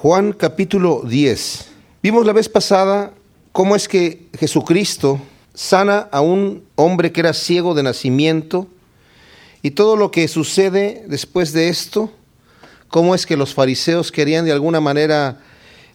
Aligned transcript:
Juan 0.00 0.32
capítulo 0.32 1.02
10. 1.04 1.70
Vimos 2.04 2.24
la 2.24 2.32
vez 2.32 2.48
pasada 2.48 3.14
cómo 3.50 3.74
es 3.74 3.88
que 3.88 4.28
Jesucristo 4.38 5.20
sana 5.54 6.08
a 6.12 6.20
un 6.20 6.62
hombre 6.76 7.10
que 7.10 7.18
era 7.18 7.32
ciego 7.32 7.74
de 7.74 7.82
nacimiento 7.82 8.68
y 9.60 9.72
todo 9.72 9.96
lo 9.96 10.12
que 10.12 10.28
sucede 10.28 11.02
después 11.08 11.52
de 11.52 11.68
esto, 11.68 12.12
cómo 12.86 13.12
es 13.12 13.26
que 13.26 13.36
los 13.36 13.54
fariseos 13.54 14.12
querían 14.12 14.44
de 14.44 14.52
alguna 14.52 14.80
manera 14.80 15.40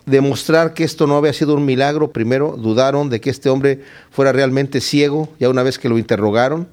demostrar 0.05 0.73
que 0.73 0.83
esto 0.83 1.07
no 1.07 1.15
había 1.15 1.31
sido 1.31 1.55
un 1.55 1.63
milagro. 1.63 2.11
Primero 2.11 2.57
dudaron 2.57 3.09
de 3.09 3.21
que 3.21 3.29
este 3.29 3.49
hombre 3.49 3.85
fuera 4.11 4.33
realmente 4.33 4.81
ciego, 4.81 5.29
ya 5.39 5.47
una 5.47 5.63
vez 5.63 5.79
que 5.79 5.87
lo 5.87 5.97
interrogaron. 5.97 6.67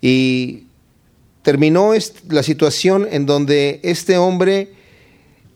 Y 0.00 0.62
terminó 1.42 1.92
la 2.30 2.42
situación 2.42 3.06
en 3.10 3.26
donde 3.26 3.80
este 3.82 4.16
hombre 4.16 4.73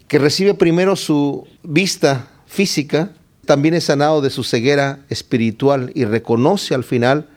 que 0.08 0.18
recibe 0.18 0.54
primero 0.54 0.96
su 0.96 1.46
vista 1.62 2.30
física, 2.46 3.12
también 3.44 3.74
es 3.74 3.84
sanado 3.84 4.20
de 4.20 4.30
su 4.30 4.42
ceguera 4.42 5.04
espiritual 5.08 5.92
y 5.94 6.04
reconoce 6.04 6.74
al 6.74 6.82
final 6.84 7.28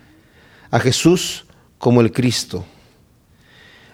a 0.71 0.79
Jesús 0.79 1.45
como 1.77 2.01
el 2.01 2.11
Cristo. 2.11 2.65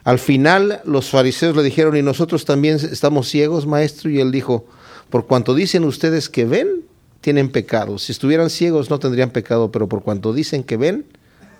Al 0.04 0.20
final 0.20 0.82
los 0.86 1.10
fariseos 1.10 1.56
le 1.56 1.64
dijeron, 1.64 1.98
¿y 1.98 2.02
nosotros 2.02 2.46
también 2.46 2.78
estamos 2.78 3.28
ciegos, 3.28 3.66
maestro? 3.66 4.10
Y 4.10 4.22
él 4.22 4.32
dijo, 4.32 4.66
por 5.10 5.26
cuanto 5.28 5.54
dicen 5.54 5.84
ustedes 5.84 6.30
que 6.30 6.46
ven, 6.46 6.86
tienen 7.20 7.50
pecado. 7.50 7.98
Si 7.98 8.12
estuvieran 8.12 8.50
ciegos 8.50 8.90
no 8.90 9.00
tendrían 9.00 9.32
pecado, 9.32 9.72
pero 9.72 9.90
por 9.90 10.04
cuanto 10.04 10.34
dicen 10.34 10.64
que 10.64 10.78
ven, 10.78 11.06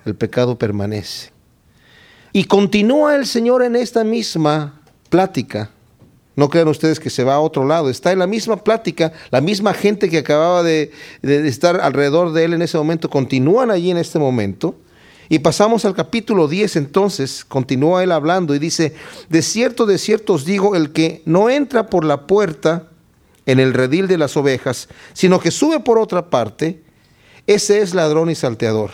el 0.06 0.14
pecado 0.14 0.56
permanece. 0.56 1.30
Y 2.32 2.44
continúa 2.44 3.16
el 3.16 3.26
Señor 3.26 3.62
en 3.62 3.76
esta 3.76 4.04
misma 4.04 4.80
plática 5.10 5.70
no 6.38 6.48
crean 6.48 6.68
ustedes 6.68 7.00
que 7.00 7.10
se 7.10 7.24
va 7.24 7.34
a 7.34 7.40
otro 7.40 7.66
lado. 7.66 7.90
Está 7.90 8.12
en 8.12 8.20
la 8.20 8.28
misma 8.28 8.62
plática, 8.62 9.12
la 9.32 9.40
misma 9.40 9.74
gente 9.74 10.08
que 10.08 10.18
acababa 10.18 10.62
de, 10.62 10.92
estar 11.20 11.80
alrededor 11.80 12.32
de 12.32 12.44
él 12.44 12.54
en 12.54 12.62
ese 12.62 12.78
momento, 12.78 13.10
continúan 13.10 13.72
allí 13.72 13.90
en 13.90 13.96
este 13.96 14.20
momento. 14.20 14.76
Y 15.28 15.40
pasamos 15.40 15.84
al 15.84 15.96
capítulo 15.96 16.46
10 16.46 16.76
entonces, 16.76 17.44
continúa 17.44 18.04
él 18.04 18.12
hablando 18.12 18.54
y 18.54 18.60
dice, 18.60 18.94
de 19.28 19.42
cierto, 19.42 19.84
de 19.84 19.98
cierto 19.98 20.34
os 20.34 20.44
digo, 20.44 20.76
el 20.76 20.92
que 20.92 21.22
no 21.24 21.50
entra 21.50 21.88
por 21.88 22.04
la 22.04 22.28
puerta 22.28 22.86
en 23.44 23.58
el 23.58 23.74
redil 23.74 24.06
de 24.06 24.18
las 24.18 24.36
ovejas, 24.36 24.88
sino 25.14 25.40
que 25.40 25.50
sube 25.50 25.80
por 25.80 25.98
otra 25.98 26.30
parte, 26.30 26.80
ese 27.48 27.80
es 27.80 27.94
ladrón 27.96 28.30
y 28.30 28.36
salteador. 28.36 28.92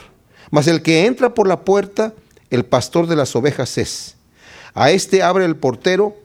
Mas 0.51 0.67
el 0.67 0.81
que 0.81 1.05
entra 1.05 1.35
por 1.35 1.47
la 1.47 1.61
puerta, 1.61 2.15
el 2.49 2.65
pastor 2.65 3.07
de 3.07 3.17
las 3.17 3.37
ovejas 3.37 3.77
es. 3.77 4.17
A 4.73 4.91
este 4.91 5.23
abre 5.23 5.45
el 5.45 5.57
portero 5.57 6.24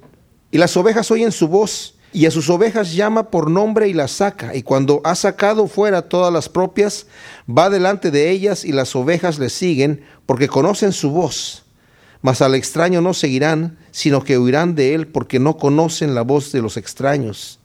y 0.52 0.58
las 0.58 0.76
ovejas 0.78 1.12
oyen 1.12 1.32
su 1.32 1.48
voz, 1.48 1.96
y 2.12 2.26
a 2.26 2.32
sus 2.32 2.50
ovejas 2.50 2.94
llama 2.94 3.30
por 3.30 3.52
nombre 3.52 3.88
y 3.88 3.94
las 3.94 4.12
saca. 4.12 4.56
Y 4.56 4.64
cuando 4.64 5.02
ha 5.04 5.14
sacado 5.14 5.68
fuera 5.68 6.02
todas 6.02 6.34
las 6.34 6.50
propias, 6.50 7.06
va 7.48 7.70
delante 7.70 8.10
de 8.10 8.32
ellas 8.32 8.66
y 8.66 8.72
las 8.72 8.96
ovejas 8.96 9.38
le 9.38 9.50
siguen, 9.50 10.02
porque 10.26 10.48
conocen 10.48 10.92
su 10.92 11.12
voz. 11.12 11.66
Mas 12.22 12.42
al 12.42 12.56
extraño 12.56 13.02
no 13.02 13.14
seguirán, 13.14 13.78
sino 13.92 14.24
que 14.24 14.40
huirán 14.40 14.76
de 14.76 14.96
él, 14.96 15.08
porque 15.08 15.40
no 15.40 15.58
conocen 15.58 16.16
la 16.16 16.24
voz 16.24 16.52
de 16.52 16.62
los 16.62 16.78
extraños. 16.78 17.60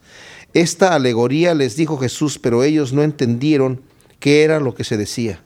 Esta 0.52 0.94
alegoría 0.94 1.54
les 1.54 1.74
dijo 1.74 1.96
Jesús, 1.96 2.38
pero 2.38 2.62
ellos 2.62 2.92
no 2.92 3.02
entendieron 3.02 3.80
qué 4.20 4.44
era 4.44 4.60
lo 4.60 4.74
que 4.74 4.84
se 4.84 4.96
decía. 4.96 5.40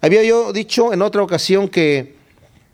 Había 0.00 0.22
yo 0.24 0.52
dicho 0.52 0.92
en 0.92 1.00
otra 1.00 1.22
ocasión 1.22 1.68
que 1.68 2.16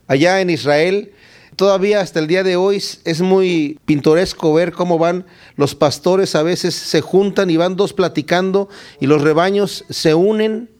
allá 0.09 0.41
en 0.41 0.51
Israel 0.51 1.13
Todavía 1.57 2.01
hasta 2.01 2.19
el 2.19 2.29
día 2.29 2.43
de 2.43 2.57
hoy 2.57 2.83
es 3.05 3.21
muy 3.21 3.79
pintoresco 3.85 4.55
ver 4.55 4.73
cómo 4.73 4.99
van 4.99 5.27
los 5.57 5.75
pastores, 5.75 6.35
a 6.35 6.43
veces 6.43 6.75
se 6.75 7.03
juntan 7.03 7.51
y 7.51 7.59
van 7.59 7.77
dos 7.77 7.93
platicando 7.93 8.71
y 9.01 9.07
los 9.07 9.21
rebaños 9.21 9.85
se 9.91 10.15
unen 10.15 10.71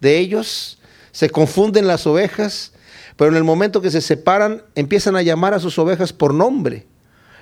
de 0.00 0.18
ellos, 0.18 0.78
se 1.12 1.30
confunden 1.30 1.86
las 1.86 2.06
ovejas, 2.06 2.72
pero 3.16 3.30
en 3.30 3.36
el 3.36 3.44
momento 3.44 3.80
que 3.80 3.92
se 3.92 4.00
separan 4.00 4.62
empiezan 4.74 5.14
a 5.14 5.22
llamar 5.22 5.54
a 5.54 5.60
sus 5.60 5.78
ovejas 5.78 6.12
por 6.12 6.34
nombre. 6.34 6.86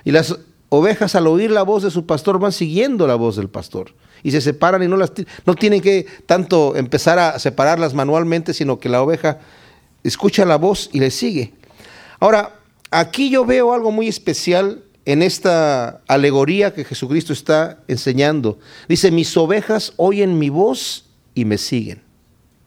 Y 0.03 0.11
las 0.11 0.37
ovejas 0.69 1.15
al 1.15 1.25
oír 1.25 1.49
la 1.49 1.63
voz 1.63 1.81
de 1.81 1.91
su 1.91 2.05
pastor 2.05 2.37
van 2.37 2.51
siguiendo 2.51 3.07
la 3.07 3.15
voz 3.15 3.37
del 3.37 3.49
pastor 3.49 3.93
y 4.21 4.31
se 4.31 4.41
separan 4.41 4.83
y 4.83 4.87
no 4.87 4.97
las 4.97 5.11
no 5.45 5.55
tienen 5.55 5.81
que 5.81 6.05
tanto 6.27 6.75
empezar 6.75 7.17
a 7.17 7.39
separarlas 7.39 7.95
manualmente, 7.95 8.53
sino 8.53 8.79
que 8.79 8.89
la 8.89 9.01
oveja 9.01 9.39
escucha 10.03 10.45
la 10.45 10.57
voz 10.57 10.91
y 10.93 10.99
le 10.99 11.09
sigue. 11.09 11.53
Ahora, 12.19 12.56
aquí 12.91 13.29
yo 13.29 13.45
veo 13.45 13.73
algo 13.73 13.91
muy 13.91 14.07
especial 14.07 14.83
en 15.05 15.21
esta 15.21 16.01
alegoría 16.07 16.73
que 16.73 16.83
Jesucristo 16.83 17.31
está 17.31 17.83
enseñando. 17.87 18.59
Dice, 18.89 19.09
mis 19.09 19.35
ovejas 19.37 19.93
oyen 19.95 20.37
mi 20.37 20.49
voz 20.49 21.05
y 21.33 21.45
me 21.45 21.57
siguen. 21.57 22.01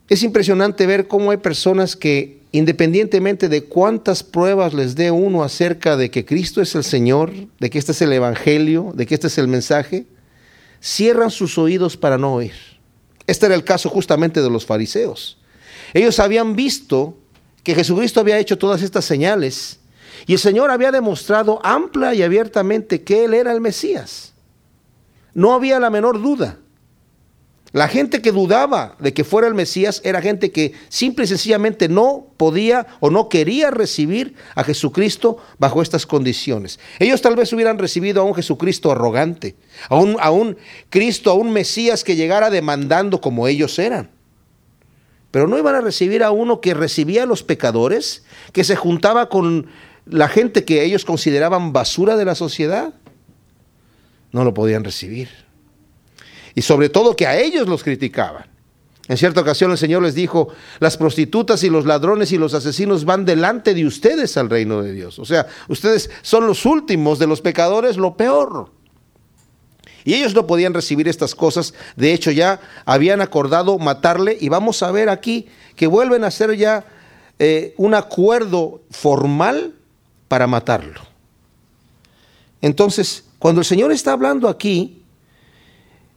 Es 0.09 0.23
impresionante 0.23 0.87
ver 0.87 1.07
cómo 1.07 1.31
hay 1.31 1.37
personas 1.37 1.95
que 1.95 2.41
independientemente 2.51 3.47
de 3.47 3.63
cuántas 3.63 4.23
pruebas 4.23 4.73
les 4.73 4.95
dé 4.95 5.11
uno 5.11 5.43
acerca 5.43 5.95
de 5.95 6.11
que 6.11 6.25
Cristo 6.25 6.61
es 6.61 6.75
el 6.75 6.83
Señor, 6.83 7.31
de 7.59 7.69
que 7.69 7.79
este 7.79 7.93
es 7.93 8.01
el 8.01 8.11
Evangelio, 8.11 8.91
de 8.93 9.05
que 9.05 9.13
este 9.13 9.27
es 9.27 9.37
el 9.37 9.47
mensaje, 9.47 10.05
cierran 10.81 11.31
sus 11.31 11.57
oídos 11.57 11.95
para 11.95 12.17
no 12.17 12.33
oír. 12.33 12.53
Este 13.27 13.45
era 13.45 13.55
el 13.55 13.63
caso 13.63 13.89
justamente 13.89 14.41
de 14.41 14.49
los 14.49 14.65
fariseos. 14.65 15.37
Ellos 15.93 16.19
habían 16.19 16.55
visto 16.55 17.17
que 17.63 17.75
Jesucristo 17.75 18.19
había 18.19 18.39
hecho 18.39 18.57
todas 18.57 18.81
estas 18.81 19.05
señales 19.05 19.79
y 20.31 20.35
el 20.35 20.39
Señor 20.39 20.71
había 20.71 20.93
demostrado 20.93 21.59
amplia 21.61 22.13
y 22.13 22.23
abiertamente 22.23 23.03
que 23.03 23.25
Él 23.25 23.33
era 23.33 23.51
el 23.51 23.59
Mesías. 23.59 24.31
No 25.33 25.51
había 25.51 25.77
la 25.77 25.89
menor 25.89 26.21
duda. 26.21 26.57
La 27.73 27.89
gente 27.89 28.21
que 28.21 28.31
dudaba 28.31 28.95
de 28.99 29.13
que 29.13 29.25
fuera 29.25 29.49
el 29.49 29.55
Mesías 29.55 29.99
era 30.05 30.21
gente 30.21 30.53
que 30.53 30.71
simple 30.87 31.25
y 31.25 31.27
sencillamente 31.27 31.89
no 31.89 32.27
podía 32.37 32.87
o 33.01 33.09
no 33.09 33.27
quería 33.27 33.71
recibir 33.71 34.35
a 34.55 34.63
Jesucristo 34.63 35.35
bajo 35.59 35.81
estas 35.81 36.05
condiciones. 36.05 36.79
Ellos 36.99 37.21
tal 37.21 37.35
vez 37.35 37.51
hubieran 37.51 37.77
recibido 37.77 38.21
a 38.21 38.23
un 38.23 38.33
Jesucristo 38.33 38.89
arrogante, 38.89 39.57
a 39.89 39.97
un, 39.97 40.15
a 40.17 40.31
un 40.31 40.55
Cristo, 40.89 41.31
a 41.31 41.33
un 41.33 41.51
Mesías 41.51 42.05
que 42.05 42.15
llegara 42.15 42.49
demandando 42.49 43.19
como 43.19 43.49
ellos 43.49 43.77
eran. 43.79 44.11
Pero 45.29 45.47
no 45.47 45.57
iban 45.57 45.75
a 45.75 45.81
recibir 45.81 46.23
a 46.23 46.31
uno 46.31 46.61
que 46.61 46.73
recibía 46.73 47.23
a 47.23 47.25
los 47.25 47.43
pecadores, 47.43 48.23
que 48.53 48.63
se 48.63 48.77
juntaba 48.77 49.27
con 49.27 49.67
la 50.05 50.27
gente 50.27 50.65
que 50.65 50.83
ellos 50.83 51.05
consideraban 51.05 51.73
basura 51.73 52.15
de 52.15 52.25
la 52.25 52.35
sociedad, 52.35 52.93
no 54.31 54.43
lo 54.43 54.53
podían 54.53 54.83
recibir. 54.83 55.29
Y 56.55 56.61
sobre 56.61 56.89
todo 56.89 57.15
que 57.15 57.27
a 57.27 57.39
ellos 57.39 57.67
los 57.67 57.83
criticaban. 57.83 58.45
En 59.07 59.17
cierta 59.17 59.41
ocasión 59.41 59.71
el 59.71 59.77
Señor 59.77 60.03
les 60.03 60.15
dijo, 60.15 60.49
las 60.79 60.95
prostitutas 60.95 61.63
y 61.63 61.69
los 61.69 61.85
ladrones 61.85 62.31
y 62.31 62.37
los 62.37 62.53
asesinos 62.53 63.03
van 63.03 63.25
delante 63.25 63.73
de 63.73 63.85
ustedes 63.85 64.37
al 64.37 64.49
reino 64.49 64.81
de 64.81 64.93
Dios. 64.93 65.19
O 65.19 65.25
sea, 65.25 65.47
ustedes 65.67 66.09
son 66.21 66.47
los 66.47 66.65
últimos 66.65 67.19
de 67.19 67.27
los 67.27 67.41
pecadores, 67.41 67.97
lo 67.97 68.15
peor. 68.15 68.71
Y 70.03 70.13
ellos 70.13 70.33
no 70.33 70.47
podían 70.47 70.73
recibir 70.73 71.07
estas 71.07 71.35
cosas. 71.35 71.73
De 71.95 72.13
hecho, 72.13 72.31
ya 72.31 72.59
habían 72.85 73.21
acordado 73.21 73.77
matarle. 73.77 74.37
Y 74.39 74.49
vamos 74.49 74.81
a 74.81 74.91
ver 74.91 75.09
aquí 75.09 75.47
que 75.75 75.87
vuelven 75.87 76.23
a 76.23 76.27
hacer 76.27 76.55
ya 76.55 76.85
eh, 77.39 77.73
un 77.77 77.93
acuerdo 77.93 78.81
formal 78.89 79.75
para 80.31 80.47
matarlo. 80.47 81.01
Entonces, 82.61 83.25
cuando 83.37 83.59
el 83.59 83.65
Señor 83.65 83.91
está 83.91 84.13
hablando 84.13 84.47
aquí, 84.47 85.03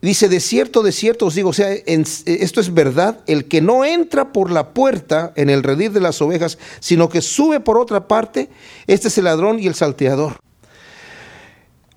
dice, 0.01 0.29
de 0.29 0.39
cierto, 0.39 0.83
de 0.83 0.93
cierto 0.93 1.25
os 1.25 1.35
digo, 1.35 1.49
o 1.49 1.53
sea, 1.53 1.73
esto 1.73 2.61
es 2.61 2.73
verdad, 2.73 3.19
el 3.27 3.49
que 3.49 3.59
no 3.59 3.83
entra 3.83 4.31
por 4.31 4.51
la 4.51 4.69
puerta 4.69 5.33
en 5.35 5.49
el 5.49 5.63
redil 5.63 5.91
de 5.91 5.99
las 5.99 6.21
ovejas, 6.21 6.57
sino 6.79 7.09
que 7.09 7.21
sube 7.21 7.59
por 7.59 7.77
otra 7.77 8.07
parte, 8.07 8.47
este 8.87 9.09
es 9.09 9.17
el 9.17 9.25
ladrón 9.25 9.59
y 9.59 9.67
el 9.67 9.75
salteador. 9.75 10.37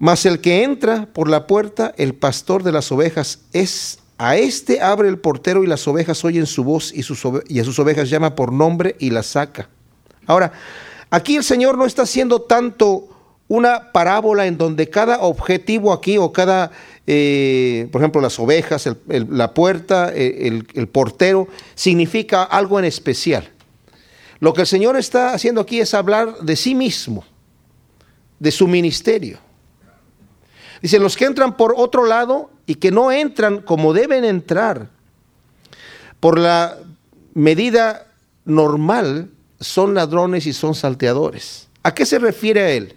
Mas 0.00 0.26
el 0.26 0.40
que 0.40 0.64
entra 0.64 1.06
por 1.12 1.30
la 1.30 1.46
puerta, 1.46 1.94
el 1.98 2.16
pastor 2.16 2.64
de 2.64 2.72
las 2.72 2.90
ovejas, 2.90 3.42
es 3.52 4.00
a 4.18 4.36
este 4.36 4.80
abre 4.80 5.08
el 5.08 5.20
portero 5.20 5.62
y 5.62 5.68
las 5.68 5.86
ovejas 5.86 6.24
oyen 6.24 6.46
su 6.46 6.64
voz 6.64 6.92
y 6.92 7.60
a 7.60 7.64
sus 7.64 7.78
ovejas 7.78 8.10
llama 8.10 8.34
por 8.34 8.52
nombre 8.52 8.96
y 8.98 9.10
las 9.10 9.26
saca. 9.26 9.68
Ahora, 10.26 10.52
Aquí 11.10 11.36
el 11.36 11.44
Señor 11.44 11.78
no 11.78 11.86
está 11.86 12.02
haciendo 12.02 12.42
tanto 12.42 13.08
una 13.48 13.92
parábola 13.92 14.46
en 14.46 14.58
donde 14.58 14.90
cada 14.90 15.20
objetivo 15.20 15.92
aquí 15.92 16.18
o 16.18 16.32
cada, 16.32 16.70
eh, 17.06 17.88
por 17.90 18.02
ejemplo, 18.02 18.20
las 18.20 18.38
ovejas, 18.38 18.88
la 19.06 19.54
puerta, 19.54 20.12
el, 20.12 20.66
el 20.74 20.88
portero, 20.88 21.48
significa 21.74 22.42
algo 22.42 22.78
en 22.78 22.84
especial. 22.84 23.50
Lo 24.40 24.52
que 24.52 24.60
el 24.60 24.66
Señor 24.66 24.96
está 24.96 25.32
haciendo 25.32 25.62
aquí 25.62 25.80
es 25.80 25.94
hablar 25.94 26.40
de 26.40 26.56
sí 26.56 26.74
mismo, 26.74 27.24
de 28.38 28.50
su 28.50 28.68
ministerio. 28.68 29.38
Dice, 30.82 30.98
los 30.98 31.16
que 31.16 31.24
entran 31.24 31.56
por 31.56 31.74
otro 31.76 32.04
lado 32.04 32.50
y 32.66 32.76
que 32.76 32.90
no 32.90 33.10
entran 33.10 33.62
como 33.62 33.92
deben 33.92 34.24
entrar, 34.24 34.90
por 36.20 36.38
la 36.38 36.76
medida 37.34 38.06
normal, 38.44 39.30
son 39.60 39.94
ladrones 39.94 40.46
y 40.46 40.52
son 40.52 40.74
salteadores. 40.74 41.68
¿A 41.82 41.94
qué 41.94 42.06
se 42.06 42.18
refiere 42.18 42.60
a 42.62 42.70
él? 42.70 42.94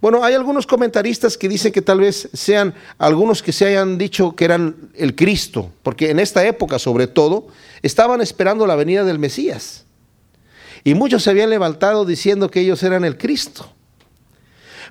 Bueno, 0.00 0.22
hay 0.22 0.34
algunos 0.34 0.66
comentaristas 0.66 1.38
que 1.38 1.48
dicen 1.48 1.72
que 1.72 1.80
tal 1.80 2.00
vez 2.00 2.28
sean 2.34 2.74
algunos 2.98 3.42
que 3.42 3.52
se 3.52 3.66
hayan 3.66 3.96
dicho 3.96 4.36
que 4.36 4.44
eran 4.44 4.76
el 4.94 5.14
Cristo, 5.14 5.70
porque 5.82 6.10
en 6.10 6.18
esta 6.18 6.44
época 6.44 6.78
sobre 6.78 7.06
todo 7.06 7.46
estaban 7.82 8.20
esperando 8.20 8.66
la 8.66 8.76
venida 8.76 9.04
del 9.04 9.18
Mesías. 9.18 9.84
Y 10.82 10.94
muchos 10.94 11.22
se 11.22 11.30
habían 11.30 11.48
levantado 11.48 12.04
diciendo 12.04 12.50
que 12.50 12.60
ellos 12.60 12.82
eran 12.82 13.04
el 13.04 13.16
Cristo. 13.16 13.72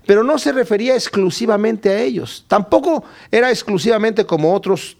Pero 0.07 0.23
no 0.23 0.39
se 0.39 0.51
refería 0.51 0.95
exclusivamente 0.95 1.89
a 1.89 2.01
ellos. 2.01 2.45
Tampoco 2.47 3.03
era 3.31 3.51
exclusivamente 3.51 4.25
como 4.25 4.53
otros 4.53 4.97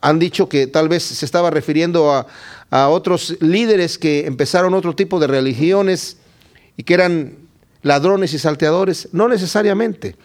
han 0.00 0.18
dicho 0.18 0.48
que 0.48 0.66
tal 0.66 0.88
vez 0.88 1.02
se 1.02 1.24
estaba 1.24 1.50
refiriendo 1.50 2.12
a, 2.12 2.26
a 2.70 2.88
otros 2.88 3.36
líderes 3.40 3.98
que 3.98 4.26
empezaron 4.26 4.74
otro 4.74 4.94
tipo 4.94 5.18
de 5.18 5.26
religiones 5.26 6.18
y 6.76 6.84
que 6.84 6.94
eran 6.94 7.36
ladrones 7.82 8.32
y 8.32 8.38
salteadores. 8.38 9.08
No 9.12 9.28
necesariamente. 9.28 10.16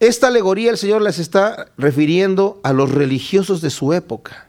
Esta 0.00 0.28
alegoría 0.28 0.70
el 0.70 0.78
Señor 0.78 1.02
les 1.02 1.18
está 1.18 1.66
refiriendo 1.76 2.60
a 2.62 2.72
los 2.72 2.90
religiosos 2.90 3.60
de 3.60 3.70
su 3.70 3.92
época. 3.92 4.48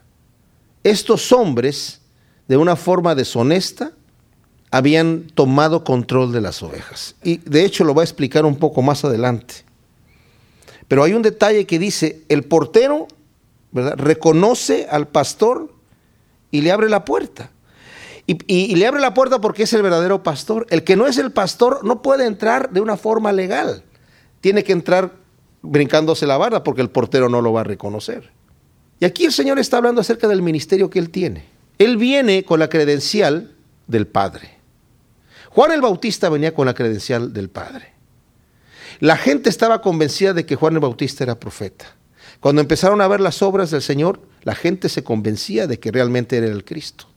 Estos 0.83 1.31
hombres, 1.31 2.01
de 2.47 2.57
una 2.57 2.75
forma 2.75 3.15
deshonesta, 3.15 3.91
habían 4.71 5.27
tomado 5.35 5.83
control 5.83 6.31
de 6.31 6.41
las 6.41 6.63
ovejas. 6.63 7.15
Y 7.23 7.37
de 7.37 7.65
hecho 7.65 7.83
lo 7.83 7.93
va 7.93 8.01
a 8.01 8.05
explicar 8.05 8.45
un 8.45 8.55
poco 8.55 8.81
más 8.81 9.05
adelante. 9.05 9.63
Pero 10.87 11.03
hay 11.03 11.13
un 11.13 11.21
detalle 11.21 11.65
que 11.65 11.79
dice, 11.79 12.23
el 12.29 12.43
portero 12.43 13.07
¿verdad? 13.71 13.95
reconoce 13.97 14.87
al 14.89 15.07
pastor 15.07 15.72
y 16.53 16.61
le 16.61 16.71
abre 16.71 16.87
la 16.87 17.03
puerta. 17.03 17.49
Y, 18.27 18.75
le 18.75 18.85
abre 18.85 19.01
la 19.01 19.15
puerta 19.15 19.41
porque 19.41 19.63
es 19.63 19.73
el 19.73 19.81
verdadero 19.81 20.21
pastor. 20.21 20.67
El 20.69 20.83
que 20.83 20.95
no 20.95 21.07
es 21.07 21.17
el 21.17 21.31
pastor 21.31 21.83
no 21.83 22.03
puede 22.03 22.27
entrar 22.27 22.69
de 22.69 22.79
una 22.79 22.95
forma 22.95 23.31
legal. 23.31 23.83
Tiene 24.39 24.63
que 24.63 24.71
entrar 24.71 25.13
brincándose 25.63 26.27
la 26.27 26.37
barda 26.37 26.63
porque 26.63 26.81
el 26.81 26.91
portero 26.91 27.27
no 27.27 27.41
lo 27.41 27.51
va 27.51 27.61
a 27.61 27.63
reconocer. 27.63 28.29
Y 28.99 29.05
aquí 29.05 29.25
el 29.25 29.33
Señor 29.33 29.57
está 29.57 29.77
hablando 29.77 29.99
acerca 29.99 30.27
del 30.27 30.43
ministerio 30.43 30.91
que 30.91 30.99
Él 30.99 31.09
tiene. 31.09 31.45
Él 31.79 31.97
viene 31.97 32.45
con 32.45 32.59
la 32.59 32.69
credencial 32.69 33.55
del 33.87 34.05
Padre. 34.05 34.59
Juan 35.49 35.71
el 35.71 35.81
Bautista 35.81 36.29
venía 36.29 36.53
con 36.53 36.67
la 36.67 36.75
credencial 36.75 37.33
del 37.33 37.49
Padre. 37.49 37.93
La 38.99 39.17
gente 39.17 39.49
estaba 39.49 39.81
convencida 39.81 40.33
de 40.33 40.45
que 40.45 40.55
Juan 40.55 40.75
el 40.75 40.81
Bautista 40.81 41.23
era 41.23 41.39
profeta. 41.39 41.95
Cuando 42.39 42.61
empezaron 42.61 43.01
a 43.01 43.07
ver 43.07 43.21
las 43.21 43.41
obras 43.41 43.71
del 43.71 43.81
Señor, 43.81 44.21
la 44.43 44.55
gente 44.55 44.89
se 44.89 45.03
convencía 45.03 45.67
de 45.67 45.79
que 45.79 45.91
realmente 45.91 46.37
era 46.37 46.47
el 46.47 46.63
Cristo. 46.63 47.07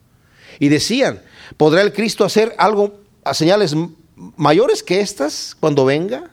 Y 0.58 0.68
decían, 0.68 1.22
¿podrá 1.56 1.82
el 1.82 1.92
Cristo 1.92 2.24
hacer 2.24 2.54
algo 2.58 3.00
a 3.24 3.34
señales 3.34 3.74
mayores 4.36 4.82
que 4.82 5.00
estas 5.00 5.56
cuando 5.58 5.84
venga? 5.84 6.30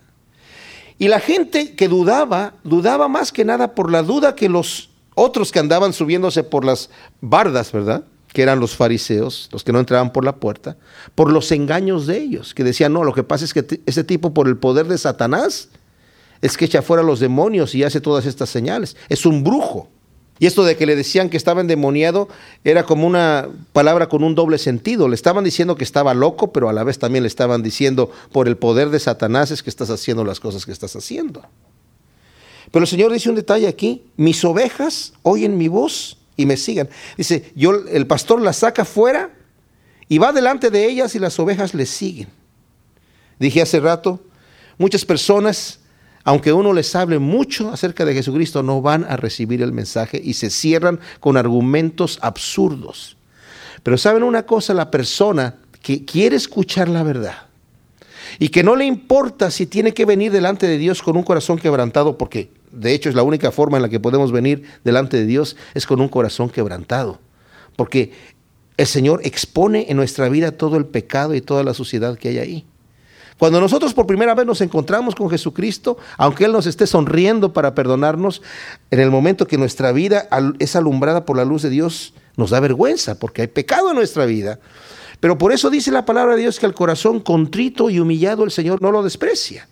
Y 0.97 1.07
la 1.07 1.19
gente 1.19 1.75
que 1.75 1.87
dudaba, 1.87 2.53
dudaba 2.63 3.07
más 3.07 3.31
que 3.31 3.43
nada 3.43 3.75
por 3.75 3.91
la 3.91 4.03
duda 4.03 4.35
que 4.35 4.47
los 4.47 4.89
otros 5.15 5.51
que 5.51 5.59
andaban 5.59 5.93
subiéndose 5.93 6.43
por 6.43 6.65
las 6.65 6.89
bardas, 7.21 7.71
¿verdad? 7.71 8.05
que 8.33 8.41
eran 8.41 8.59
los 8.59 8.75
fariseos, 8.75 9.47
los 9.51 9.63
que 9.63 9.71
no 9.71 9.79
entraban 9.79 10.11
por 10.11 10.25
la 10.25 10.35
puerta, 10.35 10.75
por 11.13 11.31
los 11.31 11.51
engaños 11.51 12.07
de 12.07 12.17
ellos, 12.17 12.53
que 12.55 12.63
decían, 12.63 12.91
no, 12.91 13.03
lo 13.03 13.13
que 13.13 13.23
pasa 13.23 13.45
es 13.45 13.53
que 13.53 13.81
ese 13.85 14.03
tipo 14.03 14.33
por 14.33 14.47
el 14.47 14.57
poder 14.57 14.87
de 14.87 14.97
Satanás 14.97 15.69
es 16.41 16.57
que 16.57 16.65
echa 16.65 16.81
fuera 16.81 17.03
los 17.03 17.19
demonios 17.19 17.75
y 17.75 17.83
hace 17.83 18.01
todas 18.01 18.25
estas 18.25 18.49
señales, 18.49 18.97
es 19.07 19.25
un 19.25 19.43
brujo. 19.43 19.87
Y 20.39 20.47
esto 20.47 20.63
de 20.63 20.75
que 20.75 20.85
le 20.85 20.95
decían 20.95 21.29
que 21.29 21.37
estaba 21.37 21.61
endemoniado 21.61 22.27
era 22.63 22.83
como 22.83 23.05
una 23.07 23.49
palabra 23.71 24.09
con 24.09 24.23
un 24.23 24.35
doble 24.35 24.57
sentido. 24.57 25.07
Le 25.07 25.15
estaban 25.15 25.43
diciendo 25.43 25.75
que 25.75 25.83
estaba 25.83 26.13
loco, 26.13 26.51
pero 26.51 26.69
a 26.69 26.73
la 26.73 26.83
vez 26.83 26.99
también 26.99 27.23
le 27.23 27.27
estaban 27.27 27.61
diciendo, 27.61 28.11
por 28.31 28.47
el 28.47 28.57
poder 28.57 28.89
de 28.89 28.99
Satanás 28.99 29.51
es 29.51 29.61
que 29.61 29.69
estás 29.69 29.89
haciendo 29.89 30.25
las 30.25 30.39
cosas 30.39 30.65
que 30.65 30.71
estás 30.71 30.95
haciendo. 30.95 31.43
Pero 32.71 32.83
el 32.83 32.89
Señor 32.89 33.13
dice 33.13 33.29
un 33.29 33.35
detalle 33.35 33.67
aquí, 33.67 34.03
mis 34.17 34.43
ovejas 34.43 35.13
oyen 35.21 35.57
mi 35.57 35.67
voz 35.67 36.17
y 36.35 36.47
me 36.47 36.57
sigan. 36.57 36.89
Dice, 37.15 37.51
yo, 37.55 37.71
el 37.87 38.07
pastor 38.07 38.41
las 38.41 38.57
saca 38.57 38.85
fuera 38.85 39.31
y 40.07 40.17
va 40.17 40.31
delante 40.31 40.71
de 40.71 40.87
ellas 40.87 41.13
y 41.13 41.19
las 41.19 41.39
ovejas 41.39 41.75
le 41.75 41.85
siguen. 41.85 42.29
Dije 43.39 43.61
hace 43.61 43.79
rato, 43.79 44.19
muchas 44.77 45.05
personas, 45.05 45.79
aunque 46.23 46.53
uno 46.53 46.73
les 46.73 46.95
hable 46.95 47.19
mucho 47.19 47.71
acerca 47.71 48.05
de 48.05 48.13
Jesucristo, 48.13 48.63
no 48.63 48.81
van 48.81 49.05
a 49.05 49.17
recibir 49.17 49.61
el 49.61 49.73
mensaje 49.73 50.21
y 50.23 50.33
se 50.33 50.49
cierran 50.49 50.99
con 51.19 51.37
argumentos 51.37 52.19
absurdos. 52.21 53.17
Pero 53.83 53.97
saben 53.97 54.23
una 54.23 54.43
cosa, 54.45 54.73
la 54.73 54.89
persona 54.89 55.55
que 55.81 56.05
quiere 56.05 56.37
escuchar 56.37 56.87
la 56.87 57.03
verdad 57.03 57.47
y 58.39 58.49
que 58.49 58.63
no 58.63 58.75
le 58.75 58.85
importa 58.85 59.51
si 59.51 59.65
tiene 59.65 59.93
que 59.93 60.05
venir 60.05 60.31
delante 60.31 60.67
de 60.67 60.77
Dios 60.77 61.03
con 61.03 61.17
un 61.17 61.23
corazón 61.23 61.59
quebrantado, 61.59 62.17
porque 62.17 62.51
de 62.71 62.93
hecho 62.93 63.09
es 63.09 63.15
la 63.15 63.23
única 63.23 63.51
forma 63.51 63.77
en 63.77 63.83
la 63.83 63.89
que 63.89 63.99
podemos 63.99 64.31
venir 64.31 64.63
delante 64.83 65.17
de 65.17 65.25
Dios, 65.25 65.57
es 65.73 65.85
con 65.85 65.99
un 66.01 66.07
corazón 66.07 66.49
quebrantado. 66.49 67.19
Porque 67.75 68.11
el 68.77 68.87
Señor 68.87 69.21
expone 69.23 69.87
en 69.89 69.97
nuestra 69.97 70.29
vida 70.29 70.51
todo 70.51 70.77
el 70.77 70.85
pecado 70.85 71.35
y 71.35 71.41
toda 71.41 71.63
la 71.63 71.73
suciedad 71.73 72.17
que 72.17 72.29
hay 72.29 72.37
ahí. 72.39 72.65
Cuando 73.37 73.59
nosotros 73.59 73.93
por 73.93 74.07
primera 74.07 74.35
vez 74.35 74.45
nos 74.45 74.61
encontramos 74.61 75.15
con 75.15 75.29
Jesucristo, 75.29 75.97
aunque 76.17 76.45
Él 76.45 76.51
nos 76.51 76.65
esté 76.65 76.87
sonriendo 76.87 77.53
para 77.53 77.75
perdonarnos, 77.75 78.41
en 78.91 78.99
el 78.99 79.11
momento 79.11 79.47
que 79.47 79.57
nuestra 79.57 79.91
vida 79.91 80.27
es 80.59 80.75
alumbrada 80.75 81.25
por 81.25 81.37
la 81.37 81.45
luz 81.45 81.61
de 81.61 81.69
Dios, 81.69 82.13
nos 82.37 82.51
da 82.51 82.59
vergüenza 82.59 83.19
porque 83.19 83.41
hay 83.41 83.47
pecado 83.47 83.89
en 83.89 83.95
nuestra 83.95 84.25
vida. 84.25 84.59
Pero 85.19 85.37
por 85.37 85.53
eso 85.53 85.69
dice 85.69 85.91
la 85.91 86.05
palabra 86.05 86.35
de 86.35 86.41
Dios 86.41 86.59
que 86.59 86.65
al 86.65 86.73
corazón 86.73 87.19
contrito 87.19 87.89
y 87.89 87.99
humillado 87.99 88.43
el 88.43 88.51
Señor 88.51 88.81
no 88.81 88.91
lo 88.91 89.03
desprecia. 89.03 89.67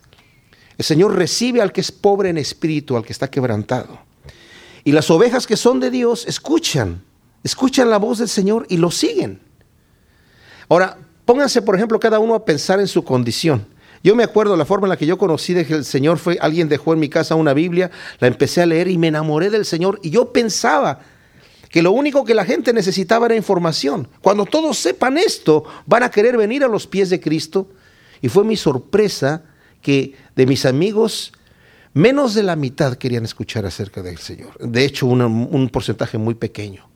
El 0.78 0.86
Señor 0.86 1.16
recibe 1.16 1.62
al 1.62 1.72
que 1.72 1.82
es 1.82 1.92
pobre 1.92 2.30
en 2.30 2.38
espíritu, 2.38 2.96
al 2.96 3.04
que 3.04 3.14
está 3.14 3.30
quebrantado. 3.30 4.00
Y 4.84 4.94
las 4.94 5.10
ovejas 5.12 5.46
que 5.46 5.58
son 5.58 5.80
de 5.80 5.92
Dios 5.92 6.26
escuchan, 6.26 7.04
escuchan 7.44 7.90
la 7.90 7.98
voz 7.98 8.20
del 8.20 8.30
Señor 8.30 8.66
y 8.70 8.78
lo 8.78 8.90
siguen. 8.90 9.42
Ahora, 10.70 10.98
pónganse, 11.32 11.62
por 11.62 11.76
ejemplo, 11.76 11.98
cada 11.98 12.20
uno 12.20 12.36
a 12.36 12.44
pensar 12.44 12.82
en 12.82 12.90
su 12.90 13.06
condición. 13.06 13.66
Yo 14.04 14.18
me 14.18 14.24
acuerdo 14.26 14.58
la 14.58 14.66
forma 14.66 14.88
en 14.88 14.90
la 14.90 14.98
que 14.98 15.06
yo 15.06 15.18
conocí 15.18 15.54
de 15.54 15.66
que 15.66 15.76
el 15.76 15.86
Señor 15.86 16.18
fue, 16.18 16.38
alguien 16.42 16.68
dejó 16.68 16.92
en 16.92 17.00
mi 17.00 17.08
casa 17.08 17.36
una 17.36 17.54
Biblia, 17.54 17.90
la 18.20 18.28
empecé 18.28 18.62
a 18.62 18.66
leer 18.66 18.90
y 18.90 18.98
me 18.98 19.08
enamoré 19.08 19.50
del 19.50 19.64
Señor. 19.64 19.98
Y 20.04 20.10
yo 20.10 20.34
pensaba 20.34 21.00
que 21.70 21.82
lo 21.82 21.94
único 21.94 22.26
que 22.26 22.34
la 22.34 22.44
gente 22.44 22.74
necesitaba 22.74 23.28
era 23.28 23.38
información. 23.38 24.10
Cuando 24.20 24.46
todos 24.46 24.78
sepan 24.78 25.18
esto, 25.18 25.64
van 25.86 26.04
a 26.04 26.12
querer 26.12 26.36
venir 26.36 26.66
a 26.66 26.68
los 26.68 26.86
pies 26.86 27.10
de 27.10 27.22
Cristo. 27.22 27.70
Y 28.22 28.28
fue 28.28 28.44
mi 28.44 28.58
sorpresa 28.58 29.44
que 29.82 30.16
de 30.36 30.46
mis 30.46 30.66
amigos, 30.66 31.32
menos 31.94 32.34
de 32.34 32.44
la 32.44 32.58
mitad 32.58 32.96
querían 32.96 33.24
escuchar 33.24 33.66
acerca 33.66 34.02
del 34.02 34.18
Señor. 34.18 34.58
De 34.60 34.84
hecho, 34.84 35.06
un 35.06 35.70
porcentaje 35.72 36.18
muy 36.18 36.36
pequeño. 36.36 36.91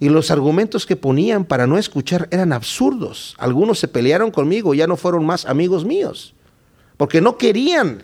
Y 0.00 0.08
los 0.08 0.30
argumentos 0.30 0.86
que 0.86 0.96
ponían 0.96 1.44
para 1.44 1.66
no 1.66 1.76
escuchar 1.76 2.28
eran 2.30 2.52
absurdos. 2.52 3.34
Algunos 3.38 3.78
se 3.78 3.88
pelearon 3.88 4.30
conmigo, 4.30 4.74
ya 4.74 4.86
no 4.86 4.96
fueron 4.96 5.26
más 5.26 5.44
amigos 5.44 5.84
míos, 5.84 6.34
porque 6.96 7.20
no 7.20 7.36
querían 7.36 8.02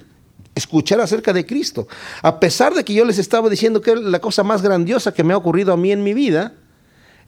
escuchar 0.54 1.00
acerca 1.00 1.32
de 1.32 1.46
Cristo. 1.46 1.86
A 2.22 2.40
pesar 2.40 2.74
de 2.74 2.84
que 2.84 2.94
yo 2.94 3.04
les 3.04 3.18
estaba 3.18 3.48
diciendo 3.48 3.80
que 3.80 3.94
la 3.96 4.20
cosa 4.20 4.42
más 4.42 4.62
grandiosa 4.62 5.14
que 5.14 5.24
me 5.24 5.34
ha 5.34 5.36
ocurrido 5.36 5.72
a 5.72 5.76
mí 5.76 5.92
en 5.92 6.02
mi 6.02 6.14
vida, 6.14 6.54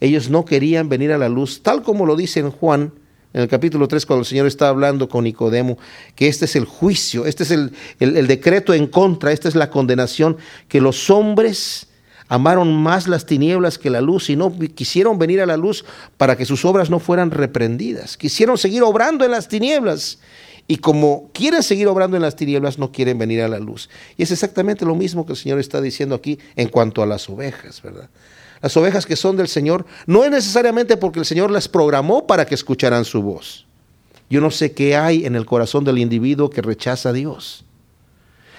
ellos 0.00 0.30
no 0.30 0.44
querían 0.44 0.88
venir 0.88 1.12
a 1.12 1.18
la 1.18 1.28
luz, 1.28 1.62
tal 1.62 1.82
como 1.82 2.06
lo 2.06 2.16
dice 2.16 2.40
en 2.40 2.50
Juan 2.50 2.92
en 3.36 3.42
el 3.42 3.48
capítulo 3.48 3.86
3, 3.86 4.06
cuando 4.06 4.20
el 4.20 4.26
Señor 4.26 4.46
está 4.46 4.68
hablando 4.68 5.10
con 5.10 5.24
Nicodemo, 5.24 5.76
que 6.14 6.26
este 6.26 6.46
es 6.46 6.56
el 6.56 6.64
juicio, 6.64 7.26
este 7.26 7.42
es 7.42 7.50
el, 7.50 7.72
el, 8.00 8.26
decreto 8.26 8.72
en 8.72 8.86
contra, 8.86 9.30
esta 9.30 9.46
es 9.46 9.54
la 9.54 9.68
condenación, 9.68 10.38
que 10.68 10.80
los 10.80 11.10
hombres 11.10 11.88
amaron 12.28 12.74
más 12.74 13.08
las 13.08 13.26
tinieblas 13.26 13.78
que 13.78 13.90
la 13.90 14.00
luz 14.00 14.30
y 14.30 14.36
no 14.36 14.52
quisieron 14.74 15.18
venir 15.18 15.40
a 15.40 15.46
la 15.46 15.56
luz 15.56 15.84
para 16.16 16.36
que 16.36 16.44
sus 16.44 16.64
obras 16.64 16.90
no 16.90 16.98
fueran 16.98 17.30
reprendidas. 17.30 18.16
Quisieron 18.16 18.58
seguir 18.58 18.82
obrando 18.82 19.24
en 19.24 19.30
las 19.30 19.48
tinieblas. 19.48 20.18
Y 20.68 20.78
como 20.78 21.30
quieren 21.32 21.62
seguir 21.62 21.86
obrando 21.86 22.16
en 22.16 22.22
las 22.22 22.34
tinieblas, 22.34 22.78
no 22.78 22.90
quieren 22.90 23.18
venir 23.18 23.42
a 23.42 23.48
la 23.48 23.60
luz. 23.60 23.88
Y 24.16 24.24
es 24.24 24.32
exactamente 24.32 24.84
lo 24.84 24.96
mismo 24.96 25.24
que 25.24 25.32
el 25.32 25.38
Señor 25.38 25.60
está 25.60 25.80
diciendo 25.80 26.16
aquí 26.16 26.38
en 26.56 26.68
cuanto 26.68 27.02
a 27.02 27.06
las 27.06 27.28
ovejas, 27.28 27.80
¿verdad? 27.82 28.10
las 28.62 28.76
ovejas 28.76 29.06
que 29.06 29.16
son 29.16 29.36
del 29.36 29.48
Señor, 29.48 29.86
no 30.06 30.24
es 30.24 30.30
necesariamente 30.30 30.96
porque 30.96 31.18
el 31.18 31.24
Señor 31.24 31.50
las 31.50 31.68
programó 31.68 32.26
para 32.26 32.46
que 32.46 32.54
escucharan 32.54 33.04
su 33.04 33.22
voz. 33.22 33.66
Yo 34.28 34.40
no 34.40 34.50
sé 34.50 34.72
qué 34.72 34.96
hay 34.96 35.24
en 35.24 35.36
el 35.36 35.46
corazón 35.46 35.84
del 35.84 35.98
individuo 35.98 36.50
que 36.50 36.62
rechaza 36.62 37.10
a 37.10 37.12
Dios. 37.12 37.64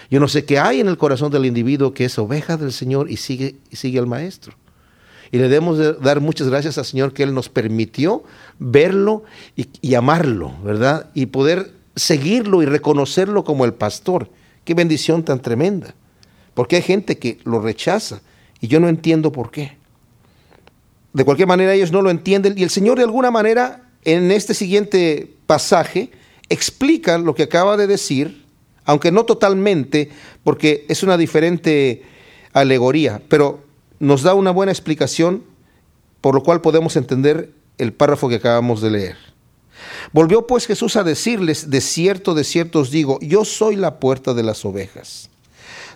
Yo 0.10 0.20
no 0.20 0.28
sé 0.28 0.46
qué 0.46 0.60
hay 0.60 0.80
en 0.80 0.88
el 0.88 0.98
corazón 0.98 1.32
del 1.32 1.46
individuo 1.46 1.94
que 1.94 2.06
es 2.06 2.18
oveja 2.18 2.58
del 2.58 2.72
Señor 2.72 3.12
y 3.12 3.18
sigue, 3.18 3.56
sigue 3.72 4.00
al 4.00 4.08
Maestro. 4.08 4.54
Y 5.32 5.38
le 5.38 5.44
debemos 5.44 6.02
dar 6.02 6.22
muchas 6.22 6.48
gracias 6.48 6.78
al 6.78 6.86
Señor 6.86 7.14
que 7.14 7.24
Él 7.24 7.34
nos 7.34 7.50
permitió 7.50 8.24
verlo 8.60 9.24
y, 9.56 9.68
y 9.82 9.96
amarlo, 9.96 10.54
¿verdad? 10.64 11.10
Y 11.14 11.26
poder 11.26 11.74
seguirlo 11.96 12.64
y 12.64 12.66
reconocerlo 12.66 13.44
como 13.44 13.66
el 13.66 13.74
pastor. 13.74 14.30
Qué 14.64 14.74
bendición 14.74 15.24
tan 15.24 15.42
tremenda. 15.42 15.94
Porque 16.54 16.78
hay 16.78 16.82
gente 16.82 17.18
que 17.18 17.40
lo 17.44 17.60
rechaza 17.60 18.22
y 18.62 18.68
yo 18.68 18.80
no 18.80 18.88
entiendo 18.88 19.32
por 19.32 19.52
qué. 19.52 19.78
De 21.14 21.26
cualquier 21.26 21.48
manera 21.48 21.74
ellos 21.74 21.92
no 21.92 22.02
lo 22.02 22.10
entienden 22.10 22.54
y 22.58 22.64
el 22.64 22.70
Señor 22.70 22.98
de 22.98 23.04
alguna 23.04 23.32
manera 23.32 23.90
en 24.06 24.32
este 24.32 24.54
siguiente 24.54 25.36
pasaje 25.46 26.12
explica 26.50 27.18
lo 27.18 27.36
que 27.36 27.44
acaba 27.44 27.76
de 27.76 27.88
decir 27.88 28.46
aunque 28.88 29.12
no 29.12 29.26
totalmente, 29.26 30.10
porque 30.44 30.86
es 30.90 31.04
una 31.04 31.18
diferente 31.18 32.04
alegoría, 32.54 33.22
pero 33.30 33.64
nos 34.00 34.24
da 34.24 34.34
una 34.34 34.50
buena 34.50 34.72
explicación 34.72 35.44
por 36.22 36.34
lo 36.34 36.44
cual 36.44 36.62
podemos 36.62 36.96
entender 36.96 37.52
el 37.78 37.94
párrafo 37.94 38.28
que 38.28 38.36
acabamos 38.36 38.82
de 38.82 38.92
leer. 38.92 39.18
Volvió 40.12 40.48
pues 40.48 40.66
Jesús 40.66 40.96
a 40.96 41.04
decirles, 41.04 41.70
de 41.70 41.82
cierto, 41.82 42.34
de 42.34 42.44
cierto 42.44 42.80
os 42.80 42.92
digo, 42.92 43.20
yo 43.22 43.46
soy 43.46 43.76
la 43.76 44.00
puerta 44.00 44.34
de 44.34 44.44
las 44.44 44.66
ovejas. 44.66 45.30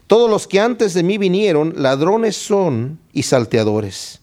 Todos 0.07 0.29
los 0.29 0.48
que 0.48 0.60
antes 0.60 0.93
de 0.93 1.03
mí 1.03 1.17
vinieron, 1.17 1.74
ladrones 1.77 2.36
son 2.36 3.00
y 3.13 3.24
salteadores, 3.24 4.19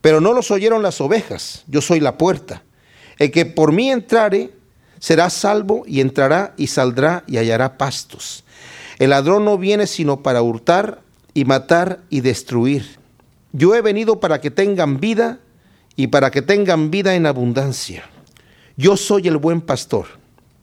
pero 0.00 0.20
no 0.20 0.32
los 0.32 0.50
oyeron 0.50 0.82
las 0.82 1.00
ovejas, 1.00 1.64
yo 1.66 1.80
soy 1.80 2.00
la 2.00 2.16
puerta. 2.16 2.62
El 3.18 3.32
que 3.32 3.44
por 3.44 3.72
mí 3.72 3.90
entrare, 3.90 4.52
será 4.98 5.30
salvo 5.30 5.84
y 5.86 6.00
entrará 6.00 6.54
y 6.56 6.68
saldrá 6.68 7.24
y 7.26 7.38
hallará 7.38 7.78
pastos. 7.78 8.44
El 8.98 9.10
ladrón 9.10 9.44
no 9.44 9.58
viene 9.58 9.86
sino 9.86 10.22
para 10.22 10.42
hurtar 10.42 11.02
y 11.34 11.44
matar 11.44 12.00
y 12.10 12.20
destruir. 12.20 12.98
Yo 13.52 13.74
he 13.74 13.80
venido 13.80 14.20
para 14.20 14.40
que 14.40 14.50
tengan 14.50 15.00
vida 15.00 15.38
y 15.96 16.08
para 16.08 16.30
que 16.30 16.42
tengan 16.42 16.90
vida 16.90 17.14
en 17.14 17.26
abundancia. 17.26 18.04
Yo 18.76 18.96
soy 18.96 19.28
el 19.28 19.36
buen 19.36 19.60
pastor. 19.60 20.06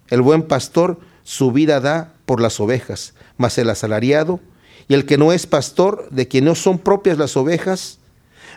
El 0.10 0.22
buen 0.22 0.44
pastor 0.44 1.00
su 1.24 1.52
vida 1.52 1.80
da 1.80 2.14
por 2.26 2.40
las 2.40 2.60
ovejas, 2.60 3.14
mas 3.38 3.58
el 3.58 3.70
asalariado 3.70 4.40
y 4.88 4.94
el 4.94 5.06
que 5.06 5.18
no 5.18 5.34
es 5.34 5.48
pastor, 5.48 6.08
de 6.12 6.28
quien 6.28 6.46
no 6.46 6.56
son 6.56 6.78
propias 6.78 7.18
las 7.18 7.36
ovejas, 7.36 8.00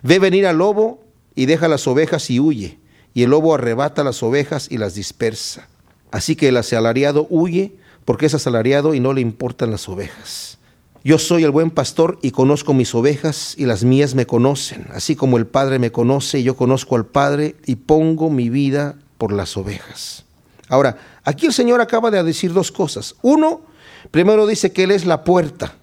ve 0.03 0.19
venir 0.19 0.47
al 0.47 0.59
lobo 0.59 1.03
y 1.35 1.47
deja 1.47 1.69
las 1.69 1.87
ovejas 1.87 2.31
y 2.31 2.41
huye, 2.41 2.79
y 3.15 3.23
el 3.23 3.31
lobo 3.31 3.55
arrebata 3.55 4.05
las 4.05 4.23
ovejas 4.23 4.69
y 4.71 4.79
las 4.79 4.95
dispersa. 4.95 5.69
Así 6.11 6.37
que 6.37 6.49
el 6.49 6.57
asalariado 6.57 7.27
huye 7.31 7.77
porque 8.05 8.27
es 8.27 8.35
asalariado 8.35 8.95
y 8.95 9.01
no 9.01 9.13
le 9.13 9.21
importan 9.21 9.71
las 9.71 9.89
ovejas. 9.89 10.59
Yo 11.05 11.19
soy 11.19 11.45
el 11.45 11.51
buen 11.51 11.71
pastor 11.71 12.19
y 12.23 12.33
conozco 12.33 12.75
mis 12.75 12.95
ovejas 12.95 13.55
y 13.57 13.67
las 13.67 13.85
mías 13.85 14.15
me 14.15 14.27
conocen, 14.27 14.87
así 14.93 15.15
como 15.15 15.37
el 15.37 15.47
Padre 15.47 15.79
me 15.79 15.93
conoce 15.93 16.41
y 16.41 16.43
yo 16.43 16.57
conozco 16.57 16.97
al 16.97 17.07
Padre 17.07 17.57
y 17.67 17.77
pongo 17.77 18.31
mi 18.31 18.49
vida 18.51 18.97
por 19.17 19.33
las 19.33 19.57
ovejas. 19.57 20.25
Ahora, 20.69 20.99
aquí 21.25 21.47
el 21.47 21.53
Señor 21.53 21.81
acaba 21.81 22.11
de 22.11 22.23
decir 22.23 22.53
dos 22.53 22.73
cosas. 22.73 23.15
Uno, 23.23 23.63
primero 24.11 24.47
dice 24.47 24.73
que 24.73 24.85
Él 24.85 24.91
es 24.91 25.07
la 25.07 25.25
puerta 25.25 25.75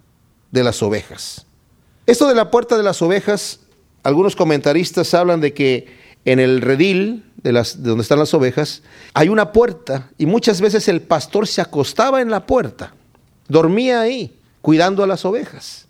de 0.52 0.64
las 0.64 0.84
ovejas. 0.84 1.46
Esto 2.06 2.28
de 2.28 2.36
la 2.36 2.52
puerta 2.52 2.78
de 2.78 2.84
las 2.84 3.02
ovejas, 3.02 3.62
algunos 4.04 4.36
comentaristas 4.36 5.14
hablan 5.14 5.42
de 5.42 5.54
que 5.54 5.88
en 6.26 6.40
el 6.40 6.62
redil 6.62 7.24
de, 7.38 7.52
las, 7.52 7.82
de 7.82 7.90
donde 7.90 8.02
están 8.02 8.20
las 8.20 8.34
ovejas 8.34 8.82
hay 9.14 9.30
una 9.30 9.52
puerta 9.52 10.10
y 10.18 10.26
muchas 10.26 10.60
veces 10.60 10.88
el 10.88 11.02
pastor 11.02 11.48
se 11.48 11.62
acostaba 11.62 12.22
en 12.22 12.30
la 12.30 12.46
puerta, 12.46 12.94
dormía 13.48 14.02
ahí, 14.02 14.38
cuidando 14.62 15.04
a 15.04 15.08
las 15.08 15.24
ovejas. 15.26 15.84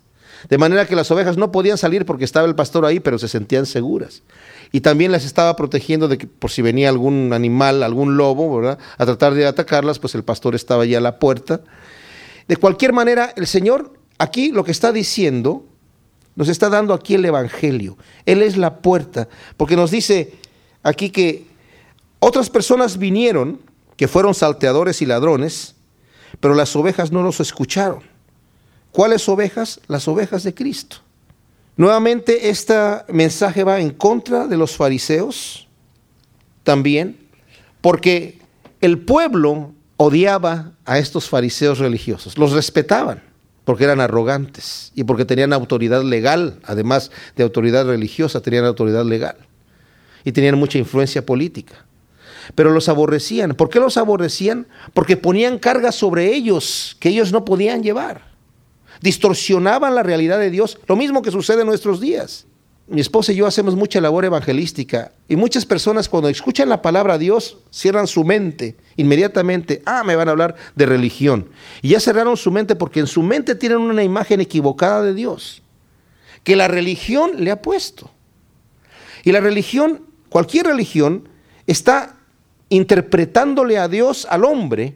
De 0.49 0.59
manera 0.59 0.85
que 0.85 0.95
las 0.95 1.09
ovejas 1.09 1.37
no 1.37 1.51
podían 1.51 1.77
salir 1.77 2.05
porque 2.05 2.25
estaba 2.25 2.47
el 2.47 2.53
pastor 2.53 2.85
ahí, 2.85 2.99
pero 2.99 3.17
se 3.17 3.27
sentían 3.27 3.65
seguras 3.65 4.21
y 4.71 4.81
también 4.81 5.11
las 5.11 5.25
estaba 5.25 5.55
protegiendo 5.55 6.07
de 6.07 6.17
que 6.17 6.27
por 6.27 6.51
si 6.51 6.61
venía 6.61 6.89
algún 6.89 7.31
animal, 7.33 7.81
algún 7.81 8.17
lobo, 8.17 8.55
¿verdad? 8.57 8.77
A 8.97 9.05
tratar 9.05 9.33
de 9.33 9.45
atacarlas, 9.45 9.99
pues 9.99 10.15
el 10.15 10.23
pastor 10.23 10.53
estaba 10.55 10.83
allí 10.83 10.95
a 10.95 11.01
la 11.01 11.17
puerta. 11.17 11.61
De 12.47 12.57
cualquier 12.57 12.93
manera, 12.93 13.31
el 13.35 13.47
Señor 13.47 13.93
aquí 14.17 14.51
lo 14.51 14.63
que 14.63 14.71
está 14.71 14.91
diciendo, 14.91 15.65
nos 16.35 16.49
está 16.49 16.69
dando 16.69 16.93
aquí 16.93 17.15
el 17.15 17.25
Evangelio. 17.25 17.97
Él 18.25 18.41
es 18.41 18.57
la 18.57 18.77
puerta, 18.79 19.27
porque 19.57 19.75
nos 19.75 19.91
dice 19.91 20.33
aquí 20.83 21.09
que 21.09 21.45
otras 22.19 22.49
personas 22.49 22.97
vinieron, 22.97 23.59
que 23.95 24.07
fueron 24.07 24.33
salteadores 24.33 25.01
y 25.01 25.05
ladrones, 25.05 25.75
pero 26.39 26.53
las 26.53 26.75
ovejas 26.75 27.11
no 27.11 27.23
los 27.23 27.39
escucharon. 27.39 28.03
¿Cuáles 28.91 29.27
ovejas? 29.29 29.79
Las 29.87 30.07
ovejas 30.07 30.43
de 30.43 30.53
Cristo. 30.53 30.97
Nuevamente, 31.77 32.49
este 32.49 32.75
mensaje 33.09 33.63
va 33.63 33.79
en 33.79 33.91
contra 33.91 34.47
de 34.47 34.57
los 34.57 34.75
fariseos 34.75 35.67
también, 36.63 37.17
porque 37.81 38.39
el 38.81 38.99
pueblo 38.99 39.73
odiaba 39.97 40.71
a 40.85 40.97
estos 40.99 41.29
fariseos 41.29 41.79
religiosos, 41.79 42.37
los 42.37 42.51
respetaban 42.51 43.34
porque 43.65 43.83
eran 43.83 43.99
arrogantes 43.99 44.91
y 44.95 45.03
porque 45.03 45.25
tenían 45.25 45.51
autoridad 45.51 46.03
legal, 46.03 46.59
además 46.63 47.11
de 47.35 47.43
autoridad 47.43 47.85
religiosa, 47.85 48.41
tenían 48.41 48.65
autoridad 48.65 49.03
legal 49.05 49.35
y 50.23 50.31
tenían 50.31 50.57
mucha 50.57 50.77
influencia 50.77 51.25
política. 51.25 51.85
Pero 52.53 52.71
los 52.71 52.87
aborrecían. 52.89 53.55
¿Por 53.55 53.69
qué 53.69 53.79
los 53.79 53.97
aborrecían? 53.97 54.67
Porque 54.93 55.17
ponían 55.17 55.57
cargas 55.59 55.95
sobre 55.95 56.33
ellos 56.33 56.95
que 56.99 57.09
ellos 57.09 57.31
no 57.31 57.43
podían 57.43 57.83
llevar 57.83 58.35
distorsionaban 59.01 59.95
la 59.95 60.03
realidad 60.03 60.39
de 60.39 60.49
Dios, 60.49 60.79
lo 60.87 60.95
mismo 60.95 61.21
que 61.21 61.31
sucede 61.31 61.61
en 61.61 61.67
nuestros 61.67 61.99
días. 61.99 62.45
Mi 62.87 63.01
esposa 63.01 63.31
y 63.31 63.35
yo 63.35 63.47
hacemos 63.47 63.75
mucha 63.75 63.99
labor 63.99 64.25
evangelística 64.25 65.11
y 65.27 65.35
muchas 65.35 65.65
personas 65.65 66.07
cuando 66.07 66.29
escuchan 66.29 66.69
la 66.69 66.83
palabra 66.83 67.17
Dios 67.17 67.57
cierran 67.71 68.05
su 68.05 68.23
mente 68.23 68.75
inmediatamente, 68.95 69.81
ah, 69.85 70.03
me 70.03 70.15
van 70.15 70.27
a 70.27 70.31
hablar 70.31 70.55
de 70.75 70.85
religión. 70.85 71.49
Y 71.81 71.89
ya 71.89 71.99
cerraron 71.99 72.37
su 72.37 72.51
mente 72.51 72.75
porque 72.75 72.99
en 72.99 73.07
su 73.07 73.23
mente 73.23 73.55
tienen 73.55 73.79
una 73.79 74.03
imagen 74.03 74.39
equivocada 74.39 75.01
de 75.01 75.15
Dios, 75.15 75.63
que 76.43 76.55
la 76.55 76.67
religión 76.67 77.31
le 77.37 77.49
ha 77.49 77.61
puesto. 77.61 78.11
Y 79.23 79.31
la 79.31 79.39
religión, 79.39 80.03
cualquier 80.29 80.67
religión, 80.67 81.27
está 81.65 82.17
interpretándole 82.69 83.79
a 83.79 83.87
Dios 83.87 84.27
al 84.29 84.45
hombre 84.45 84.95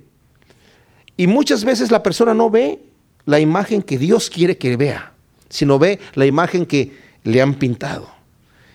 y 1.17 1.25
muchas 1.25 1.65
veces 1.65 1.89
la 1.89 2.03
persona 2.03 2.35
no 2.35 2.51
ve 2.51 2.79
la 3.25 3.39
imagen 3.39 3.81
que 3.81 3.97
Dios 3.97 4.29
quiere 4.29 4.57
que 4.57 4.77
vea, 4.77 5.13
sino 5.49 5.79
ve 5.79 5.99
la 6.13 6.27
imagen 6.27 6.65
que 6.65 7.08
le 7.23 7.41
han 7.41 7.55
pintado. 7.55 8.09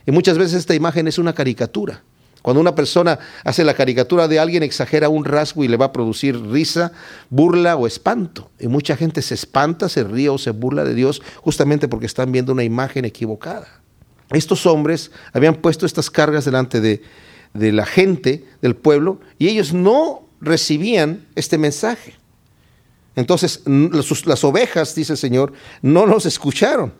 Y 0.07 0.11
muchas 0.13 0.39
veces 0.39 0.59
esta 0.59 0.75
imagen 0.75 1.09
es 1.09 1.19
una 1.19 1.33
caricatura. 1.33 2.03
Cuando 2.43 2.61
una 2.61 2.75
persona 2.75 3.19
hace 3.43 3.65
la 3.65 3.73
caricatura 3.73 4.29
de 4.29 4.39
alguien, 4.39 4.63
exagera 4.63 5.09
un 5.09 5.25
rasgo 5.25 5.65
y 5.65 5.69
le 5.69 5.79
va 5.79 5.87
a 5.87 5.93
producir 5.93 6.39
risa, 6.39 6.93
burla 7.31 7.75
o 7.75 7.87
espanto. 7.87 8.51
Y 8.61 8.69
mucha 8.69 8.99
gente 8.99 9.23
se 9.23 9.33
espanta, 9.33 9.89
se 9.89 10.05
ríe 10.05 10.29
o 10.29 10.37
se 10.37 10.51
burla 10.51 10.85
de 10.85 10.95
Dios 10.95 11.23
justamente 11.41 11.89
porque 11.89 12.05
están 12.05 12.33
viendo 12.33 12.53
una 12.53 12.63
imagen 12.63 13.07
equivocada. 13.07 13.67
Estos 14.31 14.67
hombres 14.67 15.11
habían 15.33 15.55
puesto 15.55 15.87
estas 15.87 16.11
cargas 16.11 16.45
delante 16.45 16.83
de, 16.83 17.01
de 17.55 17.73
la 17.73 17.87
gente, 17.87 18.45
del 18.61 18.77
pueblo, 18.77 19.21
y 19.39 19.49
ellos 19.49 19.73
no 19.73 20.29
recibían 20.43 21.27
este 21.37 21.57
mensaje. 21.57 22.15
Entonces, 23.17 23.63
las 23.65 24.45
ovejas, 24.45 24.95
dice 24.95 25.15
el 25.15 25.19
Señor, 25.19 25.55
no 25.81 26.07
nos 26.07 26.27
escucharon. 26.27 26.93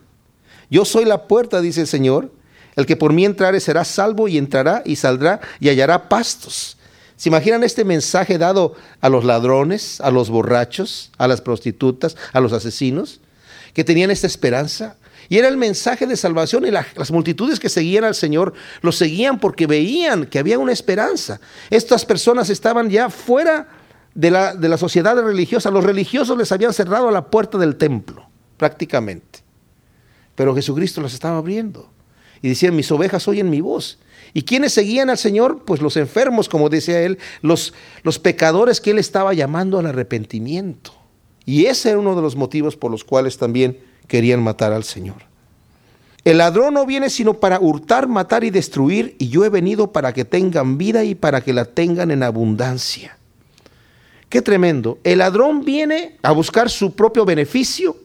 Yo 0.69 0.85
soy 0.85 1.05
la 1.05 1.27
puerta, 1.27 1.61
dice 1.61 1.81
el 1.81 1.87
Señor. 1.87 2.31
El 2.75 2.85
que 2.85 2.97
por 2.97 3.13
mí 3.13 3.25
entrare 3.25 3.59
será 3.59 3.85
salvo 3.85 4.27
y 4.27 4.37
entrará 4.37 4.81
y 4.85 4.97
saldrá 4.97 5.39
y 5.59 5.69
hallará 5.69 6.09
pastos. 6.09 6.77
¿Se 7.15 7.29
imaginan 7.29 7.63
este 7.63 7.85
mensaje 7.85 8.37
dado 8.37 8.75
a 8.99 9.07
los 9.07 9.23
ladrones, 9.23 10.01
a 10.01 10.11
los 10.11 10.29
borrachos, 10.29 11.11
a 11.17 11.27
las 11.27 11.39
prostitutas, 11.39 12.17
a 12.33 12.41
los 12.41 12.51
asesinos, 12.51 13.21
que 13.73 13.85
tenían 13.85 14.11
esta 14.11 14.27
esperanza? 14.27 14.97
Y 15.29 15.37
era 15.37 15.47
el 15.47 15.57
mensaje 15.57 16.05
de 16.05 16.17
salvación 16.17 16.65
y 16.65 16.71
las 16.71 17.09
multitudes 17.11 17.59
que 17.59 17.69
seguían 17.69 18.03
al 18.03 18.15
Señor 18.15 18.53
lo 18.81 18.91
seguían 18.91 19.39
porque 19.39 19.65
veían 19.65 20.25
que 20.25 20.39
había 20.39 20.59
una 20.59 20.73
esperanza. 20.73 21.39
Estas 21.69 22.05
personas 22.05 22.49
estaban 22.49 22.89
ya 22.89 23.09
fuera 23.09 23.69
de 24.13 24.29
la, 24.29 24.53
de 24.53 24.69
la 24.69 24.77
sociedad 24.77 25.15
religiosa. 25.19 25.71
Los 25.71 25.85
religiosos 25.85 26.37
les 26.37 26.51
habían 26.51 26.73
cerrado 26.73 27.09
la 27.09 27.25
puerta 27.25 27.57
del 27.57 27.77
templo, 27.77 28.27
prácticamente. 28.57 29.44
Pero 30.35 30.53
Jesucristo 30.53 31.01
las 31.01 31.13
estaba 31.13 31.37
abriendo. 31.37 31.89
Y 32.41 32.49
decían, 32.49 32.75
mis 32.75 32.91
ovejas 32.91 33.27
oyen 33.27 33.49
mi 33.49 33.61
voz. 33.61 33.97
¿Y 34.33 34.43
quiénes 34.43 34.73
seguían 34.73 35.09
al 35.09 35.17
Señor? 35.17 35.63
Pues 35.65 35.81
los 35.81 35.97
enfermos, 35.97 36.49
como 36.49 36.69
decía 36.69 37.01
él, 37.01 37.17
los, 37.41 37.73
los 38.03 38.19
pecadores 38.19 38.81
que 38.81 38.91
él 38.91 38.99
estaba 38.99 39.33
llamando 39.33 39.79
al 39.79 39.85
arrepentimiento. 39.85 40.93
Y 41.45 41.65
ese 41.65 41.91
era 41.91 41.99
uno 41.99 42.15
de 42.15 42.21
los 42.21 42.35
motivos 42.35 42.75
por 42.75 42.91
los 42.91 43.03
cuales 43.03 43.37
también 43.37 43.79
querían 44.07 44.43
matar 44.43 44.73
al 44.73 44.83
Señor. 44.83 45.23
El 46.25 46.39
ladrón 46.39 46.73
no 46.73 46.87
viene 46.87 47.11
sino 47.11 47.35
para 47.35 47.59
hurtar, 47.59 48.07
matar 48.07 48.43
y 48.43 48.49
destruir, 48.49 49.15
y 49.19 49.29
yo 49.29 49.45
he 49.45 49.49
venido 49.49 49.91
para 49.91 50.11
que 50.11 50.25
tengan 50.25 50.77
vida 50.77 51.03
y 51.03 51.13
para 51.13 51.41
que 51.41 51.53
la 51.53 51.65
tengan 51.65 52.09
en 52.09 52.23
abundancia. 52.23 53.17
Qué 54.27 54.41
tremendo. 54.41 54.97
El 55.03 55.19
ladrón 55.19 55.63
viene 55.63 56.17
a 56.23 56.31
buscar 56.31 56.69
su 56.71 56.95
propio 56.95 57.25
beneficio 57.25 57.95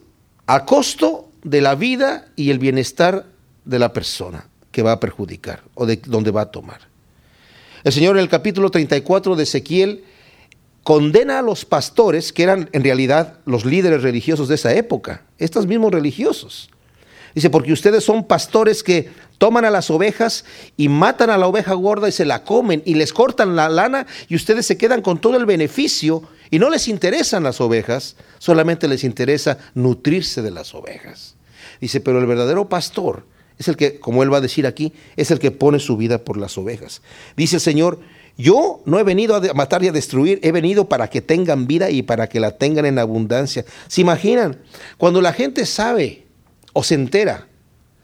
a 0.45 0.65
costo 0.65 1.30
de 1.43 1.61
la 1.61 1.75
vida 1.75 2.27
y 2.35 2.49
el 2.51 2.59
bienestar 2.59 3.25
de 3.65 3.79
la 3.79 3.93
persona 3.93 4.47
que 4.71 4.83
va 4.83 4.93
a 4.93 4.99
perjudicar 4.99 5.63
o 5.73 5.85
de 5.85 5.97
donde 5.97 6.31
va 6.31 6.41
a 6.41 6.51
tomar. 6.51 6.81
El 7.83 7.91
Señor 7.91 8.15
en 8.15 8.21
el 8.21 8.29
capítulo 8.29 8.69
34 8.69 9.35
de 9.35 9.43
Ezequiel 9.43 10.03
condena 10.83 11.39
a 11.39 11.41
los 11.41 11.65
pastores, 11.65 12.33
que 12.33 12.43
eran 12.43 12.69
en 12.73 12.83
realidad 12.83 13.39
los 13.45 13.65
líderes 13.65 14.03
religiosos 14.03 14.47
de 14.47 14.55
esa 14.55 14.73
época, 14.73 15.23
estos 15.37 15.67
mismos 15.67 15.91
religiosos. 15.91 16.69
Dice, 17.35 17.49
porque 17.49 17.73
ustedes 17.73 18.03
son 18.03 18.25
pastores 18.25 18.83
que 18.83 19.09
toman 19.41 19.65
a 19.65 19.71
las 19.71 19.89
ovejas 19.89 20.45
y 20.77 20.87
matan 20.87 21.31
a 21.31 21.37
la 21.39 21.47
oveja 21.47 21.73
gorda 21.73 22.07
y 22.07 22.11
se 22.11 22.25
la 22.25 22.43
comen 22.43 22.83
y 22.85 22.93
les 22.93 23.11
cortan 23.11 23.55
la 23.55 23.69
lana 23.69 24.05
y 24.29 24.35
ustedes 24.35 24.67
se 24.67 24.77
quedan 24.77 25.01
con 25.01 25.19
todo 25.19 25.35
el 25.35 25.47
beneficio 25.47 26.21
y 26.51 26.59
no 26.59 26.69
les 26.69 26.87
interesan 26.87 27.41
las 27.41 27.59
ovejas, 27.59 28.17
solamente 28.37 28.87
les 28.87 29.03
interesa 29.03 29.57
nutrirse 29.73 30.43
de 30.43 30.51
las 30.51 30.75
ovejas. 30.75 31.37
Dice, 31.79 32.01
pero 32.01 32.19
el 32.19 32.27
verdadero 32.27 32.69
pastor 32.69 33.25
es 33.57 33.67
el 33.67 33.77
que, 33.77 33.99
como 33.99 34.21
él 34.21 34.31
va 34.31 34.37
a 34.37 34.41
decir 34.41 34.67
aquí, 34.67 34.93
es 35.15 35.31
el 35.31 35.39
que 35.39 35.49
pone 35.49 35.79
su 35.79 35.97
vida 35.97 36.19
por 36.19 36.37
las 36.37 36.55
ovejas. 36.59 37.01
Dice 37.35 37.55
el 37.55 37.61
Señor, 37.61 37.99
yo 38.37 38.83
no 38.85 38.99
he 38.99 39.03
venido 39.03 39.35
a 39.35 39.41
matar 39.55 39.83
y 39.83 39.87
a 39.87 39.91
destruir, 39.91 40.39
he 40.43 40.51
venido 40.51 40.87
para 40.87 41.09
que 41.09 41.21
tengan 41.21 41.65
vida 41.65 41.89
y 41.89 42.03
para 42.03 42.29
que 42.29 42.39
la 42.39 42.59
tengan 42.59 42.85
en 42.85 42.99
abundancia. 42.99 43.65
¿Se 43.87 44.01
imaginan? 44.01 44.59
Cuando 44.99 45.19
la 45.19 45.33
gente 45.33 45.65
sabe 45.65 46.27
o 46.73 46.83
se 46.83 46.93
entera, 46.93 47.47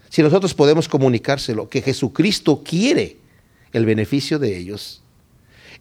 si 0.10 0.22
nosotros 0.24 0.54
podemos 0.54 0.88
comunicárselo, 0.88 1.70
que 1.70 1.82
Jesucristo 1.82 2.64
quiere 2.64 3.18
el 3.74 3.86
beneficio 3.86 4.40
de 4.40 4.58
ellos, 4.58 5.02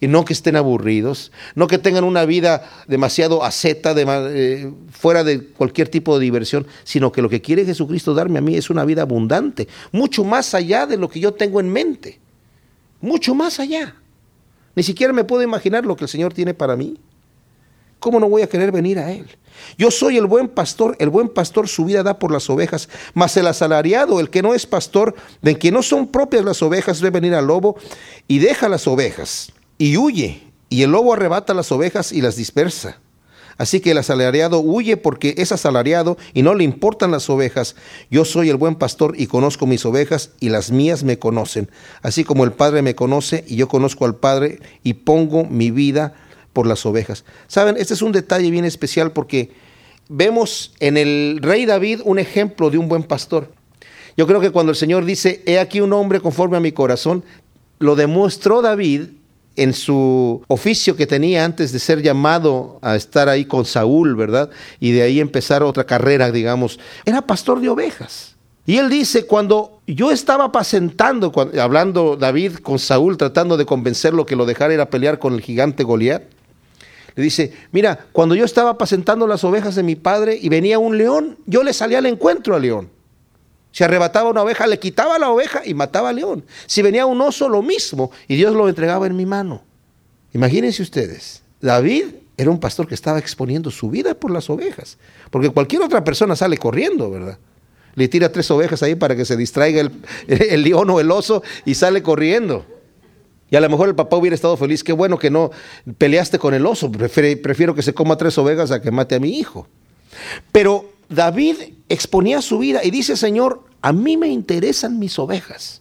y 0.00 0.08
no 0.08 0.24
que 0.24 0.32
estén 0.32 0.56
aburridos, 0.56 1.32
no 1.54 1.66
que 1.66 1.78
tengan 1.78 2.04
una 2.04 2.24
vida 2.24 2.68
demasiado 2.86 3.44
aseta, 3.44 3.94
de, 3.94 4.04
eh, 4.30 4.72
fuera 4.90 5.24
de 5.24 5.42
cualquier 5.42 5.88
tipo 5.88 6.18
de 6.18 6.24
diversión, 6.24 6.66
sino 6.84 7.12
que 7.12 7.22
lo 7.22 7.28
que 7.28 7.40
quiere 7.40 7.64
Jesucristo 7.64 8.14
darme 8.14 8.38
a 8.38 8.42
mí 8.42 8.56
es 8.56 8.70
una 8.70 8.84
vida 8.84 9.02
abundante, 9.02 9.68
mucho 9.92 10.24
más 10.24 10.54
allá 10.54 10.86
de 10.86 10.96
lo 10.96 11.08
que 11.08 11.20
yo 11.20 11.32
tengo 11.34 11.60
en 11.60 11.70
mente, 11.70 12.20
mucho 13.00 13.34
más 13.34 13.60
allá. 13.60 13.94
Ni 14.74 14.82
siquiera 14.82 15.12
me 15.12 15.24
puedo 15.24 15.42
imaginar 15.42 15.86
lo 15.86 15.96
que 15.96 16.04
el 16.04 16.08
Señor 16.08 16.34
tiene 16.34 16.52
para 16.52 16.76
mí. 16.76 16.98
¿Cómo 18.06 18.20
no 18.20 18.28
voy 18.28 18.42
a 18.42 18.48
querer 18.48 18.70
venir 18.70 19.00
a 19.00 19.10
Él? 19.10 19.26
Yo 19.76 19.90
soy 19.90 20.16
el 20.16 20.26
buen 20.26 20.46
pastor, 20.46 20.94
el 21.00 21.10
buen 21.10 21.28
pastor 21.28 21.66
su 21.66 21.84
vida 21.84 22.04
da 22.04 22.20
por 22.20 22.30
las 22.30 22.48
ovejas, 22.48 22.88
mas 23.14 23.36
el 23.36 23.48
asalariado, 23.48 24.20
el 24.20 24.30
que 24.30 24.42
no 24.42 24.54
es 24.54 24.64
pastor, 24.64 25.16
de 25.42 25.58
quien 25.58 25.74
no 25.74 25.82
son 25.82 26.06
propias 26.06 26.44
las 26.44 26.62
ovejas, 26.62 27.00
debe 27.00 27.18
venir 27.18 27.34
al 27.34 27.48
lobo 27.48 27.76
y 28.28 28.38
deja 28.38 28.68
las 28.68 28.86
ovejas 28.86 29.50
y 29.76 29.96
huye, 29.96 30.40
y 30.68 30.82
el 30.82 30.92
lobo 30.92 31.14
arrebata 31.14 31.52
las 31.52 31.72
ovejas 31.72 32.12
y 32.12 32.20
las 32.20 32.36
dispersa. 32.36 33.00
Así 33.58 33.80
que 33.80 33.90
el 33.90 33.98
asalariado 33.98 34.60
huye 34.60 34.96
porque 34.96 35.34
es 35.38 35.50
asalariado 35.50 36.16
y 36.32 36.42
no 36.42 36.54
le 36.54 36.62
importan 36.62 37.10
las 37.10 37.28
ovejas. 37.28 37.74
Yo 38.08 38.24
soy 38.24 38.50
el 38.50 38.56
buen 38.56 38.76
pastor 38.76 39.14
y 39.18 39.26
conozco 39.26 39.66
mis 39.66 39.84
ovejas 39.84 40.30
y 40.38 40.50
las 40.50 40.70
mías 40.70 41.02
me 41.02 41.18
conocen. 41.18 41.72
Así 42.02 42.22
como 42.22 42.44
el 42.44 42.52
Padre 42.52 42.82
me 42.82 42.94
conoce 42.94 43.44
y 43.48 43.56
yo 43.56 43.66
conozco 43.66 44.04
al 44.04 44.14
Padre 44.14 44.60
y 44.84 44.94
pongo 44.94 45.44
mi 45.44 45.72
vida 45.72 46.14
por 46.56 46.66
las 46.66 46.86
ovejas. 46.86 47.26
Saben, 47.48 47.76
este 47.76 47.92
es 47.92 48.00
un 48.00 48.12
detalle 48.12 48.50
bien 48.50 48.64
especial 48.64 49.12
porque 49.12 49.50
vemos 50.08 50.72
en 50.80 50.96
el 50.96 51.40
rey 51.42 51.66
David 51.66 52.00
un 52.02 52.18
ejemplo 52.18 52.70
de 52.70 52.78
un 52.78 52.88
buen 52.88 53.02
pastor. 53.02 53.52
Yo 54.16 54.26
creo 54.26 54.40
que 54.40 54.48
cuando 54.48 54.72
el 54.72 54.76
Señor 54.76 55.04
dice, 55.04 55.42
he 55.44 55.58
aquí 55.58 55.82
un 55.82 55.92
hombre 55.92 56.18
conforme 56.18 56.56
a 56.56 56.60
mi 56.60 56.72
corazón, 56.72 57.24
lo 57.78 57.94
demostró 57.94 58.62
David 58.62 59.02
en 59.56 59.74
su 59.74 60.42
oficio 60.48 60.96
que 60.96 61.06
tenía 61.06 61.44
antes 61.44 61.72
de 61.72 61.78
ser 61.78 62.00
llamado 62.00 62.78
a 62.80 62.96
estar 62.96 63.28
ahí 63.28 63.44
con 63.44 63.66
Saúl, 63.66 64.16
¿verdad? 64.16 64.48
Y 64.80 64.92
de 64.92 65.02
ahí 65.02 65.20
empezar 65.20 65.62
otra 65.62 65.84
carrera, 65.84 66.32
digamos. 66.32 66.80
Era 67.04 67.20
pastor 67.20 67.60
de 67.60 67.68
ovejas. 67.68 68.34
Y 68.64 68.78
él 68.78 68.88
dice, 68.88 69.26
cuando 69.26 69.82
yo 69.86 70.10
estaba 70.10 70.46
apacentando, 70.46 71.30
hablando 71.60 72.16
David 72.16 72.54
con 72.62 72.78
Saúl, 72.78 73.18
tratando 73.18 73.58
de 73.58 73.66
convencerlo 73.66 74.24
que 74.24 74.36
lo 74.36 74.46
dejara 74.46 74.72
ir 74.72 74.80
a 74.80 74.88
pelear 74.88 75.18
con 75.18 75.34
el 75.34 75.42
gigante 75.42 75.84
Goliat, 75.84 76.35
le 77.16 77.22
dice, 77.22 77.52
mira, 77.72 78.06
cuando 78.12 78.34
yo 78.34 78.44
estaba 78.44 78.70
apacentando 78.70 79.26
las 79.26 79.42
ovejas 79.42 79.74
de 79.74 79.82
mi 79.82 79.96
padre 79.96 80.38
y 80.40 80.50
venía 80.50 80.78
un 80.78 80.98
león, 80.98 81.38
yo 81.46 81.62
le 81.62 81.72
salía 81.72 81.98
al 81.98 82.06
encuentro 82.06 82.54
al 82.54 82.62
león. 82.62 82.90
Si 83.72 83.82
arrebataba 83.82 84.30
una 84.30 84.42
oveja, 84.42 84.66
le 84.66 84.78
quitaba 84.78 85.18
la 85.18 85.30
oveja 85.30 85.62
y 85.64 85.72
mataba 85.72 86.10
al 86.10 86.16
león. 86.16 86.44
Si 86.66 86.82
venía 86.82 87.06
un 87.06 87.20
oso, 87.22 87.48
lo 87.48 87.62
mismo. 87.62 88.10
Y 88.28 88.36
Dios 88.36 88.54
lo 88.54 88.68
entregaba 88.68 89.06
en 89.06 89.16
mi 89.16 89.24
mano. 89.24 89.62
Imagínense 90.34 90.82
ustedes, 90.82 91.42
David 91.62 92.04
era 92.36 92.50
un 92.50 92.60
pastor 92.60 92.86
que 92.86 92.94
estaba 92.94 93.18
exponiendo 93.18 93.70
su 93.70 93.88
vida 93.88 94.14
por 94.14 94.30
las 94.30 94.50
ovejas. 94.50 94.98
Porque 95.30 95.48
cualquier 95.48 95.82
otra 95.82 96.04
persona 96.04 96.36
sale 96.36 96.58
corriendo, 96.58 97.10
¿verdad? 97.10 97.38
Le 97.94 98.08
tira 98.08 98.30
tres 98.30 98.50
ovejas 98.50 98.82
ahí 98.82 98.94
para 98.94 99.16
que 99.16 99.24
se 99.24 99.38
distraiga 99.38 99.80
el, 99.80 99.90
el 100.28 100.62
león 100.62 100.90
o 100.90 101.00
el 101.00 101.10
oso 101.10 101.42
y 101.64 101.74
sale 101.76 102.02
corriendo. 102.02 102.66
Y 103.50 103.56
a 103.56 103.60
lo 103.60 103.68
mejor 103.68 103.88
el 103.88 103.94
papá 103.94 104.16
hubiera 104.16 104.34
estado 104.34 104.56
feliz, 104.56 104.82
qué 104.82 104.92
bueno 104.92 105.18
que 105.18 105.30
no 105.30 105.50
peleaste 105.98 106.38
con 106.38 106.54
el 106.54 106.66
oso, 106.66 106.90
prefiero 106.90 107.74
que 107.74 107.82
se 107.82 107.94
coma 107.94 108.16
tres 108.16 108.36
ovejas 108.38 108.70
a 108.70 108.80
que 108.82 108.90
mate 108.90 109.14
a 109.14 109.20
mi 109.20 109.38
hijo. 109.38 109.68
Pero 110.50 110.92
David 111.08 111.56
exponía 111.88 112.42
su 112.42 112.58
vida 112.58 112.82
y 112.82 112.90
dice, 112.90 113.16
Señor, 113.16 113.64
a 113.82 113.92
mí 113.92 114.16
me 114.16 114.28
interesan 114.28 114.98
mis 114.98 115.18
ovejas. 115.18 115.80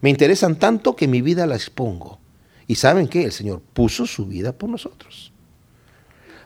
Me 0.00 0.10
interesan 0.10 0.56
tanto 0.56 0.94
que 0.94 1.08
mi 1.08 1.22
vida 1.22 1.46
la 1.46 1.56
expongo. 1.56 2.18
Y 2.66 2.74
saben 2.74 3.08
qué, 3.08 3.24
el 3.24 3.32
Señor 3.32 3.62
puso 3.72 4.06
su 4.06 4.26
vida 4.26 4.52
por 4.52 4.68
nosotros. 4.68 5.32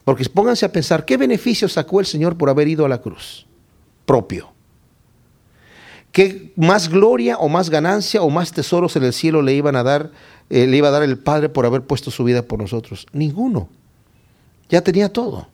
Porque 0.05 0.25
pónganse 0.27 0.65
a 0.65 0.73
pensar, 0.73 1.05
¿qué 1.05 1.17
beneficio 1.17 1.69
sacó 1.69 2.01
el 2.01 2.07
Señor 2.07 2.37
por 2.37 2.49
haber 2.49 2.69
ido 2.69 2.85
a 2.85 2.89
la 2.89 3.01
cruz? 3.01 3.47
Propio. 4.07 4.53
¿Qué 6.13 6.53
más 6.57 6.89
gloria 6.89 7.39
o 7.39 7.49
más 7.49 7.71
ganancia 7.71 8.23
o 8.23 8.31
más 8.31 8.53
tesoros 8.53 8.97
en 8.97 9.05
el 9.05 9.13
cielo 9.13 9.43
le 9.43 9.55
iban 9.55 9.77
a 9.77 9.83
dar, 9.83 10.13
eh, 10.51 10.67
le 10.67 10.77
iba 10.77 10.89
a 10.89 10.93
dar 10.93 11.03
el 11.03 11.19
Padre 11.19 11.49
por 11.49 11.67
haber 11.67 11.83
puesto 11.83 12.11
su 12.11 12.23
vida 12.25 12.43
por 12.43 12.59
nosotros? 12.61 13.07
Ninguno. 13.13 13.69
Ya 14.69 14.83
tenía 14.83 15.13
todo 15.13 15.49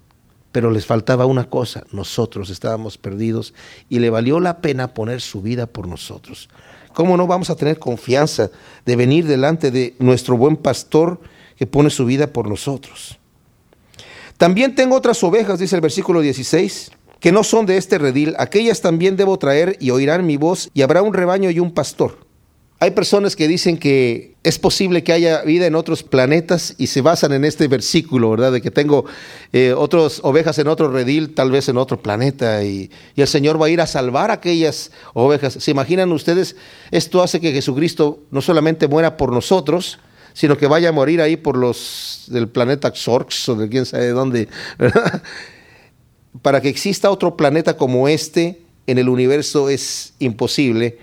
pero 0.52 0.70
les 0.70 0.86
faltaba 0.86 1.26
una 1.26 1.48
cosa, 1.48 1.84
nosotros 1.92 2.50
estábamos 2.50 2.98
perdidos 2.98 3.54
y 3.88 3.98
le 3.98 4.10
valió 4.10 4.40
la 4.40 4.60
pena 4.60 4.94
poner 4.94 5.20
su 5.20 5.42
vida 5.42 5.66
por 5.66 5.86
nosotros. 5.86 6.48
¿Cómo 6.94 7.16
no 7.16 7.26
vamos 7.26 7.50
a 7.50 7.56
tener 7.56 7.78
confianza 7.78 8.50
de 8.84 8.96
venir 8.96 9.26
delante 9.26 9.70
de 9.70 9.94
nuestro 9.98 10.36
buen 10.36 10.56
pastor 10.56 11.20
que 11.56 11.66
pone 11.66 11.90
su 11.90 12.04
vida 12.06 12.32
por 12.32 12.48
nosotros? 12.48 13.18
También 14.36 14.74
tengo 14.74 14.96
otras 14.96 15.22
ovejas, 15.22 15.58
dice 15.58 15.76
el 15.76 15.82
versículo 15.82 16.20
16, 16.20 16.92
que 17.20 17.32
no 17.32 17.44
son 17.44 17.66
de 17.66 17.76
este 17.76 17.98
redil, 17.98 18.34
aquellas 18.38 18.80
también 18.80 19.16
debo 19.16 19.38
traer 19.38 19.76
y 19.80 19.90
oirán 19.90 20.26
mi 20.26 20.36
voz 20.36 20.70
y 20.74 20.82
habrá 20.82 21.02
un 21.02 21.14
rebaño 21.14 21.50
y 21.50 21.60
un 21.60 21.72
pastor. 21.72 22.28
Hay 22.80 22.92
personas 22.92 23.34
que 23.34 23.48
dicen 23.48 23.76
que 23.76 24.36
es 24.44 24.60
posible 24.60 25.02
que 25.02 25.12
haya 25.12 25.42
vida 25.42 25.66
en 25.66 25.74
otros 25.74 26.04
planetas 26.04 26.76
y 26.78 26.86
se 26.86 27.00
basan 27.00 27.32
en 27.32 27.44
este 27.44 27.66
versículo, 27.66 28.30
¿verdad? 28.30 28.52
De 28.52 28.60
que 28.60 28.70
tengo 28.70 29.04
eh, 29.52 29.74
otras 29.76 30.20
ovejas 30.22 30.60
en 30.60 30.68
otro 30.68 30.88
redil, 30.88 31.34
tal 31.34 31.50
vez 31.50 31.68
en 31.68 31.76
otro 31.76 32.00
planeta, 32.00 32.62
y, 32.62 32.88
y, 33.16 33.20
el 33.20 33.26
Señor 33.26 33.60
va 33.60 33.66
a 33.66 33.70
ir 33.70 33.80
a 33.80 33.86
salvar 33.88 34.30
aquellas 34.30 34.92
ovejas. 35.12 35.54
¿Se 35.54 35.72
imaginan 35.72 36.12
ustedes? 36.12 36.54
Esto 36.92 37.20
hace 37.20 37.40
que 37.40 37.50
Jesucristo 37.50 38.20
no 38.30 38.40
solamente 38.40 38.86
muera 38.86 39.16
por 39.16 39.32
nosotros, 39.32 39.98
sino 40.32 40.56
que 40.56 40.68
vaya 40.68 40.90
a 40.90 40.92
morir 40.92 41.20
ahí 41.20 41.36
por 41.36 41.56
los 41.56 42.26
del 42.28 42.48
planeta 42.48 42.92
Xorx 42.94 43.48
o 43.48 43.56
de 43.56 43.68
quién 43.68 43.86
sabe 43.86 44.10
dónde, 44.10 44.46
¿verdad? 44.78 45.20
Para 46.42 46.60
que 46.60 46.68
exista 46.68 47.10
otro 47.10 47.36
planeta 47.36 47.76
como 47.76 48.08
este 48.08 48.60
en 48.86 48.98
el 48.98 49.08
universo 49.08 49.68
es 49.68 50.14
imposible 50.18 50.98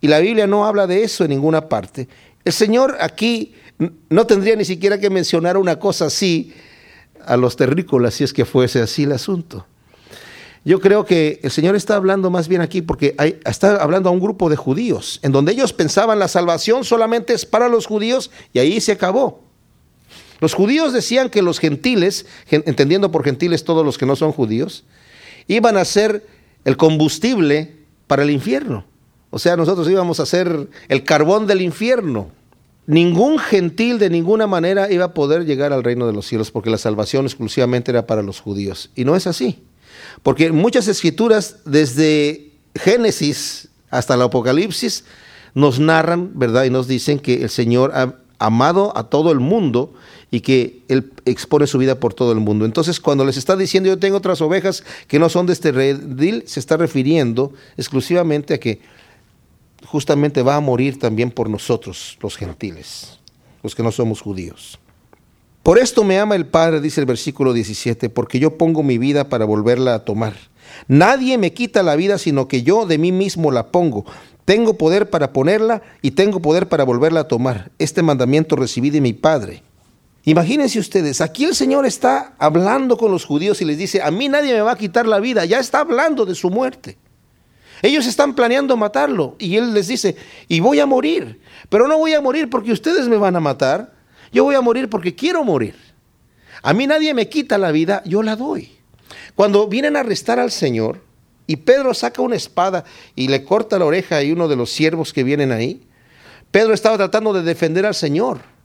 y 0.00 0.08
la 0.08 0.20
Biblia 0.20 0.46
no 0.46 0.66
habla 0.66 0.86
de 0.86 1.02
eso 1.02 1.24
en 1.24 1.30
ninguna 1.30 1.68
parte. 1.68 2.08
El 2.44 2.52
Señor 2.52 2.96
aquí 3.00 3.54
no 4.08 4.26
tendría 4.26 4.56
ni 4.56 4.64
siquiera 4.64 4.98
que 4.98 5.10
mencionar 5.10 5.56
una 5.56 5.78
cosa 5.78 6.06
así 6.06 6.52
a 7.24 7.36
los 7.36 7.56
terrícolas 7.56 8.14
si 8.14 8.24
es 8.24 8.32
que 8.32 8.44
fuese 8.44 8.80
así 8.80 9.04
el 9.04 9.12
asunto. 9.12 9.66
Yo 10.64 10.80
creo 10.80 11.04
que 11.04 11.40
el 11.42 11.50
Señor 11.50 11.76
está 11.76 11.94
hablando 11.94 12.30
más 12.30 12.48
bien 12.48 12.60
aquí 12.60 12.82
porque 12.82 13.14
está 13.44 13.76
hablando 13.76 14.08
a 14.08 14.12
un 14.12 14.20
grupo 14.20 14.50
de 14.50 14.56
judíos, 14.56 15.20
en 15.22 15.30
donde 15.30 15.52
ellos 15.52 15.72
pensaban 15.72 16.18
la 16.18 16.28
salvación 16.28 16.84
solamente 16.84 17.34
es 17.34 17.46
para 17.46 17.68
los 17.68 17.86
judíos 17.86 18.30
y 18.52 18.58
ahí 18.58 18.80
se 18.80 18.92
acabó. 18.92 19.45
Los 20.40 20.54
judíos 20.54 20.92
decían 20.92 21.30
que 21.30 21.42
los 21.42 21.58
gentiles, 21.58 22.26
entendiendo 22.50 23.10
por 23.10 23.24
gentiles 23.24 23.64
todos 23.64 23.84
los 23.84 23.98
que 23.98 24.06
no 24.06 24.16
son 24.16 24.32
judíos, 24.32 24.84
iban 25.48 25.76
a 25.76 25.84
ser 25.84 26.26
el 26.64 26.76
combustible 26.76 27.76
para 28.06 28.22
el 28.22 28.30
infierno. 28.30 28.84
O 29.30 29.38
sea, 29.38 29.56
nosotros 29.56 29.88
íbamos 29.88 30.20
a 30.20 30.26
ser 30.26 30.68
el 30.88 31.04
carbón 31.04 31.46
del 31.46 31.62
infierno. 31.62 32.30
Ningún 32.86 33.38
gentil 33.38 33.98
de 33.98 34.10
ninguna 34.10 34.46
manera 34.46 34.90
iba 34.92 35.06
a 35.06 35.14
poder 35.14 35.44
llegar 35.44 35.72
al 35.72 35.82
reino 35.82 36.06
de 36.06 36.12
los 36.12 36.26
cielos 36.26 36.50
porque 36.50 36.70
la 36.70 36.78
salvación 36.78 37.26
exclusivamente 37.26 37.90
era 37.90 38.06
para 38.06 38.22
los 38.22 38.40
judíos. 38.40 38.90
Y 38.94 39.04
no 39.04 39.16
es 39.16 39.26
así. 39.26 39.62
Porque 40.22 40.52
muchas 40.52 40.86
escrituras, 40.88 41.56
desde 41.64 42.52
Génesis 42.74 43.68
hasta 43.90 44.14
el 44.14 44.22
Apocalipsis, 44.22 45.04
nos 45.54 45.80
narran, 45.80 46.38
¿verdad? 46.38 46.64
Y 46.64 46.70
nos 46.70 46.86
dicen 46.86 47.18
que 47.18 47.42
el 47.42 47.50
Señor 47.50 47.92
ha 47.94 48.14
amado 48.38 48.96
a 48.96 49.04
todo 49.04 49.32
el 49.32 49.40
mundo 49.40 49.94
y 50.30 50.40
que 50.40 50.82
Él 50.88 51.12
expone 51.24 51.66
su 51.66 51.78
vida 51.78 52.00
por 52.00 52.14
todo 52.14 52.32
el 52.32 52.40
mundo. 52.40 52.64
Entonces, 52.64 53.00
cuando 53.00 53.24
les 53.24 53.36
está 53.36 53.56
diciendo 53.56 53.88
yo 53.88 53.98
tengo 53.98 54.16
otras 54.16 54.40
ovejas 54.40 54.84
que 55.08 55.18
no 55.18 55.28
son 55.28 55.46
de 55.46 55.52
este 55.52 55.72
redil, 55.72 56.44
se 56.46 56.60
está 56.60 56.76
refiriendo 56.76 57.52
exclusivamente 57.76 58.54
a 58.54 58.60
que 58.60 58.80
justamente 59.84 60.42
va 60.42 60.56
a 60.56 60.60
morir 60.60 60.98
también 60.98 61.30
por 61.30 61.48
nosotros, 61.48 62.18
los 62.20 62.36
gentiles, 62.36 63.18
los 63.62 63.74
que 63.74 63.82
no 63.82 63.92
somos 63.92 64.20
judíos. 64.20 64.78
Por 65.62 65.78
esto 65.78 66.04
me 66.04 66.18
ama 66.18 66.36
el 66.36 66.46
Padre, 66.46 66.80
dice 66.80 67.00
el 67.00 67.06
versículo 67.06 67.52
17, 67.52 68.08
porque 68.08 68.38
yo 68.38 68.56
pongo 68.56 68.82
mi 68.82 68.98
vida 68.98 69.28
para 69.28 69.44
volverla 69.44 69.94
a 69.94 70.04
tomar. 70.04 70.34
Nadie 70.86 71.38
me 71.38 71.52
quita 71.52 71.82
la 71.82 71.96
vida, 71.96 72.18
sino 72.18 72.46
que 72.46 72.62
yo 72.62 72.86
de 72.86 72.98
mí 72.98 73.10
mismo 73.10 73.50
la 73.50 73.68
pongo. 73.68 74.04
Tengo 74.44 74.74
poder 74.74 75.10
para 75.10 75.32
ponerla 75.32 75.82
y 76.02 76.12
tengo 76.12 76.40
poder 76.40 76.68
para 76.68 76.84
volverla 76.84 77.20
a 77.20 77.28
tomar. 77.28 77.72
Este 77.80 78.02
mandamiento 78.02 78.54
recibí 78.54 78.90
de 78.90 79.00
mi 79.00 79.12
Padre. 79.12 79.64
Imagínense 80.28 80.80
ustedes, 80.80 81.20
aquí 81.20 81.44
el 81.44 81.54
Señor 81.54 81.86
está 81.86 82.34
hablando 82.40 82.96
con 82.96 83.12
los 83.12 83.24
judíos 83.24 83.62
y 83.62 83.64
les 83.64 83.78
dice, 83.78 84.02
a 84.02 84.10
mí 84.10 84.28
nadie 84.28 84.54
me 84.54 84.60
va 84.60 84.72
a 84.72 84.76
quitar 84.76 85.06
la 85.06 85.20
vida, 85.20 85.44
ya 85.44 85.60
está 85.60 85.78
hablando 85.78 86.26
de 86.26 86.34
su 86.34 86.50
muerte. 86.50 86.98
Ellos 87.80 88.08
están 88.08 88.34
planeando 88.34 88.76
matarlo 88.76 89.36
y 89.38 89.56
Él 89.56 89.72
les 89.72 89.86
dice, 89.86 90.16
y 90.48 90.58
voy 90.58 90.80
a 90.80 90.86
morir, 90.86 91.40
pero 91.68 91.86
no 91.86 91.96
voy 91.96 92.14
a 92.14 92.20
morir 92.20 92.50
porque 92.50 92.72
ustedes 92.72 93.06
me 93.06 93.18
van 93.18 93.36
a 93.36 93.40
matar, 93.40 93.92
yo 94.32 94.42
voy 94.42 94.56
a 94.56 94.60
morir 94.60 94.90
porque 94.90 95.14
quiero 95.14 95.44
morir. 95.44 95.76
A 96.60 96.72
mí 96.72 96.88
nadie 96.88 97.14
me 97.14 97.28
quita 97.28 97.56
la 97.56 97.70
vida, 97.70 98.02
yo 98.04 98.24
la 98.24 98.34
doy. 98.34 98.72
Cuando 99.36 99.68
vienen 99.68 99.94
a 99.94 100.00
arrestar 100.00 100.40
al 100.40 100.50
Señor 100.50 101.02
y 101.46 101.54
Pedro 101.54 101.94
saca 101.94 102.20
una 102.20 102.34
espada 102.34 102.82
y 103.14 103.28
le 103.28 103.44
corta 103.44 103.78
la 103.78 103.84
oreja 103.84 104.18
a 104.18 104.22
uno 104.22 104.48
de 104.48 104.56
los 104.56 104.72
siervos 104.72 105.12
que 105.12 105.22
vienen 105.22 105.52
ahí, 105.52 105.86
Pedro 106.50 106.74
estaba 106.74 106.96
tratando 106.96 107.32
de 107.32 107.44
defender 107.44 107.86
al 107.86 107.94
Señor 107.94 108.55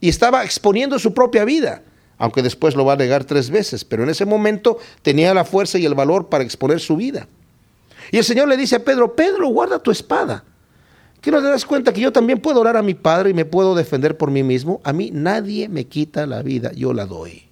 y 0.00 0.08
estaba 0.08 0.44
exponiendo 0.44 0.98
su 0.98 1.12
propia 1.14 1.44
vida, 1.44 1.82
aunque 2.18 2.42
después 2.42 2.74
lo 2.74 2.84
va 2.84 2.94
a 2.94 2.96
negar 2.96 3.24
tres 3.24 3.50
veces, 3.50 3.84
pero 3.84 4.02
en 4.02 4.10
ese 4.10 4.24
momento 4.24 4.78
tenía 5.02 5.34
la 5.34 5.44
fuerza 5.44 5.78
y 5.78 5.86
el 5.86 5.94
valor 5.94 6.28
para 6.28 6.44
exponer 6.44 6.80
su 6.80 6.96
vida. 6.96 7.28
Y 8.10 8.18
el 8.18 8.24
Señor 8.24 8.48
le 8.48 8.56
dice 8.56 8.76
a 8.76 8.84
Pedro, 8.84 9.14
Pedro, 9.14 9.48
guarda 9.48 9.78
tu 9.78 9.90
espada. 9.90 10.44
¿Qué 11.20 11.30
no 11.30 11.40
te 11.40 11.48
das 11.48 11.66
cuenta 11.66 11.92
que 11.92 12.00
yo 12.00 12.12
también 12.12 12.40
puedo 12.40 12.60
orar 12.60 12.76
a 12.76 12.82
mi 12.82 12.94
Padre 12.94 13.30
y 13.30 13.34
me 13.34 13.44
puedo 13.44 13.74
defender 13.74 14.16
por 14.16 14.30
mí 14.30 14.42
mismo? 14.42 14.80
A 14.84 14.92
mí 14.92 15.10
nadie 15.12 15.68
me 15.68 15.84
quita 15.84 16.26
la 16.26 16.42
vida, 16.42 16.72
yo 16.72 16.92
la 16.94 17.04
doy. 17.04 17.44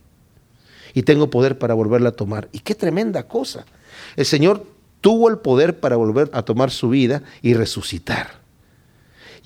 Y 0.94 1.02
tengo 1.02 1.28
poder 1.28 1.58
para 1.58 1.74
volverla 1.74 2.08
a 2.10 2.12
tomar. 2.12 2.48
Y 2.52 2.60
qué 2.60 2.74
tremenda 2.74 3.28
cosa. 3.28 3.66
El 4.16 4.24
Señor 4.24 4.64
tuvo 5.00 5.28
el 5.28 5.38
poder 5.38 5.78
para 5.80 5.96
volver 5.96 6.30
a 6.32 6.42
tomar 6.42 6.70
su 6.70 6.88
vida 6.88 7.22
y 7.42 7.54
resucitar. 7.54 8.47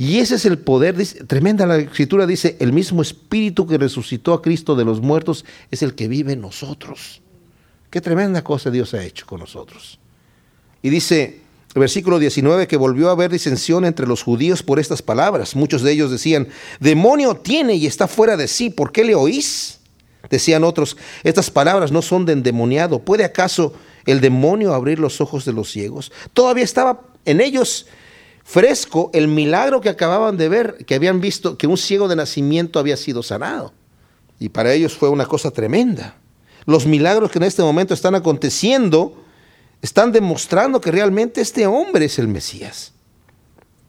Y 0.03 0.19
ese 0.19 0.35
es 0.35 0.47
el 0.47 0.59
poder, 0.59 0.97
tremenda 1.29 1.65
la 1.65 1.77
escritura 1.77 2.27
dice, 2.27 2.57
el 2.59 2.73
mismo 2.73 3.03
espíritu 3.03 3.69
que 3.69 3.79
resucitó 3.79 4.35
a 4.35 4.43
Cristo 4.43 4.75
de 4.75 4.85
los 4.85 5.01
muertos 5.01 5.45
es 5.71 5.81
el 5.85 5.95
que 5.95 6.09
vive 6.09 6.33
en 6.33 6.41
nosotros. 6.41 7.23
Qué 7.89 8.01
tremenda 8.01 8.43
cosa 8.43 8.73
Dios 8.73 8.95
ha 8.95 9.05
hecho 9.05 9.27
con 9.27 9.39
nosotros. 9.39 10.01
Y 10.83 10.91
dice 10.91 11.39
versículo 11.77 12.19
19 12.19 12.67
que 12.67 12.77
volvió 12.77 13.11
a 13.11 13.13
haber 13.13 13.31
disensión 13.31 13.85
entre 13.85 14.09
los 14.09 14.25
judíos 14.25 14.65
por 14.65 14.81
estas 14.81 15.03
palabras. 15.03 15.55
Muchos 15.55 15.83
de 15.83 15.93
ellos 15.93 16.11
decían, 16.11 16.49
demonio 16.81 17.37
tiene 17.37 17.75
y 17.75 17.87
está 17.87 18.09
fuera 18.09 18.37
de 18.37 18.49
sí, 18.49 18.71
¿por 18.71 18.91
qué 18.91 19.05
le 19.05 19.15
oís? 19.15 19.79
Decían 20.29 20.65
otros, 20.65 20.97
estas 21.23 21.49
palabras 21.49 21.93
no 21.93 22.03
son 22.03 22.27
de 22.27 22.33
endemoniado. 22.33 22.99
¿Puede 22.99 23.23
acaso 23.23 23.73
el 24.05 24.21
demonio 24.21 24.75
abrir 24.75 24.99
los 24.99 25.21
ojos 25.21 25.45
de 25.45 25.53
los 25.53 25.71
ciegos? 25.71 26.11
Todavía 26.33 26.65
estaba 26.65 27.03
en 27.25 27.41
ellos 27.41 27.87
fresco 28.45 29.11
el 29.13 29.29
milagro 29.29 29.81
que 29.81 29.89
acababan 29.89 30.37
de 30.37 30.49
ver, 30.49 30.85
que 30.87 30.95
habían 30.95 31.21
visto 31.21 31.57
que 31.57 31.67
un 31.67 31.77
ciego 31.77 32.09
de 32.09 32.17
nacimiento 32.17 32.79
había 32.79 32.97
sido 32.97 33.23
sanado. 33.23 33.73
Y 34.39 34.49
para 34.49 34.73
ellos 34.73 34.97
fue 34.97 35.09
una 35.09 35.27
cosa 35.27 35.51
tremenda. 35.51 36.17
Los 36.67 36.87
milagros 36.87 37.31
que 37.31 37.39
en 37.39 37.45
este 37.45 37.63
momento 37.63 37.95
están 37.95 38.15
aconteciendo 38.15 39.17
están 39.83 40.13
demostrando 40.13 40.81
que 40.81 40.93
realmente 40.93 41.41
este 41.41 41.67
hombre 41.67 42.05
es 42.05 42.19
el 42.19 42.29
Mesías. 42.29 42.93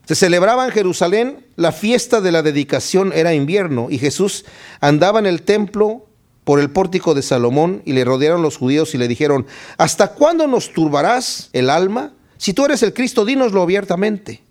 Se 0.06 0.16
celebraba 0.16 0.66
en 0.66 0.72
Jerusalén 0.72 1.46
la 1.56 1.72
fiesta 1.72 2.20
de 2.20 2.32
la 2.32 2.42
dedicación, 2.42 3.14
era 3.14 3.34
invierno, 3.34 3.88
y 3.90 4.00
Jesús 4.00 4.44
andaba 4.82 5.20
en 5.20 5.28
el 5.28 5.44
templo 5.44 6.08
por 6.44 6.60
el 6.60 6.72
pórtico 6.72 7.14
de 7.14 7.22
Salomón 7.22 7.82
y 7.86 7.94
le 7.94 8.04
rodearon 8.04 8.42
los 8.42 8.58
judíos 8.58 8.94
y 8.96 8.98
le 8.98 9.08
dijeron, 9.08 9.46
¿hasta 9.78 10.14
cuándo 10.14 10.46
nos 10.48 10.74
turbarás 10.74 11.50
el 11.54 11.70
alma? 11.70 12.14
Si 12.38 12.54
tú 12.54 12.66
eres 12.66 12.84
el 12.84 12.94
Cristo, 12.94 13.24
dínoslo 13.24 13.62
abiertamente. 13.62 14.43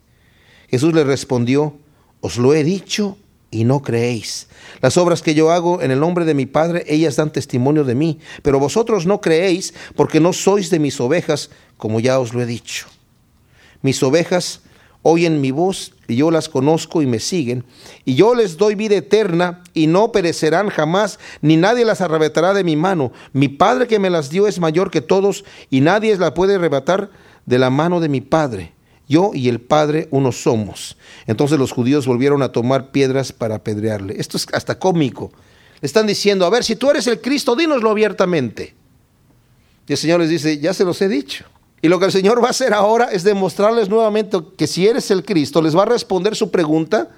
Jesús 0.72 0.94
le 0.94 1.04
respondió, 1.04 1.76
os 2.22 2.38
lo 2.38 2.54
he 2.54 2.64
dicho 2.64 3.18
y 3.50 3.64
no 3.64 3.82
creéis. 3.82 4.48
Las 4.80 4.96
obras 4.96 5.20
que 5.20 5.34
yo 5.34 5.50
hago 5.50 5.82
en 5.82 5.90
el 5.90 6.00
nombre 6.00 6.24
de 6.24 6.32
mi 6.32 6.46
Padre, 6.46 6.82
ellas 6.88 7.16
dan 7.16 7.30
testimonio 7.30 7.84
de 7.84 7.94
mí, 7.94 8.20
pero 8.40 8.58
vosotros 8.58 9.04
no 9.04 9.20
creéis 9.20 9.74
porque 9.94 10.18
no 10.18 10.32
sois 10.32 10.70
de 10.70 10.78
mis 10.78 10.98
ovejas, 10.98 11.50
como 11.76 12.00
ya 12.00 12.18
os 12.18 12.32
lo 12.32 12.40
he 12.40 12.46
dicho. 12.46 12.86
Mis 13.82 14.02
ovejas 14.02 14.62
oyen 15.02 15.42
mi 15.42 15.50
voz 15.50 15.92
y 16.08 16.16
yo 16.16 16.30
las 16.30 16.48
conozco 16.48 17.02
y 17.02 17.06
me 17.06 17.20
siguen, 17.20 17.64
y 18.06 18.14
yo 18.14 18.34
les 18.34 18.56
doy 18.56 18.74
vida 18.74 18.96
eterna 18.96 19.62
y 19.74 19.88
no 19.88 20.10
perecerán 20.10 20.70
jamás, 20.70 21.18
ni 21.42 21.58
nadie 21.58 21.84
las 21.84 22.00
arrebatará 22.00 22.54
de 22.54 22.64
mi 22.64 22.76
mano. 22.76 23.12
Mi 23.34 23.48
Padre 23.48 23.86
que 23.86 23.98
me 23.98 24.08
las 24.08 24.30
dio 24.30 24.48
es 24.48 24.58
mayor 24.58 24.90
que 24.90 25.02
todos 25.02 25.44
y 25.68 25.82
nadie 25.82 26.16
las 26.16 26.32
puede 26.32 26.54
arrebatar 26.54 27.10
de 27.44 27.58
la 27.58 27.68
mano 27.68 28.00
de 28.00 28.08
mi 28.08 28.22
Padre. 28.22 28.72
Yo 29.08 29.32
y 29.34 29.48
el 29.48 29.60
Padre 29.60 30.08
uno 30.10 30.32
somos. 30.32 30.96
Entonces 31.26 31.58
los 31.58 31.72
judíos 31.72 32.06
volvieron 32.06 32.42
a 32.42 32.52
tomar 32.52 32.90
piedras 32.90 33.32
para 33.32 33.56
apedrearle. 33.56 34.14
Esto 34.18 34.36
es 34.36 34.46
hasta 34.52 34.78
cómico. 34.78 35.32
Le 35.80 35.86
están 35.86 36.06
diciendo, 36.06 36.46
a 36.46 36.50
ver, 36.50 36.64
si 36.64 36.76
tú 36.76 36.90
eres 36.90 37.06
el 37.06 37.20
Cristo, 37.20 37.56
dínoslo 37.56 37.90
abiertamente. 37.90 38.74
Y 39.86 39.92
el 39.92 39.98
Señor 39.98 40.20
les 40.20 40.30
dice, 40.30 40.58
ya 40.58 40.72
se 40.72 40.84
los 40.84 41.02
he 41.02 41.08
dicho. 41.08 41.44
Y 41.80 41.88
lo 41.88 41.98
que 41.98 42.06
el 42.06 42.12
Señor 42.12 42.42
va 42.42 42.46
a 42.46 42.50
hacer 42.50 42.72
ahora 42.72 43.06
es 43.06 43.24
demostrarles 43.24 43.88
nuevamente 43.88 44.38
que 44.56 44.68
si 44.68 44.86
eres 44.86 45.10
el 45.10 45.24
Cristo, 45.24 45.60
les 45.60 45.76
va 45.76 45.82
a 45.82 45.86
responder 45.86 46.36
su 46.36 46.52
pregunta, 46.52 47.08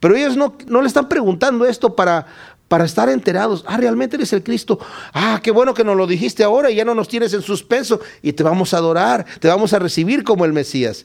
pero 0.00 0.16
ellos 0.16 0.34
no, 0.36 0.56
no 0.66 0.80
le 0.80 0.88
están 0.88 1.10
preguntando 1.10 1.66
esto 1.66 1.94
para, 1.94 2.26
para 2.68 2.86
estar 2.86 3.10
enterados. 3.10 3.64
Ah, 3.66 3.76
realmente 3.76 4.16
eres 4.16 4.32
el 4.32 4.42
Cristo. 4.42 4.78
Ah, 5.12 5.40
qué 5.42 5.50
bueno 5.50 5.74
que 5.74 5.84
nos 5.84 5.94
lo 5.94 6.06
dijiste 6.06 6.42
ahora 6.42 6.70
y 6.70 6.76
ya 6.76 6.86
no 6.86 6.94
nos 6.94 7.08
tienes 7.08 7.34
en 7.34 7.42
suspenso 7.42 8.00
y 8.22 8.32
te 8.32 8.42
vamos 8.42 8.72
a 8.72 8.78
adorar, 8.78 9.26
te 9.40 9.48
vamos 9.48 9.74
a 9.74 9.78
recibir 9.78 10.24
como 10.24 10.46
el 10.46 10.54
Mesías. 10.54 11.04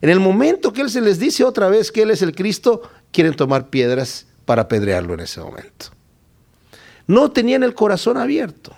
En 0.00 0.10
el 0.10 0.20
momento 0.20 0.72
que 0.72 0.82
Él 0.82 0.90
se 0.90 1.00
les 1.00 1.18
dice 1.18 1.44
otra 1.44 1.68
vez 1.68 1.90
que 1.90 2.02
Él 2.02 2.10
es 2.10 2.22
el 2.22 2.34
Cristo, 2.34 2.82
quieren 3.12 3.34
tomar 3.34 3.70
piedras 3.70 4.26
para 4.44 4.62
apedrearlo 4.62 5.14
en 5.14 5.20
ese 5.20 5.40
momento. 5.40 5.86
No 7.06 7.30
tenían 7.30 7.62
el 7.62 7.74
corazón 7.74 8.16
abierto. 8.16 8.74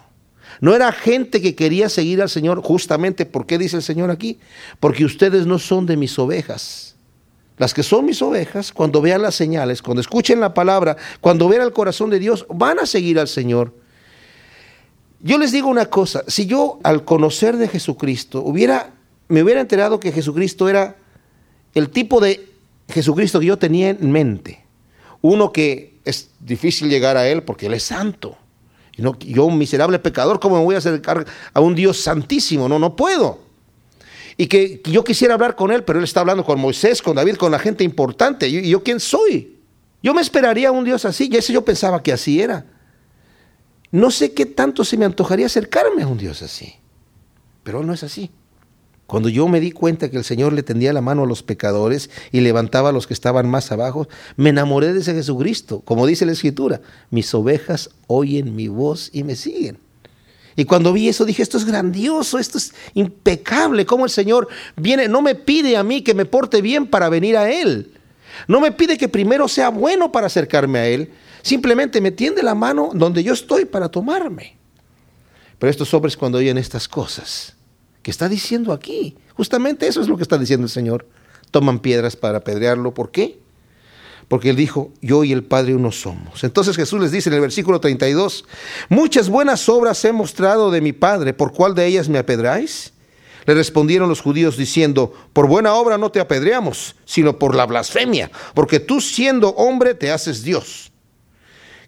No 0.60 0.74
era 0.74 0.90
gente 0.92 1.42
que 1.42 1.54
quería 1.54 1.88
seguir 1.88 2.22
al 2.22 2.30
Señor 2.30 2.62
justamente, 2.62 3.26
¿por 3.26 3.46
qué 3.46 3.58
dice 3.58 3.76
el 3.76 3.82
Señor 3.82 4.10
aquí? 4.10 4.38
Porque 4.80 5.04
ustedes 5.04 5.46
no 5.46 5.58
son 5.58 5.86
de 5.86 5.96
mis 5.96 6.18
ovejas. 6.18 6.96
Las 7.58 7.72
que 7.72 7.82
son 7.82 8.04
mis 8.04 8.20
ovejas, 8.22 8.72
cuando 8.72 9.00
vean 9.00 9.22
las 9.22 9.34
señales, 9.34 9.80
cuando 9.80 10.00
escuchen 10.00 10.40
la 10.40 10.54
palabra, 10.54 10.96
cuando 11.20 11.48
vean 11.48 11.62
el 11.62 11.72
corazón 11.72 12.10
de 12.10 12.18
Dios, 12.18 12.46
van 12.50 12.78
a 12.78 12.86
seguir 12.86 13.18
al 13.18 13.28
Señor. 13.28 13.72
Yo 15.20 15.38
les 15.38 15.52
digo 15.52 15.68
una 15.68 15.86
cosa, 15.86 16.22
si 16.26 16.46
yo 16.46 16.78
al 16.82 17.04
conocer 17.04 17.56
de 17.56 17.68
Jesucristo 17.68 18.42
hubiera, 18.42 18.92
me 19.28 19.42
hubiera 19.42 19.60
enterado 19.60 19.98
que 19.98 20.12
Jesucristo 20.12 20.68
era 20.68 20.96
el 21.76 21.90
tipo 21.90 22.20
de 22.20 22.48
Jesucristo 22.88 23.38
que 23.38 23.46
yo 23.46 23.56
tenía 23.56 23.90
en 23.90 24.10
mente, 24.10 24.64
uno 25.22 25.52
que 25.52 26.00
es 26.04 26.30
difícil 26.40 26.88
llegar 26.88 27.16
a 27.16 27.28
Él 27.28 27.44
porque 27.44 27.66
Él 27.66 27.74
es 27.74 27.84
santo. 27.84 28.36
Yo, 28.96 29.44
un 29.44 29.58
miserable 29.58 29.98
pecador, 29.98 30.40
¿cómo 30.40 30.56
me 30.56 30.64
voy 30.64 30.74
a 30.74 30.78
acercar 30.78 31.26
a 31.52 31.60
un 31.60 31.74
Dios 31.74 32.00
santísimo? 32.00 32.68
No, 32.68 32.78
no 32.78 32.96
puedo 32.96 33.46
y 34.36 34.46
que, 34.46 34.82
yo 34.84 35.02
quisiera 35.02 35.34
hablar 35.34 35.56
con 35.56 35.72
él, 35.72 35.82
pero 35.84 35.98
él 35.98 36.04
está 36.04 36.20
hablando 36.20 36.44
con 36.44 36.60
Moisés, 36.60 37.00
con 37.00 37.16
David, 37.16 37.36
con 37.36 37.50
la 37.50 37.58
gente 37.58 37.84
importante. 37.84 38.48
¿Y 38.48 38.68
yo, 38.68 38.82
quién 38.82 39.00
soy? 39.00 39.56
Yo 40.02 40.12
me 40.12 40.20
esperaría 40.20 40.68
a 40.68 40.72
un 40.72 40.84
Dios 40.84 41.04
así, 41.04 41.28
y 41.32 41.36
ese 41.36 41.52
yo 41.52 41.64
pensaba 41.64 42.02
que 42.02 42.12
así 42.12 42.40
era. 42.40 42.66
No 43.90 44.10
sé 44.10 44.34
qué 44.34 44.44
tanto 44.44 44.84
se 44.84 44.98
me 44.98 45.06
antojaría 45.06 45.46
acercarme 45.46 46.02
a 46.02 46.06
un 46.06 46.18
Dios 46.18 46.42
así, 46.42 46.74
pero 47.62 47.82
no 47.82 47.94
es 47.94 48.02
así. 48.02 48.30
Cuando 49.06 49.28
yo 49.28 49.46
me 49.46 49.60
di 49.60 49.70
cuenta 49.70 50.10
que 50.10 50.16
el 50.16 50.24
Señor 50.24 50.52
le 50.52 50.64
tendía 50.64 50.92
la 50.92 51.00
mano 51.00 51.22
a 51.22 51.26
los 51.26 51.44
pecadores 51.44 52.10
y 52.32 52.40
levantaba 52.40 52.88
a 52.88 52.92
los 52.92 53.06
que 53.06 53.14
estaban 53.14 53.48
más 53.48 53.70
abajo, 53.70 54.08
me 54.36 54.50
enamoré 54.50 54.92
de 54.92 55.00
ese 55.00 55.14
Jesucristo. 55.14 55.80
Como 55.84 56.06
dice 56.06 56.26
la 56.26 56.32
Escritura, 56.32 56.80
mis 57.10 57.32
ovejas 57.32 57.90
oyen 58.08 58.56
mi 58.56 58.66
voz 58.66 59.10
y 59.12 59.22
me 59.22 59.36
siguen. 59.36 59.78
Y 60.56 60.64
cuando 60.64 60.92
vi 60.92 61.08
eso 61.08 61.24
dije, 61.24 61.42
esto 61.42 61.58
es 61.58 61.66
grandioso, 61.66 62.38
esto 62.38 62.58
es 62.58 62.74
impecable, 62.94 63.84
cómo 63.84 64.06
el 64.06 64.10
Señor 64.10 64.48
viene, 64.74 65.06
no 65.06 65.20
me 65.20 65.34
pide 65.34 65.76
a 65.76 65.84
mí 65.84 66.02
que 66.02 66.14
me 66.14 66.24
porte 66.24 66.62
bien 66.62 66.86
para 66.86 67.08
venir 67.10 67.36
a 67.36 67.50
Él. 67.50 67.92
No 68.48 68.60
me 68.60 68.72
pide 68.72 68.96
que 68.98 69.08
primero 69.08 69.48
sea 69.48 69.68
bueno 69.68 70.10
para 70.10 70.26
acercarme 70.26 70.78
a 70.78 70.86
Él, 70.86 71.12
simplemente 71.42 72.00
me 72.00 72.10
tiende 72.10 72.42
la 72.42 72.54
mano 72.54 72.90
donde 72.94 73.22
yo 73.22 73.34
estoy 73.34 73.66
para 73.66 73.90
tomarme. 73.90 74.56
Pero 75.58 75.70
estos 75.70 75.92
hombres 75.94 76.16
cuando 76.16 76.38
oyen 76.38 76.58
estas 76.58 76.88
cosas, 76.88 77.55
que 78.06 78.12
está 78.12 78.28
diciendo 78.28 78.72
aquí, 78.72 79.16
justamente 79.34 79.88
eso 79.88 80.00
es 80.00 80.06
lo 80.06 80.16
que 80.16 80.22
está 80.22 80.38
diciendo 80.38 80.66
el 80.66 80.70
Señor, 80.70 81.08
toman 81.50 81.80
piedras 81.80 82.14
para 82.14 82.38
apedrearlo. 82.38 82.94
¿Por 82.94 83.10
qué? 83.10 83.40
porque 84.28 84.50
él 84.50 84.54
dijo, 84.54 84.92
yo 85.00 85.24
y 85.24 85.32
el 85.32 85.42
Padre 85.42 85.74
uno 85.74 85.90
somos. 85.90 86.44
Entonces 86.44 86.76
Jesús 86.76 87.00
les 87.00 87.10
dice 87.10 87.30
en 87.30 87.34
el 87.34 87.40
versículo 87.40 87.80
32, 87.80 88.44
muchas 88.90 89.28
buenas 89.28 89.68
obras 89.68 90.04
he 90.04 90.12
mostrado 90.12 90.70
de 90.70 90.80
mi 90.80 90.92
Padre, 90.92 91.34
¿por 91.34 91.52
cuál 91.52 91.74
de 91.74 91.84
ellas 91.84 92.08
me 92.08 92.18
apedráis? 92.18 92.92
Le 93.44 93.54
respondieron 93.54 94.08
los 94.08 94.20
judíos 94.20 94.56
diciendo, 94.56 95.12
por 95.32 95.48
buena 95.48 95.74
obra 95.74 95.98
no 95.98 96.12
te 96.12 96.20
apedreamos, 96.20 96.94
sino 97.06 97.40
por 97.40 97.56
la 97.56 97.66
blasfemia, 97.66 98.30
porque 98.54 98.78
tú 98.78 99.00
siendo 99.00 99.48
hombre 99.50 99.94
te 99.94 100.12
haces 100.12 100.44
Dios. 100.44 100.92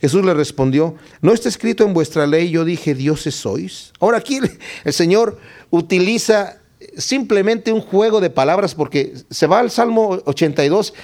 Jesús 0.00 0.24
le 0.24 0.34
respondió, 0.34 0.94
¿no 1.20 1.32
está 1.32 1.48
escrito 1.48 1.84
en 1.84 1.94
vuestra 1.94 2.26
ley, 2.26 2.50
yo 2.50 2.64
dije, 2.64 2.94
dioses 2.94 3.34
sois? 3.34 3.92
Ahora 4.00 4.18
aquí 4.18 4.38
el 4.84 4.92
Señor 4.92 5.38
utiliza 5.70 6.58
simplemente 6.96 7.72
un 7.72 7.80
juego 7.80 8.20
de 8.20 8.30
palabras 8.30 8.74
porque 8.74 9.14
se 9.30 9.46
va 9.46 9.61
al 9.61 9.70
Salmo 9.70 10.20
82 10.24 10.94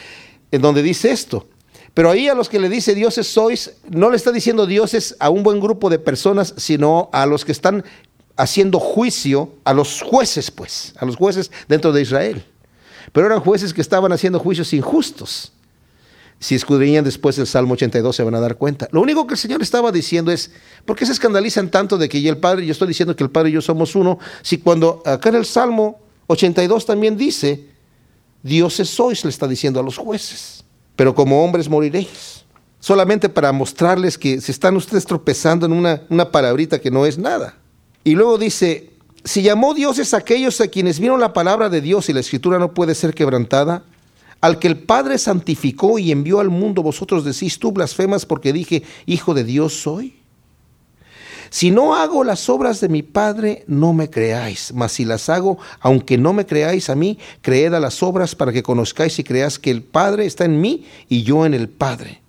en 0.50 0.62
donde 0.62 0.83
dice 0.83 1.11
esto. 1.11 1.48
Pero 1.94 2.11
ahí 2.11 2.28
a 2.28 2.35
los 2.35 2.48
que 2.48 2.59
le 2.59 2.68
dice 2.68 2.94
dioses 2.94 3.26
sois, 3.26 3.72
no 3.88 4.11
le 4.11 4.16
está 4.16 4.33
diciendo 4.33 4.66
dioses 4.66 5.16
a 5.20 5.30
un 5.30 5.42
buen 5.44 5.61
grupo 5.61 5.90
de 5.90 5.98
personas, 6.00 6.54
sino 6.57 7.09
a 7.12 7.24
los 7.24 7.44
que 7.44 7.52
están 7.52 7.85
haciendo 8.37 8.80
juicio, 8.80 9.54
a 9.64 9.72
los 9.72 10.02
jueces, 10.02 10.50
pues, 10.50 10.94
a 10.98 11.04
los 11.04 11.16
jueces 11.16 11.52
dentro 11.68 11.92
de 11.92 12.02
Israel. 12.02 12.44
Pero 13.12 13.26
eran 13.26 13.40
jueces 13.40 13.72
que 13.72 13.80
estaban 13.80 14.12
haciendo 14.12 14.40
juicios 14.40 14.72
injustos. 14.72 15.52
Si 16.44 16.54
escudriñan 16.54 17.04
después 17.04 17.37
del 17.37 17.46
Salmo 17.46 17.72
82 17.72 18.14
se 18.14 18.22
van 18.22 18.35
a 18.35 18.40
dar 18.40 18.57
cuenta. 18.57 18.87
Lo 18.92 19.00
único 19.00 19.26
que 19.26 19.33
el 19.33 19.38
Señor 19.38 19.62
estaba 19.62 19.90
diciendo 19.90 20.30
es, 20.30 20.50
¿por 20.85 20.94
qué 20.94 21.07
se 21.07 21.12
escandalizan 21.12 21.70
tanto 21.70 21.96
de 21.96 22.07
que 22.09 22.18
y 22.18 22.28
el 22.28 22.37
Padre, 22.37 22.66
yo 22.66 22.72
estoy 22.72 22.88
diciendo 22.88 23.16
que 23.16 23.24
el 23.24 23.30
Padre 23.30 23.48
y 23.48 23.52
yo 23.52 23.62
somos 23.62 23.94
uno, 23.94 24.18
si 24.42 24.59
cuando 24.59 25.02
acá 25.07 25.30
en 25.30 25.37
el 25.37 25.46
Salmo 25.46 26.00
82 26.26 26.85
también 26.85 27.16
dice, 27.16 27.66
dioses 28.42 28.90
sois, 28.90 29.24
le 29.24 29.30
está 29.30 29.48
diciendo 29.48 29.80
a 29.80 29.83
los 29.83 29.96
jueces 29.96 30.64
pero 30.96 31.14
como 31.14 31.44
hombres 31.44 31.68
moriréis. 31.68 32.44
Solamente 32.80 33.28
para 33.28 33.52
mostrarles 33.52 34.18
que 34.18 34.40
se 34.40 34.52
están 34.52 34.76
ustedes 34.76 35.07
tropezando 35.07 35.64
en 35.64 35.72
una, 35.72 36.02
una 36.11 36.30
palabrita 36.30 36.80
que 36.80 36.90
no 36.90 37.07
es 37.07 37.16
nada. 37.16 37.57
Y 38.04 38.14
luego 38.14 38.37
dice, 38.37 38.90
si 39.24 39.42
llamó 39.42 39.72
dioses 39.72 40.12
aquellos 40.12 40.61
a 40.61 40.68
quienes 40.68 41.00
vieron 41.00 41.18
la 41.18 41.33
palabra 41.33 41.70
de 41.70 41.80
Dios 41.80 42.09
y 42.09 42.12
la 42.12 42.20
escritura 42.20 42.59
no 42.59 42.74
puede 42.74 42.94
ser 42.94 43.14
quebrantada, 43.14 43.85
al 44.44 44.59
que 44.59 44.68
el 44.68 44.76
Padre 44.76 45.16
santificó 45.16 45.98
y 45.98 46.12
envió 46.12 46.38
al 46.38 46.50
mundo, 46.50 46.83
vosotros 46.83 47.24
decís 47.24 47.59
tú 47.59 47.72
blasfemas 47.72 48.26
porque 48.26 48.52
dije, 48.52 48.83
Hijo 49.07 49.33
de 49.33 49.42
Dios 49.42 49.72
soy. 49.72 50.16
Si 51.48 51.70
no 51.70 51.94
hago 51.94 52.24
las 52.24 52.50
obras 52.50 52.78
de 52.83 52.90
mi 52.90 53.02
Padre, 53.02 53.64
no 53.68 53.94
me 53.94 54.11
creáis, 54.11 54.74
mas 54.74 54.92
si 54.92 55.07
las 55.07 55.30
hago, 55.30 55.57
aunque 55.80 56.18
no 56.18 56.35
me 56.35 56.44
creáis 56.44 56.90
a 56.90 56.94
mí, 56.94 57.18
creed 57.40 57.72
a 57.72 57.80
las 57.80 58.02
obras 58.02 58.35
para 58.35 58.52
que 58.52 58.62
conozcáis 58.62 59.18
y 59.18 59.24
creáis 59.24 59.59
que 59.59 59.70
el 59.70 59.83
Padre 59.83 60.26
está 60.26 60.44
en 60.44 60.61
mí 60.61 60.85
y 61.09 61.22
yo 61.22 61.46
en 61.46 61.54
el 61.54 61.70
Padre. 61.70 62.20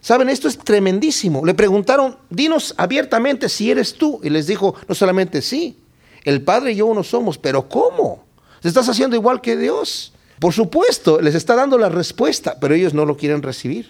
Saben, 0.00 0.28
esto 0.28 0.46
es 0.46 0.58
tremendísimo. 0.58 1.44
Le 1.44 1.54
preguntaron, 1.54 2.18
dinos 2.30 2.72
abiertamente 2.76 3.48
si 3.48 3.68
eres 3.68 3.94
tú. 3.94 4.20
Y 4.22 4.30
les 4.30 4.46
dijo, 4.46 4.76
no 4.86 4.94
solamente 4.94 5.42
sí, 5.42 5.76
el 6.22 6.40
Padre 6.40 6.70
y 6.70 6.76
yo 6.76 6.86
uno 6.86 7.02
somos, 7.02 7.36
pero 7.36 7.68
¿cómo? 7.68 8.22
¿Te 8.62 8.68
estás 8.68 8.88
haciendo 8.88 9.16
igual 9.16 9.40
que 9.40 9.56
Dios? 9.56 10.12
Por 10.38 10.52
supuesto, 10.52 11.20
les 11.20 11.34
está 11.34 11.56
dando 11.56 11.78
la 11.78 11.88
respuesta, 11.88 12.58
pero 12.60 12.74
ellos 12.74 12.94
no 12.94 13.04
lo 13.04 13.16
quieren 13.16 13.42
recibir. 13.42 13.88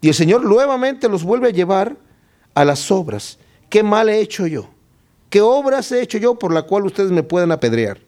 Y 0.00 0.08
el 0.08 0.14
Señor 0.14 0.44
nuevamente 0.44 1.08
los 1.08 1.24
vuelve 1.24 1.48
a 1.48 1.52
llevar 1.52 1.96
a 2.54 2.64
las 2.64 2.90
obras. 2.90 3.38
¿Qué 3.68 3.82
mal 3.82 4.08
he 4.08 4.20
hecho 4.20 4.46
yo? 4.46 4.68
¿Qué 5.28 5.40
obras 5.40 5.90
he 5.92 6.00
hecho 6.00 6.18
yo 6.18 6.38
por 6.38 6.52
la 6.52 6.62
cual 6.62 6.86
ustedes 6.86 7.10
me 7.10 7.22
pueden 7.22 7.52
apedrear? 7.52 7.98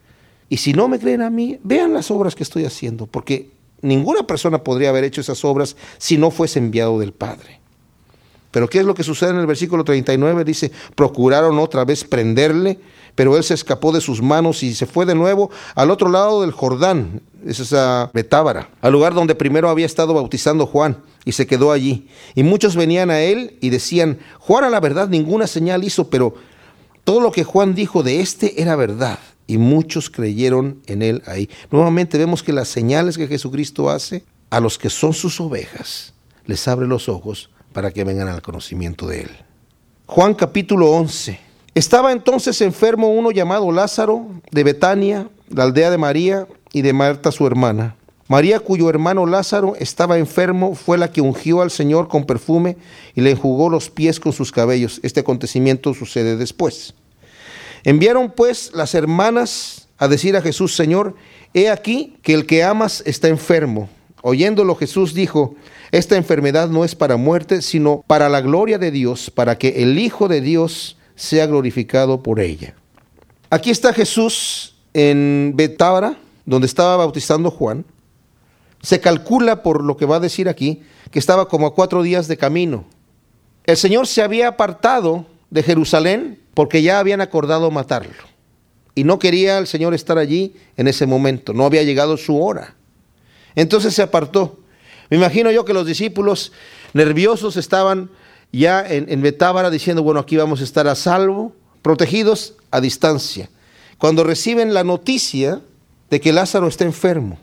Y 0.49 0.59
si 0.59 0.73
no 0.73 0.89
me 0.89 0.99
creen 0.99 1.23
a 1.23 1.31
mí, 1.31 1.59
vean 1.63 1.93
las 1.93 2.11
obras 2.11 2.35
que 2.35 2.43
estoy 2.43 2.65
haciendo, 2.65 3.07
porque 3.07 3.51
ninguna 3.83 4.27
persona 4.27 4.65
podría 4.65 4.89
haber 4.89 5.05
hecho 5.05 5.21
esas 5.21 5.45
obras 5.45 5.77
si 5.99 6.17
no 6.17 6.31
fuese 6.31 6.59
enviado 6.59 6.99
del 6.99 7.13
Padre. 7.13 7.61
Pero 8.59 8.69
¿qué 8.69 8.81
es 8.81 8.85
lo 8.85 8.95
que 8.97 9.05
sucede 9.05 9.31
en 9.31 9.37
el 9.37 9.47
versículo 9.47 9.85
39? 9.85 10.43
Dice, 10.43 10.73
procuraron 10.97 11.61
otra 11.61 11.85
vez 11.85 12.03
prenderle, 12.03 12.81
pero 13.15 13.37
él 13.37 13.45
se 13.45 13.55
escapó 13.55 13.93
de 13.93 14.01
sus 14.01 14.21
manos 14.21 14.65
y 14.65 14.75
se 14.75 14.85
fue 14.85 15.07
de 15.07 15.15
nuevo 15.15 15.49
al 15.77 15.93
otro 15.93 16.09
lado 16.09 16.41
del 16.41 16.51
Jordán, 16.51 17.23
es 17.47 17.61
esa 17.61 18.11
Betábara, 18.13 18.69
al 18.81 18.93
lugar 18.93 19.15
donde 19.15 19.37
primero 19.37 19.69
había 19.69 19.87
estado 19.87 20.13
bautizando 20.13 20.67
Juan, 20.67 20.97
y 21.25 21.31
se 21.31 21.47
quedó 21.47 21.71
allí. 21.71 22.09
Y 22.35 22.43
muchos 22.43 22.75
venían 22.75 23.11
a 23.11 23.21
él 23.21 23.57
y 23.61 23.71
decían, 23.71 24.19
Juan 24.41 24.65
a 24.65 24.71
la 24.71 24.81
verdad 24.81 25.09
ninguna 25.09 25.47
señal 25.47 25.85
hizo, 25.85 26.11
pero 26.11 26.35
todo 27.05 27.21
lo 27.21 27.31
que 27.31 27.45
Juan 27.45 27.77
dijo 27.77 28.03
de 28.03 28.21
este 28.21 28.61
era 28.61 28.75
verdad. 28.75 29.21
Y 29.47 29.59
muchos 29.59 30.11
creyeron 30.11 30.83
en 30.87 31.03
él 31.03 31.23
ahí. 31.27 31.49
Nuevamente 31.71 32.19
vemos 32.19 32.43
que 32.43 32.53
las 32.53 32.67
señales 32.67 33.17
que 33.17 33.29
Jesucristo 33.29 33.89
hace 33.89 34.25
a 34.51 34.59
los 34.59 34.79
que 34.79 34.91
son 34.91 35.13
sus 35.13 35.41
ovejas, 35.41 36.13
les 36.45 36.67
abre 36.67 36.89
los 36.89 37.09
ojos 37.09 37.51
para 37.73 37.91
que 37.91 38.05
vengan 38.05 38.29
al 38.29 38.43
conocimiento 38.43 39.07
de 39.07 39.23
él. 39.23 39.31
Juan 40.07 40.35
capítulo 40.35 40.91
11. 40.93 41.39
Estaba 41.75 42.13
entonces 42.13 42.61
enfermo 42.61 43.09
uno 43.09 43.31
llamado 43.31 43.71
Lázaro 43.71 44.27
de 44.51 44.65
Betania, 44.65 45.29
la 45.49 45.65
aldea 45.65 45.91
de 45.91 45.99
María 45.99 46.47
y 46.73 46.83
de 46.83 46.93
Marta 46.93 47.31
su 47.31 47.47
hermana. 47.47 47.95
María, 48.27 48.61
cuyo 48.61 48.91
hermano 48.91 49.25
Lázaro 49.25 49.75
estaba 49.79 50.19
enfermo, 50.19 50.75
fue 50.75 50.99
la 50.99 51.11
que 51.11 51.23
ungió 51.23 51.63
al 51.63 51.71
Señor 51.71 52.09
con 52.09 52.25
perfume 52.25 52.77
y 53.15 53.23
le 53.23 53.31
enjugó 53.31 53.71
los 53.71 53.89
pies 53.89 54.21
con 54.21 54.33
sus 54.33 54.53
cabellos. 54.53 55.01
Este 55.03 55.21
acontecimiento 55.21 55.95
sucede 55.95 56.37
después. 56.37 56.95
Enviaron 57.85 58.31
pues 58.31 58.71
las 58.75 58.95
hermanas 58.95 59.89
a 59.97 60.09
decir 60.09 60.37
a 60.37 60.43
Jesús, 60.43 60.77
Señor, 60.77 61.15
he 61.55 61.71
aquí 61.71 62.19
que 62.23 62.35
el 62.35 62.45
que 62.45 62.63
amas 62.63 63.03
está 63.07 63.29
enfermo. 63.29 63.89
Oyéndolo 64.23 64.75
Jesús 64.75 65.15
dijo, 65.15 65.55
esta 65.91 66.17
enfermedad 66.17 66.69
no 66.69 66.85
es 66.85 66.95
para 66.95 67.17
muerte, 67.17 67.63
sino 67.63 68.05
para 68.07 68.29
la 68.29 68.41
gloria 68.41 68.79
de 68.79 68.91
Dios, 68.91 69.31
para 69.31 69.57
que 69.57 69.83
el 69.83 69.99
Hijo 69.99 70.29
de 70.29 70.41
Dios 70.41 70.97
sea 71.15 71.47
glorificado 71.47 72.23
por 72.23 72.41
ella. 72.41 72.75
Aquí 73.51 73.71
está 73.71 73.93
Jesús 73.93 74.77
en 74.93 75.53
Betábara, 75.57 76.17
donde 76.45 76.67
estaba 76.67 76.97
bautizando 76.97 77.51
Juan. 77.51 77.85
Se 78.83 79.01
calcula 79.01 79.63
por 79.63 79.83
lo 79.83 79.97
que 79.97 80.07
va 80.07 80.17
a 80.17 80.21
decir 80.21 80.49
aquí 80.49 80.83
que 81.11 81.19
estaba 81.19 81.49
como 81.49 81.67
a 81.67 81.75
cuatro 81.75 82.03
días 82.03 82.29
de 82.29 82.37
camino. 82.37 82.85
El 83.65 83.77
Señor 83.77 84.07
se 84.07 84.23
había 84.23 84.49
apartado 84.49 85.27
de 85.51 85.63
Jerusalén 85.63 86.39
porque 86.55 86.83
ya 86.83 86.99
habían 86.99 87.21
acordado 87.21 87.71
matarlo. 87.71 88.13
Y 88.95 89.05
no 89.05 89.19
quería 89.19 89.59
el 89.59 89.67
Señor 89.67 89.95
estar 89.95 90.19
allí 90.19 90.55
en 90.77 90.89
ese 90.89 91.07
momento, 91.07 91.53
no 91.53 91.65
había 91.65 91.83
llegado 91.83 92.17
su 92.17 92.43
hora. 92.43 92.75
Entonces 93.55 93.95
se 93.95 94.03
apartó. 94.03 94.59
Me 95.11 95.17
imagino 95.17 95.51
yo 95.51 95.65
que 95.65 95.73
los 95.73 95.87
discípulos 95.87 96.53
nerviosos 96.93 97.57
estaban 97.57 98.11
ya 98.53 98.85
en, 98.87 99.21
Betábara 99.23 99.71
diciendo, 99.71 100.03
bueno, 100.03 100.21
aquí 100.21 100.37
vamos 100.37 100.61
a 100.61 100.65
estar 100.65 100.89
a 100.89 100.95
salvo, 100.95 101.53
protegidos 101.83 102.55
a 102.71 102.81
distancia. 102.81 103.51
Cuando 103.99 104.25
reciben 104.25 104.75
la 104.75 104.85
noticia 104.85 105.61
de 106.11 106.21
que 106.21 106.33
Lázaro 106.33 106.69
está 106.69 106.85
enfermo. 106.85 107.39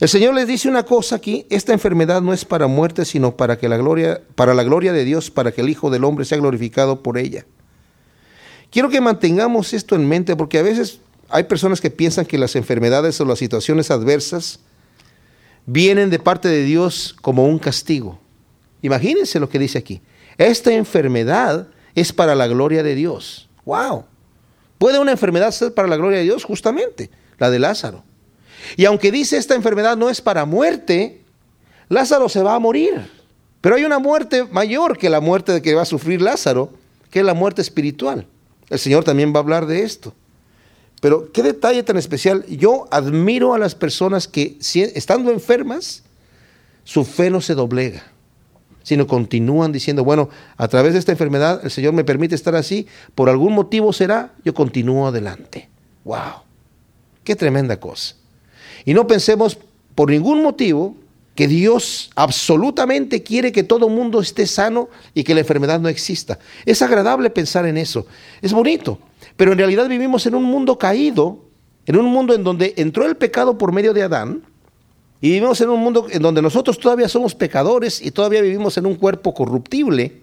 El 0.00 0.08
Señor 0.08 0.34
les 0.34 0.48
dice 0.48 0.68
una 0.68 0.82
cosa 0.82 1.16
aquí, 1.16 1.46
esta 1.48 1.72
enfermedad 1.72 2.20
no 2.20 2.32
es 2.32 2.44
para 2.44 2.66
muerte, 2.66 3.04
sino 3.04 3.36
para 3.36 3.56
que 3.56 3.68
la 3.68 3.76
gloria 3.76 4.20
para 4.34 4.52
la 4.52 4.64
gloria 4.64 4.92
de 4.92 5.04
Dios, 5.04 5.30
para 5.30 5.52
que 5.52 5.60
el 5.60 5.68
Hijo 5.68 5.90
del 5.90 6.04
hombre 6.04 6.24
sea 6.24 6.38
glorificado 6.38 7.02
por 7.02 7.18
ella. 7.18 7.46
Quiero 8.70 8.88
que 8.88 9.00
mantengamos 9.00 9.72
esto 9.72 9.94
en 9.94 10.08
mente 10.08 10.34
porque 10.34 10.58
a 10.58 10.62
veces 10.62 11.00
hay 11.28 11.44
personas 11.44 11.80
que 11.80 11.90
piensan 11.90 12.26
que 12.26 12.36
las 12.36 12.56
enfermedades 12.56 13.20
o 13.20 13.24
las 13.24 13.38
situaciones 13.38 13.90
adversas 13.90 14.58
vienen 15.66 16.10
de 16.10 16.18
parte 16.18 16.48
de 16.48 16.64
Dios 16.64 17.14
como 17.20 17.46
un 17.46 17.58
castigo. 17.58 18.18
Imagínense 18.82 19.40
lo 19.40 19.48
que 19.48 19.58
dice 19.58 19.78
aquí. 19.78 20.00
Esta 20.38 20.72
enfermedad 20.72 21.68
es 21.94 22.12
para 22.12 22.34
la 22.34 22.46
gloria 22.46 22.82
de 22.82 22.94
Dios. 22.94 23.48
¡Wow! 23.64 24.04
¿Puede 24.78 24.98
una 24.98 25.12
enfermedad 25.12 25.50
ser 25.52 25.72
para 25.74 25.88
la 25.88 25.96
gloria 25.96 26.18
de 26.18 26.24
Dios? 26.24 26.44
Justamente, 26.44 27.10
la 27.38 27.50
de 27.50 27.58
Lázaro. 27.58 28.02
Y 28.76 28.84
aunque 28.84 29.12
dice 29.12 29.36
esta 29.36 29.54
enfermedad 29.54 29.96
no 29.96 30.10
es 30.10 30.20
para 30.20 30.44
muerte, 30.44 31.22
Lázaro 31.88 32.28
se 32.28 32.42
va 32.42 32.54
a 32.54 32.58
morir. 32.58 33.08
Pero 33.60 33.76
hay 33.76 33.84
una 33.84 34.00
muerte 34.00 34.44
mayor 34.44 34.98
que 34.98 35.08
la 35.08 35.20
muerte 35.20 35.62
que 35.62 35.74
va 35.74 35.82
a 35.82 35.86
sufrir 35.86 36.20
Lázaro, 36.20 36.72
que 37.10 37.20
es 37.20 37.24
la 37.24 37.34
muerte 37.34 37.62
espiritual. 37.62 38.26
El 38.70 38.78
Señor 38.78 39.04
también 39.04 39.32
va 39.32 39.36
a 39.36 39.42
hablar 39.42 39.66
de 39.66 39.82
esto. 39.82 40.14
Pero 41.02 41.32
qué 41.32 41.42
detalle 41.42 41.82
tan 41.82 41.96
especial. 41.96 42.46
Yo 42.46 42.86
admiro 42.92 43.54
a 43.54 43.58
las 43.58 43.74
personas 43.74 44.28
que, 44.28 44.56
estando 44.94 45.32
enfermas, 45.32 46.04
su 46.84 47.04
fe 47.04 47.28
no 47.28 47.40
se 47.40 47.56
doblega 47.56 48.04
sino 48.82 49.06
continúan 49.06 49.70
diciendo, 49.70 50.04
bueno, 50.04 50.28
a 50.56 50.68
través 50.68 50.92
de 50.92 50.98
esta 50.98 51.12
enfermedad 51.12 51.60
el 51.62 51.70
Señor 51.70 51.92
me 51.92 52.02
permite 52.02 52.34
estar 52.34 52.56
así, 52.56 52.86
por 53.14 53.28
algún 53.28 53.52
motivo 53.52 53.92
será, 53.92 54.32
yo 54.44 54.54
continúo 54.54 55.06
adelante. 55.06 55.68
¡Wow! 56.04 56.42
¡Qué 57.24 57.36
tremenda 57.36 57.78
cosa! 57.78 58.16
Y 58.84 58.94
no 58.94 59.06
pensemos 59.06 59.56
por 59.94 60.10
ningún 60.10 60.42
motivo 60.42 60.96
que 61.34 61.48
Dios 61.48 62.10
absolutamente 62.14 63.22
quiere 63.22 63.52
que 63.52 63.62
todo 63.62 63.88
mundo 63.88 64.20
esté 64.20 64.46
sano 64.46 64.88
y 65.14 65.24
que 65.24 65.34
la 65.34 65.40
enfermedad 65.40 65.80
no 65.80 65.88
exista. 65.88 66.38
Es 66.66 66.82
agradable 66.82 67.30
pensar 67.30 67.66
en 67.66 67.78
eso, 67.78 68.06
es 68.42 68.52
bonito, 68.52 68.98
pero 69.36 69.52
en 69.52 69.58
realidad 69.58 69.88
vivimos 69.88 70.26
en 70.26 70.34
un 70.34 70.44
mundo 70.44 70.78
caído, 70.78 71.38
en 71.86 71.96
un 71.96 72.06
mundo 72.06 72.34
en 72.34 72.44
donde 72.44 72.74
entró 72.76 73.06
el 73.06 73.16
pecado 73.16 73.56
por 73.56 73.72
medio 73.72 73.94
de 73.94 74.02
Adán, 74.02 74.42
y 75.20 75.28
vivimos 75.28 75.60
en 75.60 75.70
un 75.70 75.80
mundo 75.80 76.08
en 76.10 76.20
donde 76.20 76.42
nosotros 76.42 76.78
todavía 76.80 77.08
somos 77.08 77.34
pecadores 77.36 78.02
y 78.02 78.10
todavía 78.10 78.42
vivimos 78.42 78.76
en 78.76 78.86
un 78.86 78.96
cuerpo 78.96 79.32
corruptible. 79.32 80.20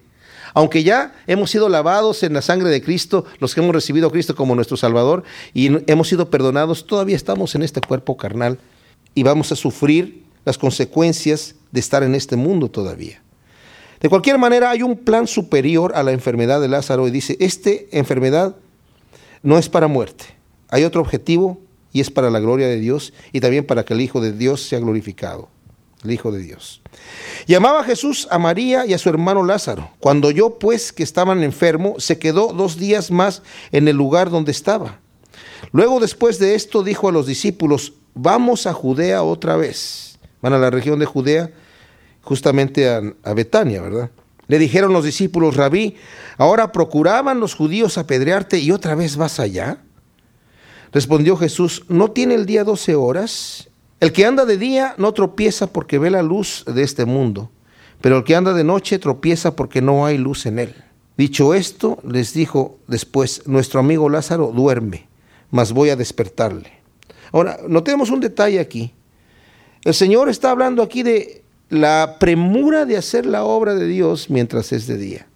Aunque 0.52 0.82
ya 0.82 1.14
hemos 1.26 1.50
sido 1.50 1.70
lavados 1.70 2.22
en 2.22 2.34
la 2.34 2.42
sangre 2.42 2.68
de 2.68 2.82
Cristo, 2.82 3.24
los 3.38 3.54
que 3.54 3.62
hemos 3.62 3.74
recibido 3.74 4.08
a 4.08 4.12
Cristo 4.12 4.34
como 4.34 4.54
nuestro 4.54 4.76
Salvador 4.76 5.22
y 5.54 5.70
hemos 5.90 6.08
sido 6.08 6.28
perdonados, 6.28 6.86
todavía 6.86 7.16
estamos 7.16 7.54
en 7.54 7.62
este 7.62 7.80
cuerpo 7.80 8.18
carnal 8.18 8.58
y 9.14 9.22
vamos 9.22 9.52
a 9.52 9.56
sufrir 9.56 10.24
las 10.44 10.58
consecuencias 10.58 11.54
de 11.70 11.80
estar 11.80 12.02
en 12.02 12.14
este 12.14 12.36
mundo 12.36 12.70
todavía. 12.70 13.22
De 14.00 14.08
cualquier 14.08 14.38
manera, 14.38 14.70
hay 14.70 14.82
un 14.82 14.96
plan 14.96 15.26
superior 15.26 15.92
a 15.94 16.02
la 16.02 16.12
enfermedad 16.12 16.60
de 16.60 16.68
Lázaro 16.68 17.06
y 17.06 17.10
dice, 17.10 17.36
esta 17.38 17.70
enfermedad 17.92 18.56
no 19.42 19.58
es 19.58 19.68
para 19.68 19.88
muerte. 19.88 20.24
hay 20.68 20.84
otro 20.84 21.00
objetivo 21.00 21.60
y 21.92 22.00
es 22.00 22.10
para 22.10 22.30
la 22.30 22.40
gloria 22.40 22.68
de 22.68 22.78
Dios 22.78 23.12
y 23.32 23.40
también 23.40 23.66
para 23.66 23.84
que 23.84 23.94
el 23.94 24.00
Hijo 24.00 24.20
de 24.20 24.32
Dios 24.32 24.62
sea 24.62 24.78
glorificado, 24.78 25.48
el 26.04 26.12
Hijo 26.12 26.30
de 26.32 26.40
Dios. 26.40 26.80
Llamaba 27.46 27.84
Jesús 27.84 28.28
a 28.30 28.38
María 28.38 28.86
y 28.86 28.94
a 28.94 28.98
su 28.98 29.08
hermano 29.08 29.42
Lázaro. 29.42 29.90
Cuando 29.98 30.28
oyó 30.28 30.58
pues 30.58 30.92
que 30.92 31.02
estaban 31.02 31.42
enfermos, 31.42 32.04
se 32.04 32.18
quedó 32.18 32.52
dos 32.52 32.78
días 32.78 33.10
más 33.10 33.42
en 33.72 33.88
el 33.88 33.96
lugar 33.96 34.30
donde 34.30 34.52
estaba. 34.52 35.00
Luego 35.72 36.00
después 36.00 36.38
de 36.38 36.54
esto 36.54 36.82
dijo 36.82 37.08
a 37.08 37.12
los 37.12 37.26
discípulos, 37.26 37.94
vamos 38.14 38.66
a 38.66 38.72
Judea 38.72 39.22
otra 39.22 39.56
vez. 39.56 40.09
Van 40.42 40.52
a 40.52 40.58
la 40.58 40.70
región 40.70 40.98
de 40.98 41.06
Judea, 41.06 41.50
justamente 42.22 42.88
a, 42.88 43.34
Betania, 43.34 43.82
¿verdad? 43.82 44.10
Le 44.48 44.58
dijeron 44.58 44.92
los 44.92 45.04
discípulos, 45.04 45.56
rabí, 45.56 45.96
ahora 46.36 46.72
procuraban 46.72 47.40
los 47.40 47.54
judíos 47.54 47.98
apedrearte 47.98 48.58
y 48.58 48.72
otra 48.72 48.94
vez 48.94 49.16
vas 49.16 49.38
allá. 49.38 49.78
Respondió 50.92 51.36
Jesús, 51.36 51.84
¿no 51.88 52.10
tiene 52.10 52.34
el 52.34 52.46
día 52.46 52.64
doce 52.64 52.94
horas? 52.96 53.68
El 54.00 54.12
que 54.12 54.24
anda 54.24 54.44
de 54.44 54.56
día 54.56 54.94
no 54.96 55.12
tropieza 55.12 55.68
porque 55.68 55.98
ve 55.98 56.10
la 56.10 56.22
luz 56.22 56.64
de 56.66 56.82
este 56.82 57.04
mundo, 57.04 57.50
pero 58.00 58.18
el 58.18 58.24
que 58.24 58.34
anda 58.34 58.54
de 58.54 58.64
noche 58.64 58.98
tropieza 58.98 59.54
porque 59.54 59.82
no 59.82 60.04
hay 60.04 60.18
luz 60.18 60.46
en 60.46 60.58
él. 60.58 60.74
Dicho 61.16 61.54
esto, 61.54 61.98
les 62.02 62.32
dijo 62.32 62.78
después, 62.86 63.46
nuestro 63.46 63.78
amigo 63.78 64.08
Lázaro 64.08 64.52
duerme, 64.54 65.06
mas 65.50 65.72
voy 65.72 65.90
a 65.90 65.96
despertarle. 65.96 66.72
Ahora, 67.30 67.58
notemos 67.68 68.10
un 68.10 68.20
detalle 68.20 68.58
aquí. 68.58 68.94
El 69.84 69.94
Señor 69.94 70.28
está 70.28 70.50
hablando 70.50 70.82
aquí 70.82 71.02
de 71.02 71.42
la 71.70 72.16
premura 72.18 72.84
de 72.84 72.96
hacer 72.96 73.24
la 73.24 73.44
obra 73.44 73.74
de 73.74 73.86
Dios 73.86 74.28
mientras 74.28 74.72
es 74.72 74.86
de 74.86 74.98
día. 74.98 75.26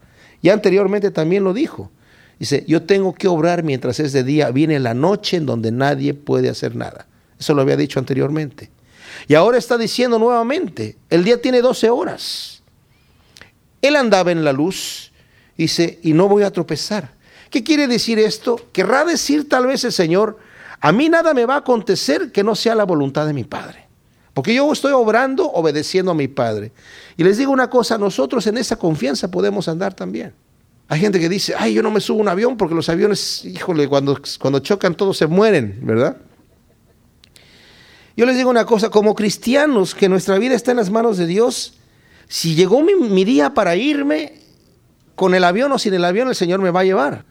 Y 0.43 0.51
anteriormente 0.51 1.11
también 1.11 1.45
lo 1.45 1.55
dijo. 1.55 1.91
Dice, 2.39 2.65
yo 2.67 2.83
tengo 2.83 3.15
que 3.15 3.29
obrar 3.29 3.63
mientras 3.63 4.01
es 4.01 4.13
de 4.13 4.25
día. 4.25 4.51
Viene 4.51 4.79
la 4.81 4.93
noche 4.93 5.39
en 5.39 5.47
donde 5.47 5.73
nadie 5.73 6.13
puede 6.13 6.51
hacer 6.51 6.77
nada. 6.77 7.07
Eso 7.39 7.55
lo 7.55 7.63
había 7.63 7.77
dicho 7.77 7.99
anteriormente. 7.99 8.71
Y 9.29 9.35
ahora 9.35 9.57
está 9.57 9.79
diciendo 9.79 10.19
nuevamente, 10.19 10.99
el 11.09 11.25
día 11.25 11.41
tiene 11.41 11.63
12 11.63 11.89
horas. 11.89 12.63
Él 13.81 13.97
andaba 13.97 14.33
en 14.33 14.45
la 14.45 14.53
luz, 14.53 15.13
dice, 15.57 16.01
y 16.03 16.13
no 16.13 16.29
voy 16.29 16.43
a 16.43 16.51
tropezar. 16.51 17.13
¿Qué 17.51 17.63
quiere 17.63 17.87
decir 17.87 18.19
esto? 18.19 18.61
Querrá 18.73 19.05
decir 19.05 19.49
tal 19.49 19.67
vez 19.67 19.85
el 19.85 19.93
Señor, 19.93 20.39
a 20.81 20.91
mí 20.93 21.09
nada 21.09 21.33
me 21.33 21.47
va 21.47 21.55
a 21.55 21.59
acontecer 21.59 22.33
que 22.33 22.43
no 22.43 22.55
sea 22.55 22.75
la 22.75 22.85
voluntad 22.85 23.27
de 23.27 23.33
mi 23.33 23.45
Padre. 23.45 23.84
Porque 24.35 24.53
yo 24.53 24.70
estoy 24.73 24.92
obrando 24.92 25.51
obedeciendo 25.51 26.11
a 26.11 26.14
mi 26.14 26.29
Padre. 26.29 26.73
Y 27.16 27.25
les 27.25 27.38
digo 27.38 27.53
una 27.53 27.70
cosa, 27.70 27.97
nosotros 27.97 28.47
en 28.49 28.59
esa 28.59 28.77
confianza 28.77 29.31
podemos 29.31 29.68
andar 29.68 29.94
también. 29.94 30.35
Hay 30.88 31.01
gente 31.01 31.18
que 31.18 31.29
dice, 31.29 31.55
ay, 31.57 31.73
yo 31.73 31.83
no 31.83 31.90
me 31.90 32.01
subo 32.01 32.18
a 32.18 32.23
un 32.23 32.29
avión 32.29 32.57
porque 32.57 32.75
los 32.75 32.88
aviones, 32.88 33.44
híjole, 33.44 33.88
cuando, 33.88 34.20
cuando 34.40 34.59
chocan 34.59 34.97
todos 34.97 35.16
se 35.16 35.27
mueren, 35.29 35.79
¿verdad? 35.83 36.18
Yo 38.16 38.27
les 38.27 38.37
digo 38.37 38.51
una 38.51 38.66
cosa, 38.66 38.90
como 38.90 39.14
cristianos, 39.14 39.94
que 39.94 40.09
nuestra 40.09 40.38
vida 40.38 40.55
está 40.55 40.73
en 40.73 40.77
las 40.77 40.90
manos 40.90 41.16
de 41.16 41.27
Dios, 41.27 41.75
si 42.29 42.55
llegó 42.55 42.83
mi, 42.83 42.94
mi 42.94 43.25
día 43.25 43.55
para 43.55 43.77
irme, 43.77 44.40
con 45.14 45.35
el 45.35 45.44
avión 45.44 45.70
o 45.73 45.79
sin 45.79 45.94
el 45.94 46.05
avión, 46.05 46.29
el 46.29 46.35
Señor 46.35 46.61
me 46.61 46.70
va 46.70 46.81
a 46.81 46.85
llevar. 46.85 47.25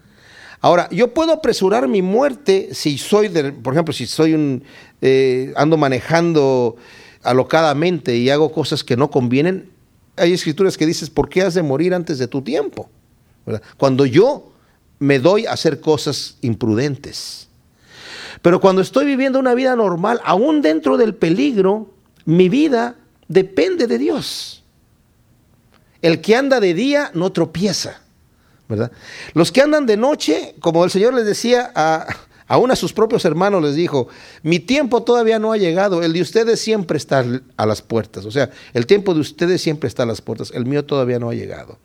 Ahora, 0.64 0.88
yo 0.92 1.14
puedo 1.14 1.34
apresurar 1.34 1.90
mi 1.90 2.02
muerte 2.02 2.70
si 2.72 2.98
soy, 2.98 3.28
de, 3.28 3.52
por 3.52 3.74
ejemplo, 3.74 3.94
si 3.94 4.08
soy 4.08 4.34
un, 4.34 4.64
eh, 5.02 5.52
ando 5.58 5.76
manejando 5.76 6.78
alocadamente 7.22 8.16
y 8.16 8.30
hago 8.30 8.50
cosas 8.54 8.82
que 8.82 8.96
no 8.96 9.12
convienen. 9.12 9.70
Hay 10.16 10.32
escrituras 10.32 10.78
que 10.78 10.86
dices, 10.86 11.10
¿por 11.10 11.28
qué 11.28 11.42
has 11.42 11.54
de 11.54 11.64
morir 11.64 11.94
antes 11.94 12.18
de 12.18 12.30
tu 12.30 12.42
tiempo? 12.42 12.90
Cuando 13.76 14.06
yo 14.06 14.54
me 15.00 15.20
doy 15.20 15.48
a 15.48 15.52
hacer 15.52 15.82
cosas 15.82 16.38
imprudentes. 16.40 17.50
Pero 18.42 18.62
cuando 18.62 18.82
estoy 18.82 19.06
viviendo 19.06 19.40
una 19.40 19.56
vida 19.56 19.76
normal, 19.76 20.22
aún 20.24 20.62
dentro 20.62 20.96
del 20.96 21.14
peligro, 21.14 21.94
mi 22.24 22.48
vida 22.48 22.96
depende 23.28 23.86
de 23.86 23.98
Dios. 23.98 24.64
El 26.02 26.22
que 26.22 26.38
anda 26.38 26.62
de 26.62 26.74
día 26.74 27.12
no 27.14 27.34
tropieza, 27.34 28.03
Los 29.34 29.52
que 29.52 29.62
andan 29.62 29.86
de 29.86 29.98
noche, 29.98 30.56
como 30.60 30.84
el 30.84 30.92
Señor 30.92 31.14
les 31.14 31.26
decía 31.26 31.72
a, 31.76 32.08
aún 32.48 32.72
a 32.72 32.76
sus 32.76 32.94
propios 32.94 33.26
hermanos 33.26 33.62
les 33.62 33.76
dijo, 33.76 34.08
mi 34.42 34.60
tiempo 34.60 35.04
todavía 35.04 35.40
no 35.40 35.52
ha 35.52 35.58
llegado, 35.58 36.04
el 36.04 36.14
de 36.14 36.22
ustedes 36.22 36.60
siempre 36.60 36.98
está 36.98 37.26
a 37.58 37.66
las 37.66 37.82
puertas, 37.82 38.26
o 38.26 38.32
sea, 38.32 38.50
el 38.74 38.86
tiempo 38.86 39.14
de 39.14 39.22
ustedes 39.22 39.62
siempre 39.62 39.88
está 39.88 40.04
a 40.04 40.06
las 40.06 40.22
puertas, 40.22 40.52
el 40.54 40.66
mío 40.66 40.86
todavía 40.86 41.20
no 41.20 41.30
ha 41.30 41.34
llegado. 41.34 41.78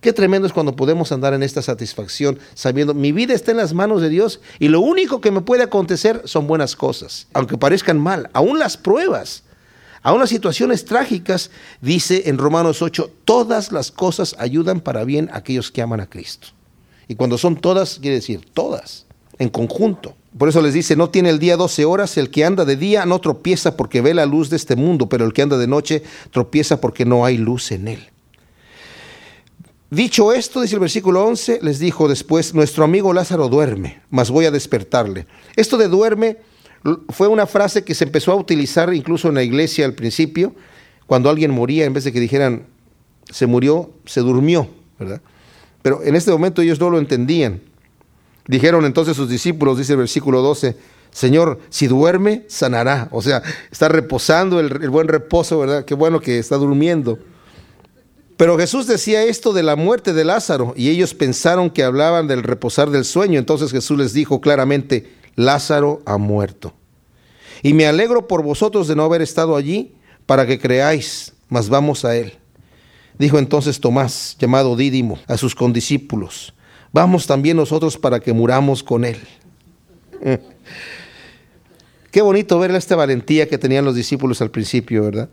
Qué 0.00 0.14
tremendo 0.14 0.46
es 0.46 0.54
cuando 0.54 0.76
podemos 0.76 1.12
andar 1.12 1.34
en 1.34 1.42
esta 1.42 1.60
satisfacción, 1.60 2.38
sabiendo 2.54 2.94
mi 2.94 3.12
vida 3.12 3.34
está 3.34 3.50
en 3.50 3.58
las 3.58 3.74
manos 3.74 4.00
de 4.00 4.08
Dios 4.08 4.40
y 4.58 4.68
lo 4.68 4.80
único 4.80 5.20
que 5.20 5.30
me 5.30 5.42
puede 5.42 5.62
acontecer 5.62 6.22
son 6.24 6.46
buenas 6.46 6.74
cosas, 6.74 7.26
aunque 7.34 7.58
parezcan 7.58 8.00
mal, 8.00 8.30
aún 8.32 8.58
las 8.58 8.78
pruebas, 8.78 9.42
aún 10.02 10.20
las 10.20 10.30
situaciones 10.30 10.84
trágicas, 10.84 11.50
dice 11.80 12.24
en 12.26 12.38
Romanos 12.38 12.82
8, 12.82 13.10
todas 13.24 13.72
las 13.72 13.90
cosas 13.90 14.34
ayudan 14.38 14.80
para 14.80 15.04
bien 15.04 15.28
a 15.32 15.38
aquellos 15.38 15.70
que 15.70 15.82
aman 15.82 16.00
a 16.00 16.08
Cristo. 16.08 16.48
Y 17.08 17.16
cuando 17.16 17.38
son 17.38 17.56
todas, 17.56 17.98
quiere 17.98 18.16
decir 18.16 18.46
todas, 18.52 19.06
en 19.38 19.48
conjunto. 19.48 20.14
Por 20.38 20.48
eso 20.48 20.62
les 20.62 20.74
dice, 20.74 20.94
no 20.94 21.10
tiene 21.10 21.30
el 21.30 21.40
día 21.40 21.56
12 21.56 21.84
horas, 21.84 22.16
el 22.16 22.30
que 22.30 22.44
anda 22.44 22.64
de 22.64 22.76
día 22.76 23.04
no 23.04 23.20
tropieza 23.20 23.76
porque 23.76 24.00
ve 24.00 24.14
la 24.14 24.26
luz 24.26 24.48
de 24.48 24.56
este 24.56 24.76
mundo, 24.76 25.08
pero 25.08 25.24
el 25.24 25.32
que 25.32 25.42
anda 25.42 25.58
de 25.58 25.66
noche 25.66 26.04
tropieza 26.30 26.80
porque 26.80 27.04
no 27.04 27.24
hay 27.24 27.36
luz 27.36 27.72
en 27.72 27.88
él. 27.88 28.10
Dicho 29.90 30.32
esto, 30.32 30.60
dice 30.60 30.76
el 30.76 30.80
versículo 30.80 31.24
11, 31.24 31.58
les 31.62 31.80
dijo 31.80 32.06
después, 32.06 32.54
nuestro 32.54 32.84
amigo 32.84 33.12
Lázaro 33.12 33.48
duerme, 33.48 34.02
mas 34.08 34.30
voy 34.30 34.44
a 34.44 34.52
despertarle. 34.52 35.26
Esto 35.56 35.76
de 35.76 35.88
duerme 35.88 36.36
fue 37.10 37.28
una 37.28 37.46
frase 37.46 37.84
que 37.84 37.94
se 37.94 38.04
empezó 38.04 38.32
a 38.32 38.36
utilizar 38.36 38.92
incluso 38.94 39.28
en 39.28 39.34
la 39.34 39.42
iglesia 39.42 39.84
al 39.84 39.94
principio, 39.94 40.54
cuando 41.06 41.28
alguien 41.28 41.50
moría, 41.50 41.84
en 41.84 41.92
vez 41.92 42.04
de 42.04 42.12
que 42.12 42.20
dijeran, 42.20 42.66
se 43.30 43.46
murió, 43.46 43.90
se 44.06 44.20
durmió, 44.20 44.68
¿verdad? 44.98 45.20
Pero 45.82 46.02
en 46.02 46.16
este 46.16 46.30
momento 46.30 46.62
ellos 46.62 46.80
no 46.80 46.90
lo 46.90 46.98
entendían. 46.98 47.60
Dijeron 48.46 48.84
entonces 48.84 49.16
sus 49.16 49.28
discípulos, 49.28 49.78
dice 49.78 49.92
el 49.92 49.98
versículo 49.98 50.42
12, 50.42 50.76
Señor, 51.10 51.58
si 51.68 51.86
duerme, 51.86 52.44
sanará. 52.48 53.08
O 53.10 53.22
sea, 53.22 53.42
está 53.70 53.88
reposando 53.88 54.60
el, 54.60 54.82
el 54.82 54.90
buen 54.90 55.08
reposo, 55.08 55.58
¿verdad? 55.58 55.84
Qué 55.84 55.94
bueno 55.94 56.20
que 56.20 56.38
está 56.38 56.56
durmiendo. 56.56 57.18
Pero 58.36 58.56
Jesús 58.56 58.86
decía 58.86 59.22
esto 59.24 59.52
de 59.52 59.62
la 59.62 59.76
muerte 59.76 60.12
de 60.12 60.24
Lázaro 60.24 60.72
y 60.76 60.88
ellos 60.88 61.12
pensaron 61.12 61.68
que 61.68 61.84
hablaban 61.84 62.26
del 62.26 62.42
reposar 62.42 62.90
del 62.90 63.04
sueño. 63.04 63.38
Entonces 63.38 63.70
Jesús 63.70 63.98
les 63.98 64.12
dijo 64.14 64.40
claramente, 64.40 65.19
Lázaro 65.40 66.02
ha 66.04 66.18
muerto. 66.18 66.74
Y 67.62 67.72
me 67.72 67.86
alegro 67.86 68.28
por 68.28 68.42
vosotros 68.42 68.88
de 68.88 68.96
no 68.96 69.04
haber 69.04 69.22
estado 69.22 69.56
allí 69.56 69.94
para 70.26 70.46
que 70.46 70.58
creáis, 70.58 71.32
mas 71.48 71.68
vamos 71.68 72.04
a 72.04 72.14
él. 72.14 72.34
Dijo 73.18 73.38
entonces 73.38 73.80
Tomás, 73.80 74.36
llamado 74.38 74.76
Dídimo, 74.76 75.18
a 75.26 75.36
sus 75.36 75.54
condiscípulos, 75.54 76.54
vamos 76.92 77.26
también 77.26 77.56
nosotros 77.56 77.96
para 77.96 78.20
que 78.20 78.32
muramos 78.32 78.82
con 78.82 79.04
él. 79.04 79.18
Qué 82.10 82.22
bonito 82.22 82.58
ver 82.58 82.74
esta 82.74 82.96
valentía 82.96 83.48
que 83.48 83.56
tenían 83.56 83.84
los 83.84 83.94
discípulos 83.94 84.42
al 84.42 84.50
principio, 84.50 85.04
¿verdad? 85.04 85.28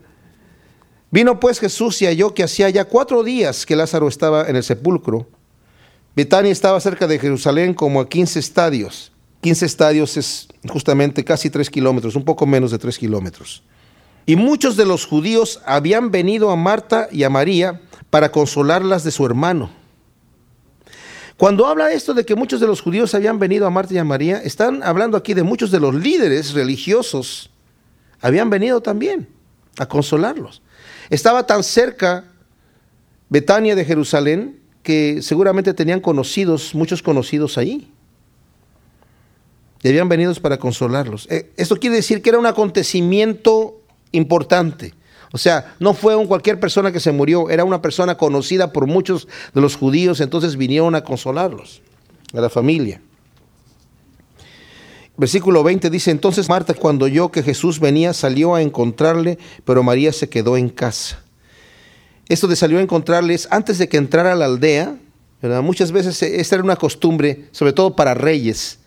Vino 1.10 1.38
pues 1.40 1.58
Jesús 1.58 2.00
y 2.02 2.06
halló 2.06 2.32
que 2.32 2.44
hacía 2.44 2.70
ya 2.70 2.84
cuatro 2.84 3.22
días 3.22 3.66
que 3.66 3.76
Lázaro 3.76 4.08
estaba 4.08 4.48
en 4.48 4.56
el 4.56 4.62
sepulcro. 4.62 5.28
Betania 6.14 6.52
estaba 6.52 6.80
cerca 6.80 7.06
de 7.06 7.18
Jerusalén 7.18 7.74
como 7.74 8.00
a 8.00 8.08
15 8.08 8.38
estadios. 8.38 9.12
15 9.40 9.66
estadios 9.66 10.16
es 10.16 10.48
justamente 10.68 11.24
casi 11.24 11.50
tres 11.50 11.70
kilómetros, 11.70 12.16
un 12.16 12.24
poco 12.24 12.46
menos 12.46 12.70
de 12.70 12.78
tres 12.78 12.98
kilómetros. 12.98 13.62
Y 14.26 14.36
muchos 14.36 14.76
de 14.76 14.84
los 14.84 15.06
judíos 15.06 15.60
habían 15.64 16.10
venido 16.10 16.50
a 16.50 16.56
Marta 16.56 17.08
y 17.10 17.22
a 17.22 17.30
María 17.30 17.80
para 18.10 18.30
consolarlas 18.30 19.04
de 19.04 19.10
su 19.10 19.24
hermano. 19.24 19.70
Cuando 21.36 21.66
habla 21.66 21.92
esto 21.92 22.14
de 22.14 22.26
que 22.26 22.34
muchos 22.34 22.60
de 22.60 22.66
los 22.66 22.80
judíos 22.80 23.14
habían 23.14 23.38
venido 23.38 23.66
a 23.66 23.70
Marta 23.70 23.94
y 23.94 23.98
a 23.98 24.04
María, 24.04 24.38
están 24.38 24.82
hablando 24.82 25.16
aquí 25.16 25.34
de 25.34 25.44
muchos 25.44 25.70
de 25.70 25.78
los 25.78 25.94
líderes 25.94 26.52
religiosos. 26.52 27.50
Habían 28.20 28.50
venido 28.50 28.80
también 28.80 29.28
a 29.78 29.86
consolarlos. 29.86 30.62
Estaba 31.10 31.46
tan 31.46 31.62
cerca 31.62 32.24
Betania 33.28 33.76
de 33.76 33.84
Jerusalén 33.84 34.58
que 34.82 35.22
seguramente 35.22 35.74
tenían 35.74 36.00
conocidos, 36.00 36.74
muchos 36.74 37.02
conocidos 37.02 37.56
ahí. 37.56 37.92
Y 39.82 39.88
habían 39.88 40.08
venido 40.08 40.34
para 40.34 40.58
consolarlos. 40.58 41.26
Eh, 41.30 41.52
esto 41.56 41.76
quiere 41.76 41.96
decir 41.96 42.20
que 42.22 42.30
era 42.30 42.38
un 42.38 42.46
acontecimiento 42.46 43.80
importante. 44.12 44.94
O 45.32 45.38
sea, 45.38 45.74
no 45.78 45.94
fue 45.94 46.16
un 46.16 46.26
cualquier 46.26 46.58
persona 46.58 46.90
que 46.90 47.00
se 47.00 47.12
murió, 47.12 47.50
era 47.50 47.64
una 47.64 47.82
persona 47.82 48.16
conocida 48.16 48.72
por 48.72 48.86
muchos 48.86 49.28
de 49.54 49.60
los 49.60 49.76
judíos, 49.76 50.20
entonces 50.20 50.56
vinieron 50.56 50.94
a 50.94 51.04
consolarlos, 51.04 51.82
a 52.32 52.40
la 52.40 52.48
familia. 52.48 53.02
Versículo 55.18 55.62
20 55.64 55.90
dice, 55.90 56.12
entonces 56.12 56.48
Marta 56.48 56.74
cuando 56.74 57.04
oyó 57.04 57.30
que 57.30 57.42
Jesús 57.42 57.80
venía 57.80 58.14
salió 58.14 58.54
a 58.54 58.62
encontrarle, 58.62 59.38
pero 59.64 59.82
María 59.82 60.12
se 60.12 60.28
quedó 60.28 60.56
en 60.56 60.70
casa. 60.70 61.20
Esto 62.28 62.46
de 62.46 62.56
salió 62.56 62.78
a 62.78 62.82
encontrarle 62.82 63.34
es 63.34 63.48
antes 63.50 63.78
de 63.78 63.88
que 63.88 63.96
entrara 63.96 64.32
a 64.32 64.36
la 64.36 64.44
aldea, 64.44 64.96
muchas 65.62 65.92
veces 65.92 66.22
esta 66.22 66.54
era 66.54 66.64
una 66.64 66.76
costumbre, 66.76 67.46
sobre 67.52 67.72
todo 67.72 67.96
para 67.96 68.14
reyes. 68.14 68.78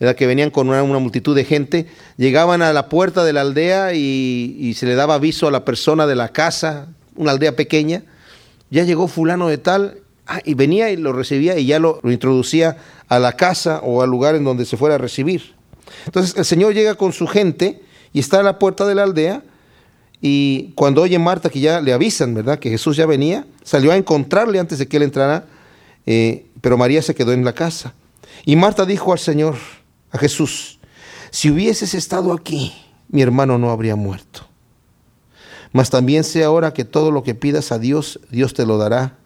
Era 0.00 0.14
que 0.14 0.26
venían 0.26 0.50
con 0.50 0.68
una, 0.68 0.82
multitud 0.82 1.34
de 1.34 1.44
gente, 1.44 1.86
llegaban 2.16 2.62
a 2.62 2.72
la 2.72 2.88
puerta 2.88 3.24
de 3.24 3.32
la 3.32 3.42
aldea 3.42 3.94
y, 3.94 4.74
se 4.76 4.86
le 4.86 4.94
daba 4.94 5.14
aviso 5.14 5.48
a 5.48 5.50
la 5.50 5.64
persona 5.64 6.06
de 6.06 6.14
la 6.14 6.30
casa, 6.30 6.88
una 7.14 7.32
aldea 7.32 7.56
pequeña, 7.56 8.02
ya 8.70 8.84
llegó 8.84 9.08
fulano 9.08 9.48
de 9.48 9.58
tal, 9.58 9.98
ah, 10.26 10.40
y 10.44 10.54
venía 10.54 10.90
y 10.90 10.96
lo 10.96 11.12
recibía 11.12 11.58
y 11.58 11.66
ya 11.66 11.78
lo, 11.78 12.00
lo 12.02 12.12
introducía 12.12 12.76
a 13.08 13.18
la 13.18 13.32
casa 13.32 13.80
o 13.82 14.02
al 14.02 14.10
lugar 14.10 14.34
en 14.34 14.44
donde 14.44 14.64
se 14.64 14.76
fuera 14.76 14.96
a 14.96 14.98
recibir. 14.98 15.54
Entonces 16.04 16.36
el 16.36 16.44
Señor 16.44 16.74
llega 16.74 16.94
con 16.96 17.12
su 17.12 17.26
gente 17.26 17.80
y 18.12 18.20
está 18.20 18.40
a 18.40 18.42
la 18.42 18.58
puerta 18.58 18.86
de 18.86 18.94
la 18.94 19.04
aldea 19.04 19.42
y 20.20 20.72
cuando 20.74 21.02
oye 21.02 21.18
Marta 21.18 21.50
que 21.50 21.60
ya 21.60 21.80
le 21.80 21.92
avisan, 21.92 22.34
¿verdad? 22.34 22.58
Que 22.58 22.70
Jesús 22.70 22.96
ya 22.96 23.06
venía, 23.06 23.46
salió 23.62 23.92
a 23.92 23.96
encontrarle 23.96 24.58
antes 24.58 24.78
de 24.78 24.88
que 24.88 24.96
él 24.96 25.02
entrara, 25.02 25.44
eh, 26.06 26.46
pero 26.60 26.76
María 26.76 27.02
se 27.02 27.14
quedó 27.14 27.32
en 27.32 27.44
la 27.44 27.52
casa. 27.52 27.94
Y 28.44 28.56
Marta 28.56 28.86
dijo 28.86 29.12
al 29.12 29.18
Señor, 29.18 29.56
a 30.16 30.18
Jesús, 30.18 30.78
si 31.30 31.50
hubieses 31.50 31.94
estado 31.94 32.32
aquí, 32.32 32.72
mi 33.08 33.22
hermano 33.22 33.58
no 33.58 33.70
habría 33.70 33.96
muerto. 33.96 34.46
Mas 35.72 35.90
también 35.90 36.24
sé 36.24 36.44
ahora 36.44 36.72
que 36.72 36.84
todo 36.84 37.10
lo 37.10 37.22
que 37.22 37.34
pidas 37.34 37.70
a 37.72 37.78
Dios, 37.78 38.20
Dios 38.30 38.54
te 38.54 38.66
lo 38.66 38.78
dará. 38.78 39.18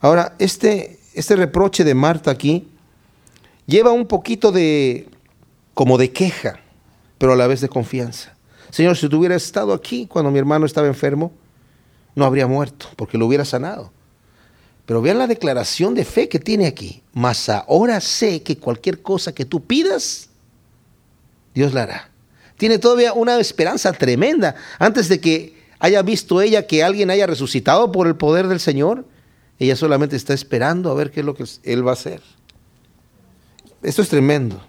Ahora, 0.00 0.36
este, 0.38 1.00
este 1.14 1.36
reproche 1.36 1.84
de 1.84 1.94
Marta 1.94 2.30
aquí 2.30 2.68
lleva 3.66 3.92
un 3.92 4.06
poquito 4.06 4.52
de, 4.52 5.08
como 5.74 5.98
de 5.98 6.12
queja, 6.12 6.60
pero 7.18 7.32
a 7.32 7.36
la 7.36 7.46
vez 7.46 7.60
de 7.60 7.68
confianza. 7.68 8.36
Señor, 8.70 8.96
si 8.96 9.08
tú 9.08 9.18
hubieras 9.18 9.44
estado 9.44 9.72
aquí 9.72 10.06
cuando 10.06 10.30
mi 10.30 10.38
hermano 10.38 10.66
estaba 10.66 10.86
enfermo, 10.86 11.32
no 12.14 12.24
habría 12.24 12.46
muerto, 12.46 12.86
porque 12.96 13.18
lo 13.18 13.26
hubiera 13.26 13.44
sanado. 13.44 13.92
Pero 14.86 15.00
vean 15.00 15.18
la 15.18 15.26
declaración 15.26 15.94
de 15.94 16.04
fe 16.04 16.28
que 16.28 16.38
tiene 16.38 16.66
aquí. 16.66 17.02
Mas 17.12 17.48
ahora 17.48 18.00
sé 18.00 18.42
que 18.42 18.58
cualquier 18.58 19.02
cosa 19.02 19.34
que 19.34 19.44
tú 19.44 19.64
pidas, 19.64 20.28
Dios 21.54 21.72
la 21.72 21.84
hará. 21.84 22.10
Tiene 22.56 22.78
todavía 22.78 23.12
una 23.12 23.38
esperanza 23.38 23.92
tremenda. 23.92 24.54
Antes 24.78 25.08
de 25.08 25.20
que 25.20 25.62
haya 25.78 26.02
visto 26.02 26.40
ella 26.40 26.66
que 26.66 26.82
alguien 26.82 27.10
haya 27.10 27.26
resucitado 27.26 27.92
por 27.92 28.06
el 28.06 28.16
poder 28.16 28.48
del 28.48 28.60
Señor, 28.60 29.04
ella 29.58 29.76
solamente 29.76 30.16
está 30.16 30.34
esperando 30.34 30.90
a 30.90 30.94
ver 30.94 31.10
qué 31.10 31.20
es 31.20 31.26
lo 31.26 31.34
que 31.34 31.44
Él 31.64 31.86
va 31.86 31.90
a 31.90 31.94
hacer. 31.94 32.20
Esto 33.82 34.02
es 34.02 34.08
tremendo. 34.08 34.62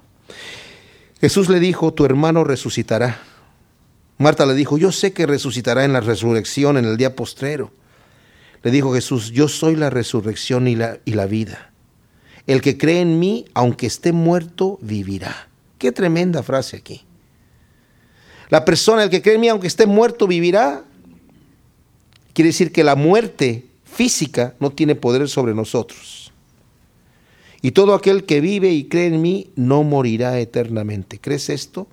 Jesús 1.22 1.49
le 1.49 1.59
dijo, 1.59 1.93
tu 1.93 2.05
hermano 2.05 2.43
resucitará. 2.43 3.22
Marta 4.18 4.45
le 4.45 4.53
dijo, 4.53 4.78
yo 4.78 4.91
sé 4.91 5.14
que 5.14 5.26
resucitará 5.26 5.86
en 5.86 5.93
la 5.93 6.01
resurrección 6.01 6.78
en 6.78 6.86
el 6.86 6.97
día 6.97 7.16
postrero. 7.16 7.72
Le 8.64 8.72
dijo 8.72 8.93
Jesús, 8.93 9.32
yo 9.32 9.47
soy 9.47 9.76
la 9.76 9.89
resurrección 9.89 10.68
y 10.68 10.76
la, 10.76 10.99
y 11.05 11.14
la 11.14 11.26
vida. 11.26 11.72
El 12.47 12.61
que 12.61 12.78
cree 12.78 13.01
en 13.01 13.20
mí, 13.20 13.45
aunque 13.53 13.86
esté 13.88 14.11
muerto, 14.11 14.80
vivirá. 14.82 15.49
Qué 15.78 15.91
tremenda 15.91 16.43
frase 16.43 16.78
aquí. 16.78 17.01
La 18.49 18.66
persona, 18.66 19.03
el 19.03 19.09
que 19.09 19.22
cree 19.22 19.36
en 19.36 19.41
mí, 19.41 19.49
aunque 19.49 19.68
esté 19.68 19.86
muerto, 19.86 20.28
vivirá. 20.28 20.84
Quiere 22.34 22.49
decir 22.49 22.72
que 22.72 22.84
la 22.84 22.95
muerte 22.95 23.66
física 23.84 24.55
no 24.59 24.72
tiene 24.72 24.95
poder 24.95 25.28
sobre 25.30 25.53
nosotros. 25.53 26.32
Y 27.61 27.72
todo 27.72 27.93
aquel 27.93 28.26
que 28.26 28.41
vive 28.41 28.72
y 28.72 28.86
cree 28.86 29.07
en 29.07 29.22
mí 29.22 29.51
no 29.55 29.84
morirá 29.84 30.39
eternamente. 30.39 31.20
¿Crees 31.20 31.49
esto? 31.49 31.88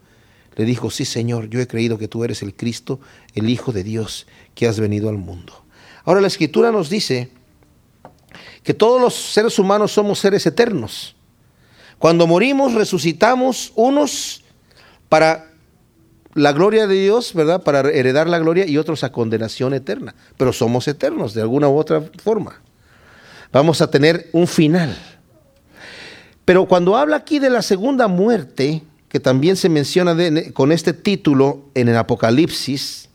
Le 0.56 0.64
dijo, 0.64 0.90
sí 0.90 1.04
Señor, 1.04 1.48
yo 1.48 1.60
he 1.60 1.68
creído 1.68 1.96
que 1.96 2.08
tú 2.08 2.24
eres 2.24 2.42
el 2.42 2.54
Cristo, 2.54 3.00
el 3.34 3.48
Hijo 3.48 3.72
de 3.72 3.84
Dios, 3.84 4.26
que 4.54 4.66
has 4.66 4.80
venido 4.80 5.08
al 5.08 5.16
mundo. 5.16 5.59
Ahora 6.04 6.20
la 6.20 6.28
Escritura 6.28 6.72
nos 6.72 6.88
dice 6.88 7.30
que 8.62 8.74
todos 8.74 9.00
los 9.00 9.14
seres 9.14 9.58
humanos 9.58 9.92
somos 9.92 10.18
seres 10.18 10.46
eternos. 10.46 11.16
Cuando 11.98 12.26
morimos, 12.26 12.74
resucitamos 12.74 13.72
unos 13.76 14.42
para 15.08 15.50
la 16.34 16.52
gloria 16.52 16.86
de 16.86 16.94
Dios, 16.94 17.34
¿verdad? 17.34 17.62
Para 17.62 17.80
heredar 17.90 18.28
la 18.28 18.38
gloria 18.38 18.66
y 18.66 18.78
otros 18.78 19.04
a 19.04 19.12
condenación 19.12 19.74
eterna. 19.74 20.14
Pero 20.36 20.52
somos 20.52 20.88
eternos 20.88 21.34
de 21.34 21.42
alguna 21.42 21.68
u 21.68 21.76
otra 21.76 22.02
forma. 22.22 22.62
Vamos 23.52 23.82
a 23.82 23.90
tener 23.90 24.30
un 24.32 24.46
final. 24.46 24.96
Pero 26.44 26.66
cuando 26.66 26.96
habla 26.96 27.16
aquí 27.16 27.38
de 27.38 27.50
la 27.50 27.62
segunda 27.62 28.08
muerte, 28.08 28.82
que 29.08 29.20
también 29.20 29.56
se 29.56 29.68
menciona 29.68 30.16
con 30.54 30.72
este 30.72 30.92
título 30.92 31.64
en 31.74 31.88
el 31.88 31.96
Apocalipsis, 31.96 33.09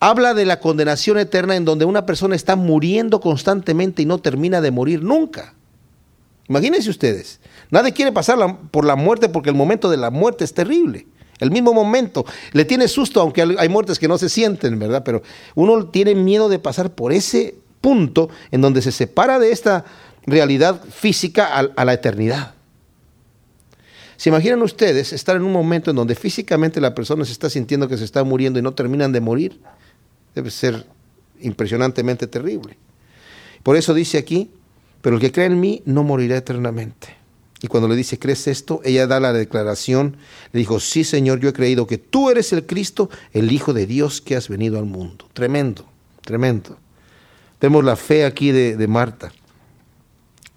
habla 0.00 0.34
de 0.34 0.46
la 0.46 0.58
condenación 0.60 1.18
eterna 1.18 1.54
en 1.56 1.64
donde 1.64 1.84
una 1.84 2.06
persona 2.06 2.34
está 2.34 2.56
muriendo 2.56 3.20
constantemente 3.20 4.02
y 4.02 4.06
no 4.06 4.18
termina 4.18 4.60
de 4.60 4.70
morir 4.70 5.02
nunca. 5.02 5.54
Imagínense 6.48 6.90
ustedes, 6.90 7.38
nadie 7.70 7.92
quiere 7.92 8.10
pasar 8.10 8.38
por 8.72 8.84
la 8.84 8.96
muerte 8.96 9.28
porque 9.28 9.50
el 9.50 9.56
momento 9.56 9.88
de 9.88 9.98
la 9.98 10.10
muerte 10.10 10.42
es 10.44 10.52
terrible. 10.52 11.06
El 11.38 11.50
mismo 11.50 11.72
momento, 11.72 12.26
le 12.52 12.64
tiene 12.66 12.86
susto, 12.86 13.20
aunque 13.20 13.42
hay 13.42 13.68
muertes 13.68 13.98
que 13.98 14.08
no 14.08 14.18
se 14.18 14.28
sienten, 14.28 14.78
¿verdad? 14.78 15.02
Pero 15.04 15.22
uno 15.54 15.86
tiene 15.86 16.14
miedo 16.14 16.48
de 16.48 16.58
pasar 16.58 16.90
por 16.90 17.12
ese 17.12 17.54
punto 17.80 18.28
en 18.50 18.60
donde 18.60 18.82
se 18.82 18.92
separa 18.92 19.38
de 19.38 19.50
esta 19.52 19.84
realidad 20.26 20.82
física 20.84 21.46
a, 21.74 21.84
la 21.84 21.92
eternidad. 21.94 22.54
¿Se 24.16 24.28
imaginan 24.28 24.60
ustedes 24.60 25.14
estar 25.14 25.36
en 25.36 25.42
un 25.42 25.52
momento 25.52 25.90
en 25.90 25.96
donde 25.96 26.14
físicamente 26.14 26.78
la 26.78 26.94
persona 26.94 27.24
se 27.24 27.32
está 27.32 27.48
sintiendo 27.48 27.88
que 27.88 27.96
se 27.96 28.04
está 28.04 28.22
muriendo 28.22 28.58
y 28.58 28.62
no 28.62 28.74
terminan 28.74 29.12
de 29.12 29.20
morir? 29.20 29.60
Debe 30.34 30.50
ser 30.50 30.86
impresionantemente 31.40 32.26
terrible. 32.26 32.76
Por 33.62 33.76
eso 33.76 33.94
dice 33.94 34.18
aquí, 34.18 34.50
pero 35.02 35.16
el 35.16 35.20
que 35.22 35.32
cree 35.32 35.46
en 35.46 35.60
mí 35.60 35.82
no 35.84 36.02
morirá 36.02 36.36
eternamente. 36.36 37.20
Y 37.62 37.66
cuando 37.66 37.88
le 37.88 37.96
dice, 37.96 38.18
¿crees 38.18 38.46
esto? 38.46 38.80
Ella 38.84 39.06
da 39.06 39.20
la 39.20 39.32
declaración, 39.32 40.16
le 40.52 40.60
dijo, 40.60 40.80
sí 40.80 41.04
Señor, 41.04 41.40
yo 41.40 41.50
he 41.50 41.52
creído 41.52 41.86
que 41.86 41.98
tú 41.98 42.30
eres 42.30 42.52
el 42.52 42.64
Cristo, 42.64 43.10
el 43.32 43.52
Hijo 43.52 43.74
de 43.74 43.86
Dios 43.86 44.20
que 44.20 44.36
has 44.36 44.48
venido 44.48 44.78
al 44.78 44.86
mundo. 44.86 45.26
Tremendo, 45.34 45.84
tremendo. 46.22 46.78
Vemos 47.60 47.84
la 47.84 47.96
fe 47.96 48.24
aquí 48.24 48.50
de, 48.50 48.76
de 48.76 48.88
Marta. 48.88 49.32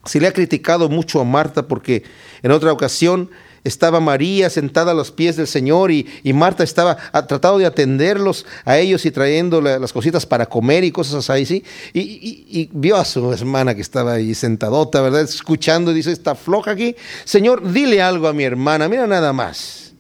Se 0.05 0.21
le 0.21 0.28
ha 0.28 0.34
criticado 0.34 0.88
mucho 0.88 1.19
a 1.19 1.26
Marta 1.26 1.67
porque 1.67 2.03
en 2.41 2.51
otra 2.51 2.71
ocasión 2.71 3.30
estaba 3.64 3.99
María 3.99 4.49
sentada 4.49 4.91
a 4.91 4.93
los 4.93 5.11
pies 5.11 5.36
del 5.36 5.47
Señor 5.47 5.91
y, 5.91 6.07
Marta 6.34 6.64
estaba 6.64 6.97
tratando 7.28 7.59
de 7.59 7.66
atenderlos 7.66 8.45
a 8.66 8.78
ellos 8.78 9.05
y 9.05 9.11
trayendo 9.11 9.61
las 9.61 9.93
cositas 9.93 10.26
para 10.26 10.47
comer 10.47 10.84
y 10.84 10.91
cosas 10.91 11.30
así, 11.30 11.45
¿sí? 11.45 11.64
Y, 11.93 12.01
y, 12.01 12.70
vio 12.74 12.97
a 12.97 13.05
su 13.05 13.32
hermana 13.32 13.76
que 13.76 13.82
estaba 13.82 14.14
ahí 14.14 14.34
sentadota, 14.34 15.01
¿verdad? 15.01 15.22
Escuchando 15.22 15.91
y 15.91 15.95
dice, 15.95 16.11
está 16.11 16.36
floja 16.36 16.72
aquí. 16.72 16.95
Señor, 17.24 17.72
dile 17.72 18.01
algo 18.01 18.28
a 18.28 18.34
mi 18.34 18.43
hermana, 18.43 18.89
mira 18.89 19.07
nada 19.07 19.32
más. 19.32 19.92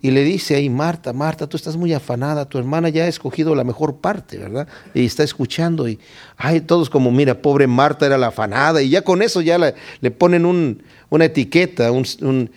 Y 0.00 0.12
le 0.12 0.22
dice 0.22 0.54
ahí, 0.54 0.70
Marta, 0.70 1.12
Marta, 1.12 1.48
tú 1.48 1.56
estás 1.56 1.76
muy 1.76 1.92
afanada, 1.92 2.48
tu 2.48 2.58
hermana 2.58 2.88
ya 2.88 3.04
ha 3.04 3.08
escogido 3.08 3.54
la 3.54 3.64
mejor 3.64 3.96
parte, 3.96 4.38
¿verdad? 4.38 4.68
Y 4.94 5.04
está 5.04 5.24
escuchando 5.24 5.88
y, 5.88 5.98
ay, 6.36 6.60
todos 6.60 6.88
como, 6.88 7.10
mira, 7.10 7.42
pobre 7.42 7.66
Marta 7.66 8.06
era 8.06 8.16
la 8.16 8.28
afanada, 8.28 8.80
y 8.80 8.90
ya 8.90 9.02
con 9.02 9.22
eso 9.22 9.40
ya 9.40 9.58
le 9.58 10.10
ponen 10.10 10.46
un, 10.46 10.82
una 11.10 11.24
etiqueta, 11.24 11.90
un, 11.90 12.50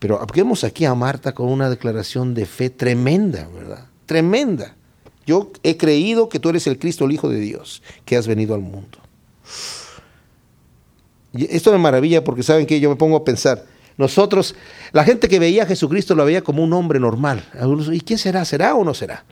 pero 0.00 0.24
vemos 0.34 0.64
aquí 0.64 0.84
a 0.84 0.94
Marta 0.94 1.32
con 1.32 1.48
una 1.48 1.70
declaración 1.70 2.34
de 2.34 2.46
fe 2.46 2.70
tremenda, 2.70 3.48
¿verdad? 3.54 3.86
Tremenda. 4.06 4.74
Yo 5.26 5.52
he 5.62 5.76
creído 5.76 6.28
que 6.28 6.40
tú 6.40 6.48
eres 6.48 6.66
el 6.66 6.78
Cristo, 6.78 7.04
el 7.04 7.12
Hijo 7.12 7.28
de 7.28 7.38
Dios, 7.38 7.82
que 8.04 8.16
has 8.16 8.26
venido 8.26 8.54
al 8.54 8.62
mundo. 8.62 8.98
Y 11.32 11.54
esto 11.54 11.70
me 11.70 11.78
maravilla 11.78 12.24
porque 12.24 12.42
saben 12.42 12.66
que 12.66 12.80
yo 12.80 12.88
me 12.90 12.96
pongo 12.96 13.16
a 13.16 13.24
pensar, 13.24 13.64
nosotros, 14.00 14.56
la 14.92 15.04
gente 15.04 15.28
que 15.28 15.38
veía 15.38 15.62
a 15.62 15.66
Jesucristo 15.66 16.14
lo 16.14 16.24
veía 16.24 16.42
como 16.42 16.64
un 16.64 16.72
hombre 16.72 16.98
normal. 16.98 17.44
¿Y 17.92 18.00
quién 18.00 18.18
será? 18.18 18.44
¿Será 18.44 18.74
o 18.74 18.84
no 18.84 18.94
será? 18.94 19.24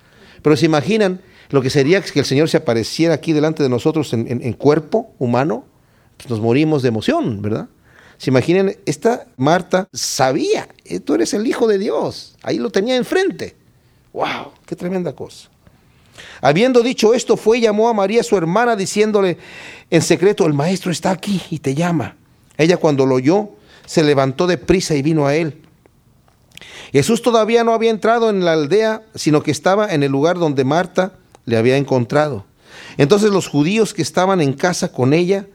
Pero 0.42 0.56
se 0.56 0.66
imaginan 0.66 1.20
lo 1.50 1.62
que 1.62 1.70
sería 1.70 2.02
que 2.02 2.20
el 2.20 2.26
Señor 2.26 2.48
se 2.48 2.58
apareciera 2.58 3.14
aquí 3.14 3.32
delante 3.32 3.62
de 3.62 3.68
nosotros 3.68 4.12
en, 4.12 4.52
cuerpo 4.52 5.12
humano, 5.18 5.64
pues 6.16 6.28
nos 6.28 6.40
morimos 6.40 6.82
de 6.82 6.88
emoción, 6.88 7.40
¿verdad? 7.40 7.68
Se 8.18 8.30
imaginan, 8.30 8.74
esta 8.84 9.26
Marta 9.36 9.88
sabía, 9.92 10.68
eh, 10.84 11.00
tú 11.00 11.14
eres 11.14 11.32
el 11.34 11.46
Hijo 11.46 11.66
de 11.66 11.78
Dios, 11.78 12.36
ahí 12.42 12.58
lo 12.58 12.70
tenía 12.70 12.96
enfrente. 12.96 13.56
¡Wow! 14.12 14.52
¡Qué 14.66 14.76
tremenda 14.76 15.14
cosa! 15.14 15.48
Habiendo 16.40 16.82
dicho 16.82 17.14
esto, 17.14 17.36
fue 17.36 17.58
y 17.58 17.60
llamó 17.62 17.88
a 17.88 17.94
María, 17.94 18.22
su 18.22 18.36
hermana, 18.36 18.76
diciéndole 18.76 19.38
en 19.88 20.02
secreto, 20.02 20.46
el 20.46 20.52
maestro 20.52 20.90
está 20.90 21.10
aquí 21.10 21.40
y 21.50 21.60
te 21.60 21.74
llama. 21.74 22.16
Ella 22.56 22.76
cuando 22.76 23.06
lo 23.06 23.14
oyó, 23.14 23.50
se 23.89 24.03
levantó 24.03 24.47
de 24.47 24.59
prisa 24.59 24.95
y 24.97 25.03
vino 25.03 25.26
a 25.26 25.34
él. 25.34 25.62
Jesús 26.93 27.22
todavía 27.22 27.64
no 27.64 27.72
había 27.72 27.91
entrado 27.91 28.28
en 28.28 28.45
la 28.45 28.53
aldea, 28.53 29.03
sino 29.14 29.43
que 29.43 29.51
estaba 29.51 29.93
en 29.95 30.03
el 30.03 30.12
lugar 30.12 30.39
donde 30.39 30.62
Marta 30.62 31.14
le 31.47 31.57
había 31.57 31.78
encontrado. 31.78 32.45
Entonces 32.99 33.30
los 33.30 33.49
judíos 33.49 33.95
que 33.95 34.03
estaban 34.03 34.43
en 34.43 34.53
casa 34.53 34.93
con 34.93 35.14
ella 35.14 35.47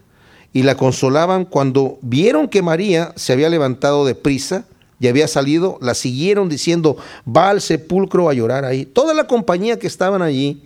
y 0.52 0.64
la 0.64 0.76
consolaban, 0.76 1.46
cuando 1.46 2.00
vieron 2.02 2.48
que 2.48 2.64
María 2.64 3.14
se 3.16 3.34
había 3.34 3.50
levantado 3.50 4.04
de 4.04 4.16
prisa 4.16 4.66
y 5.00 5.08
había 5.08 5.28
salido, 5.28 5.78
la 5.80 5.94
siguieron 5.94 6.50
diciendo, 6.50 6.98
va 7.28 7.52
al 7.52 7.62
sepulcro 7.62 8.30
a 8.30 8.34
llorar 8.34 8.66
ahí. 8.66 8.86
Toda 8.86 9.14
la 9.14 9.28
compañía 9.28 9.78
que 9.78 9.88
estaban 9.88 10.24
allí 10.24 10.64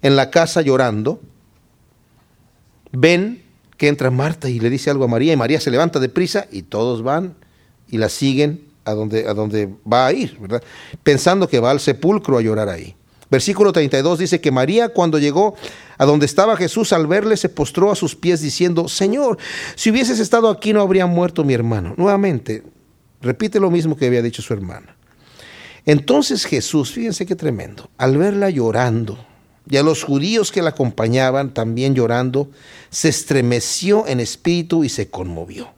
en 0.00 0.16
la 0.16 0.30
casa 0.30 0.62
llorando, 0.62 1.20
ven 2.90 3.41
que 3.82 3.88
entra 3.88 4.12
Marta 4.12 4.48
y 4.48 4.60
le 4.60 4.70
dice 4.70 4.90
algo 4.90 5.02
a 5.02 5.08
María 5.08 5.32
y 5.32 5.36
María 5.36 5.58
se 5.58 5.68
levanta 5.68 5.98
deprisa 5.98 6.46
y 6.52 6.62
todos 6.62 7.02
van 7.02 7.34
y 7.88 7.98
la 7.98 8.08
siguen 8.08 8.62
a 8.84 8.92
donde, 8.92 9.26
a 9.26 9.34
donde 9.34 9.74
va 9.92 10.06
a 10.06 10.12
ir, 10.12 10.38
¿verdad? 10.38 10.62
Pensando 11.02 11.48
que 11.48 11.58
va 11.58 11.72
al 11.72 11.80
sepulcro 11.80 12.38
a 12.38 12.42
llorar 12.42 12.68
ahí. 12.68 12.94
Versículo 13.28 13.72
32 13.72 14.20
dice 14.20 14.40
que 14.40 14.52
María 14.52 14.90
cuando 14.90 15.18
llegó 15.18 15.56
a 15.98 16.04
donde 16.04 16.26
estaba 16.26 16.56
Jesús 16.56 16.92
al 16.92 17.08
verle 17.08 17.36
se 17.36 17.48
postró 17.48 17.90
a 17.90 17.96
sus 17.96 18.14
pies 18.14 18.40
diciendo, 18.40 18.86
Señor, 18.86 19.36
si 19.74 19.90
hubieses 19.90 20.20
estado 20.20 20.48
aquí 20.48 20.72
no 20.72 20.80
habría 20.80 21.06
muerto 21.06 21.42
mi 21.42 21.52
hermano. 21.52 21.94
Nuevamente, 21.96 22.62
repite 23.20 23.58
lo 23.58 23.72
mismo 23.72 23.96
que 23.96 24.06
había 24.06 24.22
dicho 24.22 24.42
su 24.42 24.54
hermana. 24.54 24.94
Entonces 25.86 26.44
Jesús, 26.44 26.92
fíjense 26.92 27.26
qué 27.26 27.34
tremendo, 27.34 27.90
al 27.98 28.16
verla 28.16 28.48
llorando 28.48 29.18
y 29.68 29.76
a 29.76 29.82
los 29.82 30.02
judíos 30.02 30.50
que 30.50 30.62
la 30.62 30.70
acompañaban 30.70 31.54
también 31.54 31.94
llorando, 31.94 32.50
se 32.90 33.08
estremeció 33.08 34.06
en 34.06 34.20
espíritu 34.20 34.84
y 34.84 34.88
se 34.88 35.08
conmovió. 35.08 35.70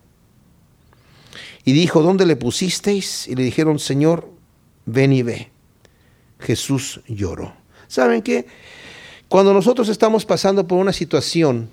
Y 1.65 1.73
dijo, 1.73 2.03
¿dónde 2.03 2.27
le 2.27 2.37
pusisteis? 2.37 3.27
Y 3.29 3.35
le 3.35 3.43
dijeron, 3.43 3.79
Señor, 3.79 4.29
ven 4.87 5.13
y 5.13 5.23
ve. 5.23 5.51
Jesús 6.39 7.01
lloró. 7.07 7.55
¿Saben 7.89 8.23
qué? 8.23 8.47
Cuando 9.29 9.55
nosotros 9.55 9.89
estamos 9.89 10.25
pasando 10.25 10.67
por 10.67 10.79
una 10.79 10.93
situación 10.93 11.71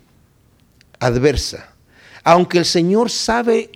adversa, 1.00 1.74
aunque 2.24 2.58
el 2.58 2.66
Señor 2.66 3.10
sabe 3.10 3.72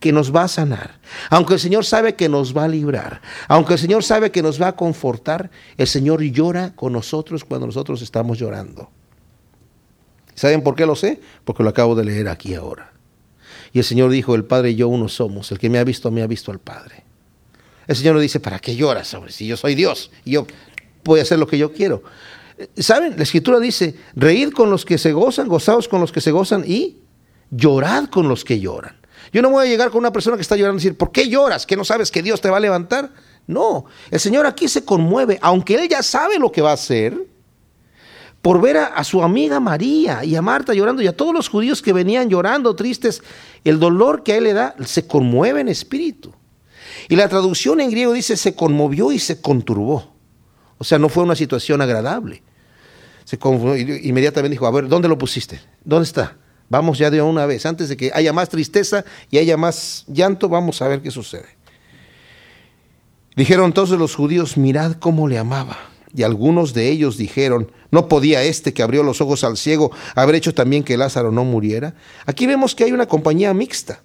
que 0.00 0.12
nos 0.12 0.34
va 0.34 0.44
a 0.44 0.48
sanar, 0.48 0.98
aunque 1.28 1.54
el 1.54 1.60
Señor 1.60 1.84
sabe 1.84 2.16
que 2.16 2.28
nos 2.28 2.56
va 2.56 2.64
a 2.64 2.68
librar, 2.68 3.20
aunque 3.48 3.74
el 3.74 3.78
Señor 3.78 4.02
sabe 4.02 4.32
que 4.32 4.42
nos 4.42 4.60
va 4.60 4.68
a 4.68 4.76
confortar, 4.76 5.50
el 5.76 5.86
Señor 5.86 6.22
llora 6.22 6.74
con 6.74 6.94
nosotros 6.94 7.44
cuando 7.44 7.66
nosotros 7.66 8.00
estamos 8.00 8.38
llorando. 8.38 8.90
¿Saben 10.34 10.62
por 10.62 10.74
qué 10.74 10.86
lo 10.86 10.96
sé? 10.96 11.20
Porque 11.44 11.62
lo 11.62 11.68
acabo 11.68 11.94
de 11.94 12.04
leer 12.04 12.28
aquí 12.28 12.54
ahora. 12.54 12.92
Y 13.72 13.78
el 13.78 13.84
Señor 13.84 14.10
dijo, 14.10 14.34
el 14.34 14.44
Padre 14.44 14.70
y 14.70 14.76
yo 14.76 14.88
uno 14.88 15.08
somos, 15.08 15.52
el 15.52 15.58
que 15.58 15.68
me 15.68 15.78
ha 15.78 15.84
visto, 15.84 16.10
me 16.10 16.22
ha 16.22 16.26
visto 16.26 16.50
al 16.50 16.60
Padre. 16.60 17.04
El 17.86 17.94
Señor 17.94 18.14
nos 18.14 18.22
dice, 18.22 18.40
¿para 18.40 18.58
qué 18.58 18.74
lloras, 18.74 19.08
sobre 19.08 19.32
Si 19.32 19.46
yo 19.46 19.58
soy 19.58 19.74
Dios 19.74 20.10
y 20.24 20.32
yo 20.32 20.46
voy 21.04 21.20
a 21.20 21.22
hacer 21.22 21.38
lo 21.38 21.46
que 21.46 21.58
yo 21.58 21.72
quiero. 21.72 22.02
¿Saben? 22.76 23.16
La 23.16 23.22
escritura 23.22 23.60
dice, 23.60 23.96
reíd 24.14 24.52
con 24.52 24.70
los 24.70 24.84
que 24.84 24.96
se 24.96 25.12
gozan, 25.12 25.48
gozaos 25.48 25.88
con 25.88 26.00
los 26.00 26.10
que 26.10 26.20
se 26.20 26.30
gozan 26.30 26.64
y 26.66 26.98
llorad 27.50 28.06
con 28.06 28.28
los 28.28 28.44
que 28.44 28.60
lloran. 28.60 28.99
Yo 29.32 29.42
no 29.42 29.50
voy 29.50 29.66
a 29.66 29.68
llegar 29.68 29.90
con 29.90 29.98
una 29.98 30.12
persona 30.12 30.36
que 30.36 30.42
está 30.42 30.56
llorando 30.56 30.80
y 30.80 30.84
decir, 30.84 30.98
¿por 30.98 31.12
qué 31.12 31.28
lloras? 31.28 31.66
¿Que 31.66 31.76
no 31.76 31.84
sabes 31.84 32.10
que 32.10 32.22
Dios 32.22 32.40
te 32.40 32.50
va 32.50 32.56
a 32.56 32.60
levantar? 32.60 33.10
No, 33.46 33.86
el 34.10 34.20
Señor 34.20 34.46
aquí 34.46 34.68
se 34.68 34.84
conmueve, 34.84 35.38
aunque 35.42 35.74
Él 35.74 35.88
ya 35.88 36.02
sabe 36.02 36.38
lo 36.38 36.52
que 36.52 36.62
va 36.62 36.70
a 36.70 36.74
hacer, 36.74 37.16
por 38.42 38.60
ver 38.60 38.78
a, 38.78 39.04
su 39.04 39.22
amiga 39.22 39.60
María 39.60 40.24
y 40.24 40.34
a 40.34 40.42
Marta 40.42 40.72
llorando 40.72 41.02
y 41.02 41.06
a 41.06 41.16
todos 41.16 41.34
los 41.34 41.48
judíos 41.48 41.82
que 41.82 41.92
venían 41.92 42.30
llorando, 42.30 42.74
tristes, 42.74 43.22
el 43.64 43.78
dolor 43.78 44.22
que 44.22 44.32
a 44.32 44.36
Él 44.36 44.44
le 44.44 44.54
da, 44.54 44.74
se 44.84 45.06
conmueve 45.06 45.60
en 45.60 45.68
espíritu. 45.68 46.32
Y 47.08 47.16
la 47.16 47.28
traducción 47.28 47.80
en 47.80 47.90
griego 47.90 48.12
dice, 48.12 48.36
se 48.36 48.54
conmovió 48.54 49.12
y 49.12 49.18
se 49.18 49.40
conturbó. 49.40 50.14
O 50.78 50.84
sea, 50.84 50.98
no 50.98 51.08
fue 51.08 51.24
una 51.24 51.36
situación 51.36 51.82
agradable. 51.82 52.42
Se 53.24 53.38
inmediatamente 54.02 54.54
dijo, 54.54 54.66
a 54.66 54.70
ver, 54.70 54.88
¿dónde 54.88 55.08
lo 55.08 55.18
pusiste? 55.18 55.60
¿Dónde 55.84 56.04
está? 56.04 56.36
Vamos 56.70 56.98
ya 56.98 57.10
de 57.10 57.20
una 57.20 57.46
vez, 57.46 57.66
antes 57.66 57.88
de 57.88 57.96
que 57.96 58.12
haya 58.14 58.32
más 58.32 58.48
tristeza 58.48 59.04
y 59.28 59.38
haya 59.38 59.56
más 59.56 60.04
llanto, 60.06 60.48
vamos 60.48 60.80
a 60.80 60.88
ver 60.88 61.02
qué 61.02 61.10
sucede. 61.10 61.48
Dijeron 63.34 63.66
entonces 63.66 63.98
los 63.98 64.14
judíos, 64.14 64.56
mirad 64.56 64.92
cómo 64.92 65.26
le 65.26 65.36
amaba. 65.36 65.78
Y 66.14 66.22
algunos 66.22 66.72
de 66.72 66.88
ellos 66.88 67.16
dijeron, 67.16 67.72
¿no 67.90 68.06
podía 68.06 68.44
este 68.44 68.72
que 68.72 68.84
abrió 68.84 69.02
los 69.02 69.20
ojos 69.20 69.42
al 69.42 69.56
ciego 69.56 69.90
haber 70.14 70.36
hecho 70.36 70.54
también 70.54 70.84
que 70.84 70.96
Lázaro 70.96 71.32
no 71.32 71.44
muriera? 71.44 71.94
Aquí 72.24 72.46
vemos 72.46 72.76
que 72.76 72.84
hay 72.84 72.92
una 72.92 73.06
compañía 73.06 73.52
mixta. 73.52 74.00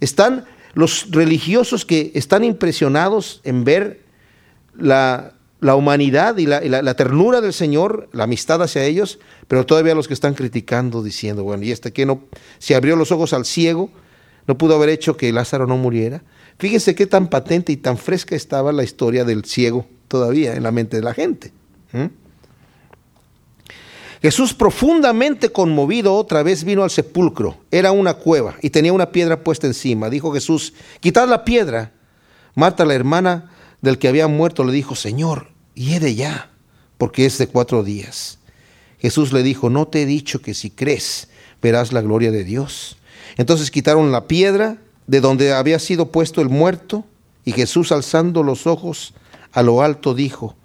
Están 0.00 0.44
los 0.74 1.10
religiosos 1.10 1.86
que 1.86 2.12
están 2.14 2.44
impresionados 2.44 3.40
en 3.44 3.64
ver 3.64 4.02
la 4.76 5.32
la 5.62 5.76
humanidad 5.76 6.38
y 6.38 6.46
la, 6.46 6.94
ternura 6.94 7.40
del 7.40 7.52
Señor, 7.52 8.08
la 8.12 8.24
amistad 8.24 8.60
hacia 8.62 8.84
ellos, 8.84 9.20
pero 9.46 9.64
todavía 9.64 9.94
los 9.94 10.08
que 10.08 10.14
están 10.14 10.34
criticando, 10.34 11.04
diciendo, 11.04 11.44
bueno, 11.44 11.62
y 11.62 11.70
este 11.70 11.92
que 11.92 12.04
no, 12.04 12.24
se 12.58 12.74
abrió 12.74 12.96
los 12.96 13.12
ojos 13.12 13.32
al 13.32 13.44
ciego, 13.44 13.88
no 14.48 14.58
pudo 14.58 14.74
haber 14.74 14.88
hecho 14.88 15.16
que 15.16 15.32
Lázaro 15.32 15.68
no 15.68 15.76
muriera. 15.76 16.24
Fíjense 16.58 16.96
qué 16.96 17.06
tan 17.06 17.28
patente 17.28 17.70
y 17.70 17.76
tan 17.76 17.96
fresca 17.96 18.34
estaba 18.34 18.72
la 18.72 18.82
historia 18.82 19.24
del 19.24 19.44
ciego 19.44 19.86
todavía 20.08 20.56
en 20.56 20.64
la 20.64 20.72
mente 20.72 20.96
de 20.96 21.04
la 21.04 21.14
gente. 21.14 21.52
Jesús 24.20 24.54
profundamente 24.54 25.50
conmovido 25.50 26.14
otra 26.14 26.42
vez 26.42 26.64
vino 26.64 26.82
al 26.82 26.90
sepulcro. 26.90 27.58
Era 27.70 27.92
una 27.92 28.14
cueva 28.14 28.56
y 28.62 28.70
tenía 28.70 28.92
una 28.92 29.12
piedra 29.12 29.44
puesta 29.44 29.68
encima. 29.68 30.10
Dijo 30.10 30.32
Jesús, 30.32 30.74
quitad 30.98 31.28
la 31.28 31.44
piedra. 31.44 31.92
Marta, 32.56 32.84
la 32.84 32.94
hermana 32.94 33.51
del 33.82 33.98
que 33.98 34.08
había 34.08 34.28
muerto, 34.28 34.64
le 34.64 34.72
dijo, 34.72 34.94
Señor, 34.94 35.48
y 35.74 35.94
he 35.94 36.00
de 36.00 36.14
ya, 36.14 36.50
porque 36.96 37.26
es 37.26 37.36
de 37.38 37.48
cuatro 37.48 37.82
días. 37.82 38.38
Jesús 38.98 39.32
le 39.32 39.42
dijo, 39.42 39.68
no 39.68 39.88
te 39.88 40.02
he 40.02 40.06
dicho 40.06 40.40
que 40.40 40.54
si 40.54 40.70
crees 40.70 41.28
verás 41.60 41.92
la 41.92 42.00
gloria 42.00 42.30
de 42.30 42.44
Dios. 42.44 42.96
Entonces 43.36 43.70
quitaron 43.70 44.12
la 44.12 44.26
piedra 44.26 44.78
de 45.06 45.20
donde 45.20 45.52
había 45.52 45.78
sido 45.78 46.10
puesto 46.10 46.40
el 46.40 46.48
muerto, 46.48 47.04
y 47.44 47.52
Jesús 47.52 47.92
alzando 47.92 48.42
los 48.42 48.66
ojos 48.66 49.14
a 49.52 49.62
lo 49.62 49.82
alto 49.82 50.14
dijo, 50.14 50.56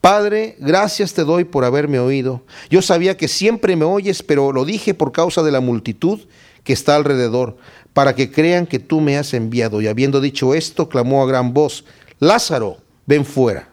Padre, 0.00 0.56
gracias 0.58 1.14
te 1.14 1.24
doy 1.24 1.44
por 1.44 1.64
haberme 1.64 1.98
oído. 2.00 2.42
Yo 2.70 2.82
sabía 2.82 3.16
que 3.16 3.28
siempre 3.28 3.76
me 3.76 3.84
oyes, 3.84 4.22
pero 4.22 4.50
lo 4.50 4.64
dije 4.64 4.94
por 4.94 5.12
causa 5.12 5.42
de 5.42 5.52
la 5.52 5.60
multitud 5.60 6.20
que 6.64 6.72
está 6.72 6.96
alrededor, 6.96 7.56
para 7.92 8.14
que 8.14 8.30
crean 8.30 8.66
que 8.66 8.78
tú 8.78 9.00
me 9.00 9.16
has 9.16 9.34
enviado. 9.34 9.80
Y 9.80 9.86
habiendo 9.86 10.20
dicho 10.20 10.54
esto, 10.54 10.88
clamó 10.88 11.22
a 11.22 11.26
gran 11.26 11.52
voz, 11.52 11.84
Lázaro, 12.22 12.76
ven 13.04 13.24
fuera. 13.24 13.68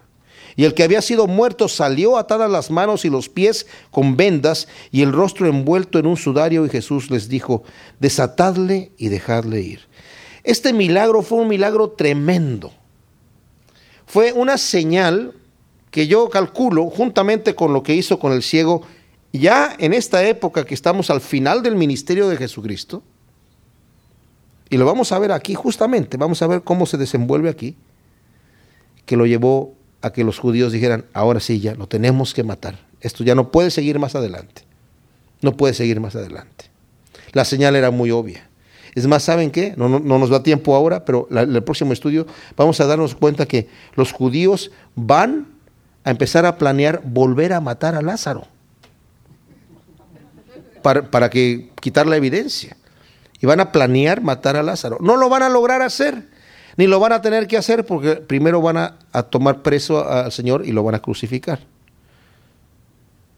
Y 0.56 0.64
el 0.64 0.74
que 0.74 0.82
había 0.82 1.02
sido 1.02 1.28
muerto 1.28 1.68
salió 1.68 2.18
atadas 2.18 2.50
las 2.50 2.68
manos 2.68 3.04
y 3.04 3.08
los 3.08 3.28
pies 3.28 3.68
con 3.92 4.16
vendas 4.16 4.66
y 4.90 5.02
el 5.02 5.12
rostro 5.12 5.46
envuelto 5.46 6.00
en 6.00 6.06
un 6.06 6.16
sudario 6.16 6.66
y 6.66 6.68
Jesús 6.68 7.12
les 7.12 7.28
dijo, 7.28 7.62
desatadle 8.00 8.90
y 8.98 9.06
dejadle 9.06 9.60
ir. 9.60 9.80
Este 10.42 10.72
milagro 10.72 11.22
fue 11.22 11.38
un 11.38 11.46
milagro 11.46 11.90
tremendo. 11.90 12.72
Fue 14.04 14.32
una 14.32 14.58
señal 14.58 15.32
que 15.92 16.08
yo 16.08 16.28
calculo, 16.28 16.90
juntamente 16.90 17.54
con 17.54 17.72
lo 17.72 17.84
que 17.84 17.94
hizo 17.94 18.18
con 18.18 18.32
el 18.32 18.42
ciego, 18.42 18.82
ya 19.32 19.76
en 19.78 19.92
esta 19.92 20.24
época 20.24 20.64
que 20.64 20.74
estamos 20.74 21.08
al 21.10 21.20
final 21.20 21.62
del 21.62 21.76
ministerio 21.76 22.28
de 22.28 22.36
Jesucristo, 22.36 23.04
y 24.68 24.76
lo 24.76 24.86
vamos 24.86 25.12
a 25.12 25.20
ver 25.20 25.30
aquí 25.30 25.54
justamente, 25.54 26.16
vamos 26.16 26.42
a 26.42 26.48
ver 26.48 26.62
cómo 26.62 26.84
se 26.84 26.96
desenvuelve 26.96 27.48
aquí, 27.48 27.76
que 29.10 29.16
lo 29.16 29.26
llevó 29.26 29.74
a 30.02 30.12
que 30.12 30.22
los 30.22 30.38
judíos 30.38 30.70
dijeran, 30.70 31.04
ahora 31.14 31.40
sí, 31.40 31.58
ya 31.58 31.74
lo 31.74 31.88
tenemos 31.88 32.32
que 32.32 32.44
matar. 32.44 32.78
Esto 33.00 33.24
ya 33.24 33.34
no 33.34 33.50
puede 33.50 33.72
seguir 33.72 33.98
más 33.98 34.14
adelante. 34.14 34.62
No 35.42 35.56
puede 35.56 35.74
seguir 35.74 35.98
más 35.98 36.14
adelante. 36.14 36.66
La 37.32 37.44
señal 37.44 37.74
era 37.74 37.90
muy 37.90 38.12
obvia. 38.12 38.48
Es 38.94 39.08
más, 39.08 39.24
¿saben 39.24 39.50
qué? 39.50 39.74
No, 39.76 39.88
nos 39.88 40.30
da 40.30 40.44
tiempo 40.44 40.76
ahora, 40.76 41.04
pero 41.04 41.26
en 41.28 41.56
el 41.56 41.64
próximo 41.64 41.92
estudio 41.92 42.24
vamos 42.56 42.80
a 42.80 42.86
darnos 42.86 43.16
cuenta 43.16 43.46
que 43.46 43.66
los 43.96 44.12
judíos 44.12 44.70
van 44.94 45.48
a 46.04 46.10
empezar 46.12 46.46
a 46.46 46.56
planear 46.56 47.02
volver 47.04 47.52
a 47.52 47.60
matar 47.60 47.96
a 47.96 48.02
Lázaro 48.02 48.46
para, 50.82 51.10
para 51.10 51.30
que 51.30 51.72
quitar 51.80 52.06
la 52.06 52.14
evidencia. 52.14 52.76
Y 53.40 53.46
van 53.46 53.58
a 53.58 53.72
planear 53.72 54.20
matar 54.20 54.54
a 54.54 54.62
Lázaro. 54.62 54.98
No 55.00 55.16
lo 55.16 55.28
van 55.28 55.42
a 55.42 55.48
lograr 55.48 55.82
hacer 55.82 56.28
ni 56.76 56.86
lo 56.86 57.00
van 57.00 57.12
a 57.12 57.22
tener 57.22 57.46
que 57.46 57.56
hacer 57.56 57.84
porque 57.84 58.16
primero 58.16 58.60
van 58.60 58.76
a, 58.76 59.22
tomar 59.30 59.62
preso 59.62 60.08
al 60.08 60.32
Señor 60.32 60.64
y 60.66 60.72
lo 60.72 60.82
van 60.82 60.94
a 60.94 61.00
crucificar. 61.00 61.60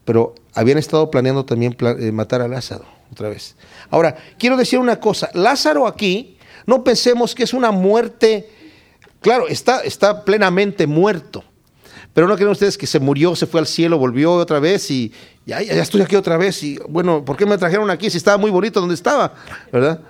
Pero 0.05 0.35
habían 0.55 0.79
estado 0.79 1.11
planeando 1.11 1.45
también 1.45 1.77
eh, 1.81 2.13
matar 2.13 2.43
a 2.43 2.49
Lázaro 2.49 2.85
otra 3.11 3.29
vez. 3.29 3.57
Ahora, 3.91 4.17
quiero 4.39 4.57
decir 4.57 4.79
una 4.79 4.99
cosa. 4.99 5.31
Lázaro 5.35 5.87
aquí, 5.87 6.37
no 6.67 6.83
pensemos 6.83 7.35
que 7.35 7.45
es 7.45 7.55
una 7.55 7.71
muerte, 7.71 8.49
claro, 9.21 9.49
está, 9.49 9.81
está 9.81 10.25
plenamente 10.25 10.87
muerto. 10.87 11.45
Pero 12.15 12.27
no 12.27 12.37
creen 12.37 12.51
ustedes 12.51 12.77
que 12.77 12.87
se 12.87 13.01
murió, 13.01 13.35
se 13.35 13.47
fue 13.47 13.61
al 13.61 13.67
cielo, 13.67 13.97
volvió 13.97 14.35
otra 14.35 14.61
vez 14.61 14.91
y 14.91 15.13
ya, 15.47 15.63
ya 15.63 15.83
estoy 15.83 16.03
aquí 16.03 16.15
otra 16.15 16.37
vez. 16.37 16.63
Y 16.63 16.79
bueno, 16.89 17.25
¿por 17.25 17.37
qué 17.37 17.47
me 17.47 17.57
trajeron 17.57 17.91
aquí 17.91 18.11
si 18.11 18.19
estaba 18.19 18.37
muy 18.37 18.51
bonito 18.51 18.81
donde 18.81 18.95
estaba? 18.95 19.35
¿Verdad? 19.73 20.01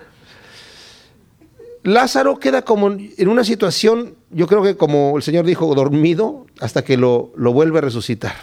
Lázaro 1.83 2.39
queda 2.39 2.63
como 2.63 2.91
en 2.91 3.27
una 3.27 3.43
situación, 3.43 4.15
yo 4.31 4.47
creo 4.47 4.63
que 4.63 4.77
como 4.77 5.17
el 5.17 5.23
Señor 5.23 5.45
dijo, 5.45 5.73
dormido 5.75 6.45
hasta 6.59 6.83
que 6.83 6.97
lo, 6.97 7.33
lo 7.35 7.51
vuelve 7.51 7.79
a 7.79 7.81
resucitar. 7.81 8.33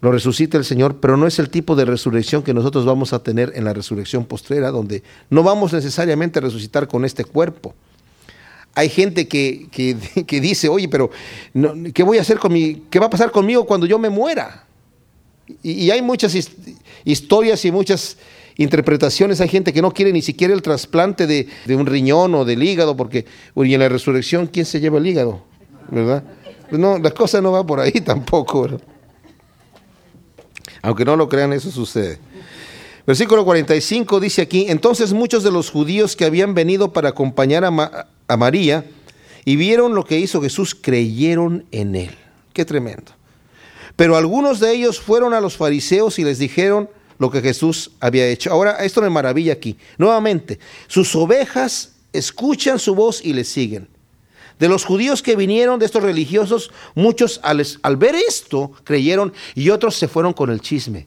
Lo 0.00 0.12
resucita 0.12 0.58
el 0.58 0.64
Señor, 0.64 1.00
pero 1.00 1.16
no 1.16 1.26
es 1.26 1.38
el 1.38 1.48
tipo 1.48 1.76
de 1.76 1.84
resurrección 1.84 2.42
que 2.42 2.52
nosotros 2.52 2.84
vamos 2.84 3.12
a 3.12 3.22
tener 3.22 3.52
en 3.54 3.64
la 3.64 3.72
resurrección 3.72 4.26
postrera, 4.26 4.70
donde 4.70 5.02
no 5.30 5.42
vamos 5.42 5.72
necesariamente 5.72 6.40
a 6.40 6.42
resucitar 6.42 6.88
con 6.88 7.04
este 7.04 7.24
cuerpo. 7.24 7.74
Hay 8.74 8.88
gente 8.88 9.28
que, 9.28 9.68
que, 9.70 10.40
dice, 10.40 10.68
oye, 10.68 10.88
pero 10.88 11.10
¿qué 11.94 12.02
voy 12.02 12.18
a 12.18 12.20
hacer 12.20 12.38
con 12.38 12.52
mi, 12.52 12.82
qué 12.90 12.98
va 12.98 13.06
a 13.06 13.10
pasar 13.10 13.30
conmigo 13.30 13.64
cuando 13.64 13.86
yo 13.86 13.98
me 13.98 14.10
muera? 14.10 14.66
Y 15.62 15.90
hay 15.90 16.02
muchas 16.02 16.34
historias 17.04 17.64
y 17.64 17.70
muchas 17.70 18.16
interpretaciones, 18.56 19.40
hay 19.40 19.48
gente 19.48 19.72
que 19.72 19.82
no 19.82 19.92
quiere 19.92 20.12
ni 20.12 20.22
siquiera 20.22 20.54
el 20.54 20.62
trasplante 20.62 21.26
de, 21.26 21.48
un 21.68 21.86
riñón 21.86 22.34
o 22.34 22.44
del 22.44 22.62
hígado, 22.62 22.96
porque 22.96 23.26
y 23.56 23.74
en 23.74 23.80
la 23.80 23.88
resurrección, 23.88 24.46
¿quién 24.46 24.66
se 24.66 24.80
lleva 24.80 24.98
el 24.98 25.06
hígado? 25.06 25.42
¿Verdad? 25.90 26.22
Pues 26.68 26.80
no, 26.80 26.98
la 26.98 27.10
cosa 27.10 27.40
no 27.40 27.52
va 27.52 27.66
por 27.66 27.80
ahí 27.80 27.92
tampoco. 28.04 28.68
Aunque 30.82 31.04
no 31.04 31.16
lo 31.16 31.28
crean, 31.28 31.52
eso 31.52 31.70
sucede. 31.70 32.18
Versículo 33.06 33.44
45 33.44 34.18
dice 34.20 34.42
aquí, 34.42 34.66
entonces 34.68 35.12
muchos 35.12 35.42
de 35.42 35.50
los 35.50 35.70
judíos 35.70 36.16
que 36.16 36.24
habían 36.24 36.54
venido 36.54 36.92
para 36.92 37.10
acompañar 37.10 37.64
a, 37.64 38.08
a 38.28 38.36
María 38.36 38.86
y 39.44 39.56
vieron 39.56 39.94
lo 39.94 40.04
que 40.04 40.18
hizo 40.18 40.40
Jesús, 40.40 40.74
creyeron 40.74 41.66
en 41.70 41.96
él. 41.96 42.16
Qué 42.54 42.64
tremendo. 42.64 43.12
Pero 43.96 44.16
algunos 44.16 44.58
de 44.58 44.72
ellos 44.72 45.00
fueron 45.00 45.34
a 45.34 45.40
los 45.40 45.56
fariseos 45.56 46.18
y 46.18 46.24
les 46.24 46.38
dijeron, 46.38 46.88
lo 47.18 47.30
que 47.30 47.40
Jesús 47.40 47.92
había 48.00 48.26
hecho. 48.26 48.50
Ahora, 48.50 48.84
esto 48.84 49.02
me 49.02 49.10
maravilla 49.10 49.52
aquí. 49.52 49.76
Nuevamente, 49.98 50.58
sus 50.86 51.14
ovejas 51.14 51.92
escuchan 52.12 52.78
su 52.78 52.94
voz 52.94 53.24
y 53.24 53.32
le 53.32 53.44
siguen. 53.44 53.88
De 54.58 54.68
los 54.68 54.84
judíos 54.84 55.22
que 55.22 55.36
vinieron, 55.36 55.78
de 55.78 55.86
estos 55.86 56.02
religiosos, 56.02 56.70
muchos 56.94 57.40
al, 57.42 57.64
al, 57.82 57.96
ver 57.96 58.14
esto 58.14 58.72
creyeron 58.84 59.32
y 59.54 59.70
otros 59.70 59.96
se 59.96 60.06
fueron 60.06 60.32
con 60.32 60.50
el 60.50 60.60
chisme. 60.60 61.06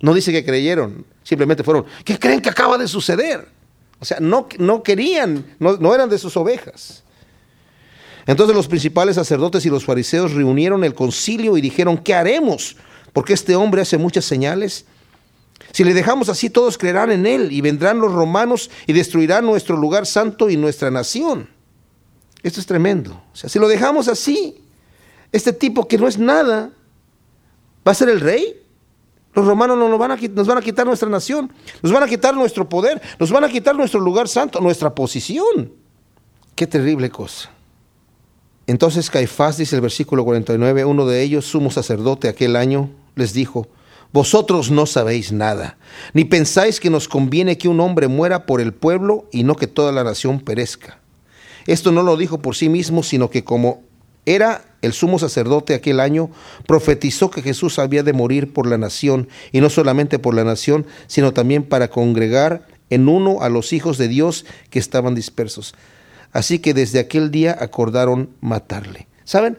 No 0.00 0.14
dice 0.14 0.32
que 0.32 0.44
creyeron, 0.44 1.04
simplemente 1.22 1.62
fueron, 1.62 1.84
¿qué 2.04 2.18
creen 2.18 2.40
que 2.40 2.48
acaba 2.48 2.78
de 2.78 2.88
suceder? 2.88 3.48
O 4.00 4.04
sea, 4.04 4.18
no, 4.20 4.48
no 4.58 4.82
querían, 4.82 5.56
no, 5.58 5.76
no 5.76 5.94
eran 5.94 6.08
de 6.08 6.18
sus 6.18 6.36
ovejas. 6.36 7.02
Entonces 8.26 8.56
los 8.56 8.66
principales 8.66 9.16
sacerdotes 9.16 9.64
y 9.66 9.70
los 9.70 9.84
fariseos 9.84 10.32
reunieron 10.32 10.82
el 10.82 10.94
concilio 10.94 11.56
y 11.56 11.60
dijeron, 11.60 11.98
¿qué 11.98 12.14
haremos? 12.14 12.76
Porque 13.12 13.34
este 13.34 13.56
hombre 13.56 13.82
hace 13.82 13.98
muchas 13.98 14.24
señales 14.24 14.84
si 15.72 15.84
le 15.84 15.94
dejamos 15.94 16.28
así, 16.28 16.50
todos 16.50 16.78
creerán 16.78 17.10
en 17.10 17.26
Él 17.26 17.52
y 17.52 17.60
vendrán 17.60 17.98
los 17.98 18.12
romanos 18.12 18.70
y 18.86 18.92
destruirán 18.92 19.44
nuestro 19.44 19.76
lugar 19.76 20.06
santo 20.06 20.48
y 20.50 20.56
nuestra 20.56 20.90
nación. 20.90 21.48
Esto 22.42 22.60
es 22.60 22.66
tremendo. 22.66 23.22
O 23.32 23.36
sea, 23.36 23.50
si 23.50 23.58
lo 23.58 23.68
dejamos 23.68 24.08
así, 24.08 24.62
este 25.32 25.52
tipo 25.52 25.88
que 25.88 25.98
no 25.98 26.06
es 26.06 26.18
nada, 26.18 26.70
va 27.86 27.92
a 27.92 27.94
ser 27.94 28.08
el 28.08 28.20
rey. 28.20 28.62
Los 29.34 29.44
romanos 29.44 29.76
nos 29.76 29.98
van, 29.98 30.12
a, 30.12 30.16
nos 30.16 30.46
van 30.46 30.58
a 30.58 30.62
quitar 30.62 30.86
nuestra 30.86 31.10
nación, 31.10 31.52
nos 31.82 31.92
van 31.92 32.02
a 32.02 32.06
quitar 32.06 32.34
nuestro 32.34 32.66
poder, 32.68 33.02
nos 33.18 33.30
van 33.30 33.44
a 33.44 33.48
quitar 33.50 33.76
nuestro 33.76 34.00
lugar 34.00 34.28
santo, 34.28 34.60
nuestra 34.60 34.94
posición. 34.94 35.72
Qué 36.54 36.66
terrible 36.66 37.10
cosa. 37.10 37.50
Entonces 38.66 39.10
Caifás, 39.10 39.58
dice 39.58 39.76
el 39.76 39.82
versículo 39.82 40.24
49, 40.24 40.86
uno 40.86 41.06
de 41.06 41.22
ellos, 41.22 41.44
sumo 41.44 41.70
sacerdote 41.70 42.28
aquel 42.28 42.56
año, 42.56 42.90
les 43.14 43.34
dijo, 43.34 43.68
vosotros 44.16 44.70
no 44.70 44.86
sabéis 44.86 45.30
nada, 45.30 45.76
ni 46.14 46.24
pensáis 46.24 46.80
que 46.80 46.88
nos 46.88 47.06
conviene 47.06 47.58
que 47.58 47.68
un 47.68 47.80
hombre 47.80 48.08
muera 48.08 48.46
por 48.46 48.62
el 48.62 48.72
pueblo 48.72 49.28
y 49.30 49.42
no 49.42 49.56
que 49.56 49.66
toda 49.66 49.92
la 49.92 50.04
nación 50.04 50.40
perezca. 50.40 51.00
Esto 51.66 51.92
no 51.92 52.02
lo 52.02 52.16
dijo 52.16 52.40
por 52.40 52.56
sí 52.56 52.70
mismo, 52.70 53.02
sino 53.02 53.28
que 53.28 53.44
como 53.44 53.82
era 54.24 54.64
el 54.80 54.94
sumo 54.94 55.18
sacerdote 55.18 55.74
aquel 55.74 56.00
año, 56.00 56.30
profetizó 56.66 57.30
que 57.30 57.42
Jesús 57.42 57.78
había 57.78 58.02
de 58.02 58.14
morir 58.14 58.54
por 58.54 58.66
la 58.66 58.78
nación, 58.78 59.28
y 59.52 59.60
no 59.60 59.68
solamente 59.68 60.18
por 60.18 60.34
la 60.34 60.44
nación, 60.44 60.86
sino 61.08 61.34
también 61.34 61.62
para 61.64 61.88
congregar 61.88 62.66
en 62.88 63.10
uno 63.10 63.42
a 63.42 63.50
los 63.50 63.74
hijos 63.74 63.98
de 63.98 64.08
Dios 64.08 64.46
que 64.70 64.78
estaban 64.78 65.14
dispersos. 65.14 65.74
Así 66.32 66.58
que 66.58 66.72
desde 66.72 67.00
aquel 67.00 67.30
día 67.30 67.54
acordaron 67.60 68.30
matarle. 68.40 69.08
¿Saben? 69.24 69.58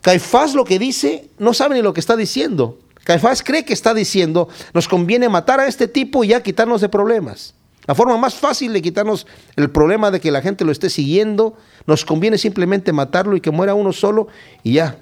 Caifás 0.00 0.54
lo 0.54 0.64
que 0.64 0.78
dice, 0.78 1.28
no 1.38 1.52
sabe 1.52 1.74
ni 1.74 1.82
lo 1.82 1.92
que 1.92 2.00
está 2.00 2.16
diciendo. 2.16 2.78
Caifás 3.04 3.42
cree 3.42 3.64
que 3.64 3.74
está 3.74 3.94
diciendo, 3.94 4.48
nos 4.72 4.88
conviene 4.88 5.28
matar 5.28 5.60
a 5.60 5.66
este 5.66 5.88
tipo 5.88 6.24
y 6.24 6.28
ya 6.28 6.42
quitarnos 6.42 6.80
de 6.80 6.88
problemas. 6.88 7.54
La 7.86 7.94
forma 7.94 8.16
más 8.16 8.34
fácil 8.34 8.72
de 8.72 8.80
quitarnos 8.80 9.26
el 9.56 9.70
problema 9.70 10.10
de 10.10 10.20
que 10.20 10.30
la 10.30 10.40
gente 10.40 10.64
lo 10.64 10.72
esté 10.72 10.88
siguiendo, 10.88 11.54
nos 11.86 12.04
conviene 12.04 12.38
simplemente 12.38 12.92
matarlo 12.92 13.36
y 13.36 13.42
que 13.42 13.50
muera 13.50 13.74
uno 13.74 13.92
solo 13.92 14.28
y 14.62 14.74
ya. 14.74 14.98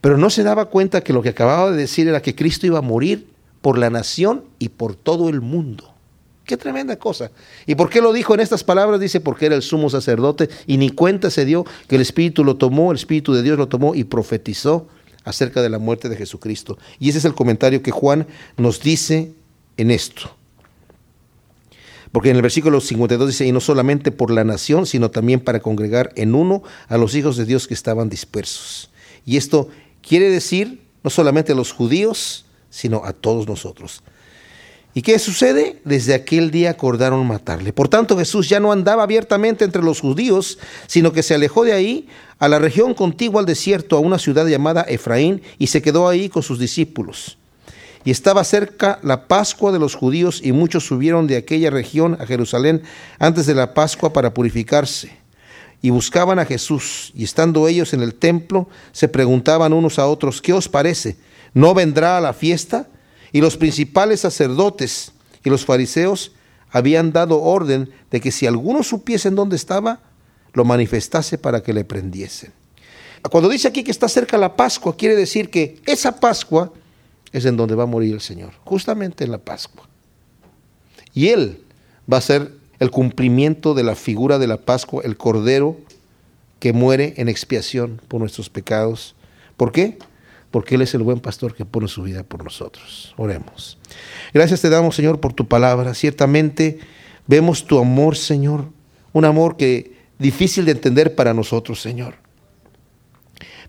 Pero 0.00 0.18
no 0.18 0.30
se 0.30 0.42
daba 0.42 0.66
cuenta 0.66 1.02
que 1.02 1.12
lo 1.12 1.22
que 1.22 1.28
acababa 1.28 1.70
de 1.70 1.76
decir 1.76 2.08
era 2.08 2.22
que 2.22 2.34
Cristo 2.34 2.66
iba 2.66 2.78
a 2.78 2.82
morir 2.82 3.28
por 3.62 3.78
la 3.78 3.88
nación 3.88 4.44
y 4.58 4.70
por 4.70 4.96
todo 4.96 5.28
el 5.28 5.40
mundo. 5.40 5.94
Qué 6.44 6.56
tremenda 6.56 6.96
cosa. 6.96 7.30
¿Y 7.66 7.74
por 7.76 7.90
qué 7.90 8.00
lo 8.00 8.12
dijo 8.12 8.34
en 8.34 8.40
estas 8.40 8.64
palabras? 8.64 8.98
Dice, 8.98 9.20
porque 9.20 9.46
era 9.46 9.54
el 9.54 9.62
sumo 9.62 9.90
sacerdote 9.90 10.48
y 10.66 10.78
ni 10.78 10.90
cuenta 10.90 11.30
se 11.30 11.44
dio 11.44 11.64
que 11.86 11.96
el 11.96 12.02
Espíritu 12.02 12.42
lo 12.42 12.56
tomó, 12.56 12.90
el 12.90 12.96
Espíritu 12.96 13.34
de 13.34 13.42
Dios 13.42 13.58
lo 13.58 13.68
tomó 13.68 13.94
y 13.94 14.04
profetizó 14.04 14.88
acerca 15.24 15.62
de 15.62 15.68
la 15.68 15.78
muerte 15.78 16.08
de 16.08 16.16
Jesucristo. 16.16 16.78
Y 16.98 17.08
ese 17.08 17.18
es 17.18 17.24
el 17.24 17.34
comentario 17.34 17.82
que 17.82 17.90
Juan 17.90 18.26
nos 18.56 18.80
dice 18.80 19.32
en 19.76 19.90
esto. 19.90 20.34
Porque 22.12 22.30
en 22.30 22.36
el 22.36 22.42
versículo 22.42 22.80
52 22.80 23.28
dice, 23.28 23.46
y 23.46 23.52
no 23.52 23.60
solamente 23.60 24.10
por 24.10 24.30
la 24.30 24.44
nación, 24.44 24.86
sino 24.86 25.10
también 25.10 25.40
para 25.40 25.60
congregar 25.60 26.12
en 26.16 26.34
uno 26.34 26.62
a 26.88 26.96
los 26.96 27.14
hijos 27.14 27.36
de 27.36 27.44
Dios 27.44 27.66
que 27.66 27.74
estaban 27.74 28.08
dispersos. 28.08 28.90
Y 29.26 29.36
esto 29.36 29.68
quiere 30.00 30.30
decir 30.30 30.82
no 31.04 31.10
solamente 31.10 31.52
a 31.52 31.54
los 31.54 31.72
judíos, 31.72 32.46
sino 32.70 33.04
a 33.04 33.12
todos 33.12 33.46
nosotros. 33.46 34.02
¿Y 34.98 35.02
qué 35.02 35.20
sucede? 35.20 35.80
Desde 35.84 36.12
aquel 36.12 36.50
día 36.50 36.70
acordaron 36.70 37.24
matarle. 37.24 37.72
Por 37.72 37.88
tanto, 37.88 38.18
Jesús 38.18 38.48
ya 38.48 38.58
no 38.58 38.72
andaba 38.72 39.04
abiertamente 39.04 39.64
entre 39.64 39.80
los 39.80 40.00
judíos, 40.00 40.58
sino 40.88 41.12
que 41.12 41.22
se 41.22 41.36
alejó 41.36 41.62
de 41.62 41.72
ahí 41.72 42.08
a 42.40 42.48
la 42.48 42.58
región 42.58 42.94
contigua 42.94 43.38
al 43.38 43.46
desierto, 43.46 43.96
a 43.96 44.00
una 44.00 44.18
ciudad 44.18 44.44
llamada 44.48 44.82
Efraín, 44.82 45.40
y 45.56 45.68
se 45.68 45.82
quedó 45.82 46.08
ahí 46.08 46.28
con 46.28 46.42
sus 46.42 46.58
discípulos. 46.58 47.38
Y 48.04 48.10
estaba 48.10 48.42
cerca 48.42 48.98
la 49.04 49.28
Pascua 49.28 49.70
de 49.70 49.78
los 49.78 49.94
judíos, 49.94 50.40
y 50.42 50.50
muchos 50.50 50.84
subieron 50.84 51.28
de 51.28 51.36
aquella 51.36 51.70
región 51.70 52.16
a 52.18 52.26
Jerusalén 52.26 52.82
antes 53.20 53.46
de 53.46 53.54
la 53.54 53.74
Pascua 53.74 54.12
para 54.12 54.34
purificarse. 54.34 55.12
Y 55.80 55.90
buscaban 55.90 56.40
a 56.40 56.44
Jesús, 56.44 57.12
y 57.14 57.22
estando 57.22 57.68
ellos 57.68 57.94
en 57.94 58.02
el 58.02 58.16
templo, 58.16 58.68
se 58.90 59.06
preguntaban 59.06 59.72
unos 59.72 60.00
a 60.00 60.08
otros, 60.08 60.42
¿qué 60.42 60.52
os 60.52 60.68
parece? 60.68 61.18
¿No 61.54 61.72
vendrá 61.72 62.18
a 62.18 62.20
la 62.20 62.32
fiesta? 62.32 62.88
Y 63.32 63.40
los 63.40 63.56
principales 63.56 64.20
sacerdotes 64.20 65.12
y 65.44 65.50
los 65.50 65.64
fariseos 65.64 66.32
habían 66.70 67.12
dado 67.12 67.42
orden 67.42 67.90
de 68.10 68.20
que 68.20 68.32
si 68.32 68.46
alguno 68.46 68.82
supiesen 68.82 69.34
dónde 69.34 69.56
estaba, 69.56 70.00
lo 70.52 70.64
manifestase 70.64 71.38
para 71.38 71.62
que 71.62 71.72
le 71.72 71.84
prendiesen. 71.84 72.52
Cuando 73.30 73.48
dice 73.48 73.68
aquí 73.68 73.84
que 73.84 73.90
está 73.90 74.08
cerca 74.08 74.38
la 74.38 74.56
Pascua, 74.56 74.96
quiere 74.96 75.16
decir 75.16 75.50
que 75.50 75.80
esa 75.86 76.20
Pascua 76.20 76.72
es 77.32 77.44
en 77.44 77.56
donde 77.56 77.74
va 77.74 77.82
a 77.82 77.86
morir 77.86 78.14
el 78.14 78.20
Señor, 78.20 78.52
justamente 78.64 79.24
en 79.24 79.32
la 79.32 79.38
Pascua. 79.38 79.88
Y 81.12 81.28
Él 81.28 81.62
va 82.10 82.18
a 82.18 82.22
ser 82.22 82.52
el 82.78 82.90
cumplimiento 82.90 83.74
de 83.74 83.82
la 83.82 83.94
figura 83.94 84.38
de 84.38 84.46
la 84.46 84.56
Pascua, 84.56 85.02
el 85.04 85.16
Cordero 85.16 85.76
que 86.60 86.72
muere 86.72 87.14
en 87.16 87.28
expiación 87.28 88.00
por 88.08 88.20
nuestros 88.20 88.50
pecados. 88.50 89.14
¿Por 89.56 89.72
qué? 89.72 89.98
Porque 90.50 90.76
Él 90.76 90.82
es 90.82 90.94
el 90.94 91.02
buen 91.02 91.20
pastor 91.20 91.54
que 91.54 91.64
pone 91.64 91.88
su 91.88 92.02
vida 92.02 92.22
por 92.22 92.42
nosotros. 92.42 93.14
Oremos. 93.16 93.78
Gracias 94.32 94.60
te 94.60 94.70
damos, 94.70 94.96
Señor, 94.96 95.20
por 95.20 95.32
tu 95.32 95.46
palabra. 95.46 95.94
Ciertamente 95.94 96.78
vemos 97.26 97.66
tu 97.66 97.78
amor, 97.78 98.16
Señor, 98.16 98.66
un 99.12 99.24
amor 99.24 99.56
que 99.56 99.98
difícil 100.18 100.64
de 100.64 100.72
entender 100.72 101.14
para 101.14 101.34
nosotros, 101.34 101.80
Señor. 101.80 102.16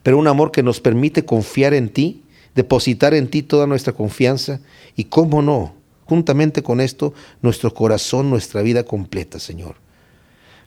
Pero 0.04 0.18
un 0.18 0.28
amor 0.28 0.52
que 0.52 0.64
nos 0.64 0.80
permite 0.80 1.26
confiar 1.26 1.74
en 1.74 1.90
ti, 1.90 2.24
depositar 2.56 3.14
en 3.14 3.28
ti 3.28 3.44
toda 3.44 3.68
nuestra 3.68 3.94
confianza 3.94 4.62
y, 4.96 5.06
cómo 5.06 5.42
no, 5.42 5.76
juntamente 6.06 6.64
con 6.64 6.80
esto, 6.80 7.14
nuestro 7.42 7.74
corazón, 7.74 8.30
nuestra 8.30 8.62
vida 8.62 8.84
completa, 8.84 9.40
Señor. 9.40 9.76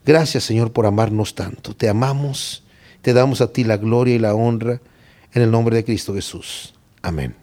Gracias, 0.05 0.45
Señor, 0.45 0.73
por 0.73 0.85
amarnos 0.85 1.35
tanto. 1.35 1.75
Te 1.75 1.89
amamos, 1.89 2.65
te 3.01 3.15
damos 3.15 3.41
a 3.41 3.53
ti 3.53 3.65
la 3.65 3.79
gloria 3.79 4.15
y 4.15 4.19
la 4.19 4.35
honra 4.35 4.81
en 5.33 5.43
el 5.43 5.51
nombre 5.51 5.77
de 5.77 5.85
Cristo 5.85 6.15
Jesús. 6.15 6.75
Amén. 7.03 7.42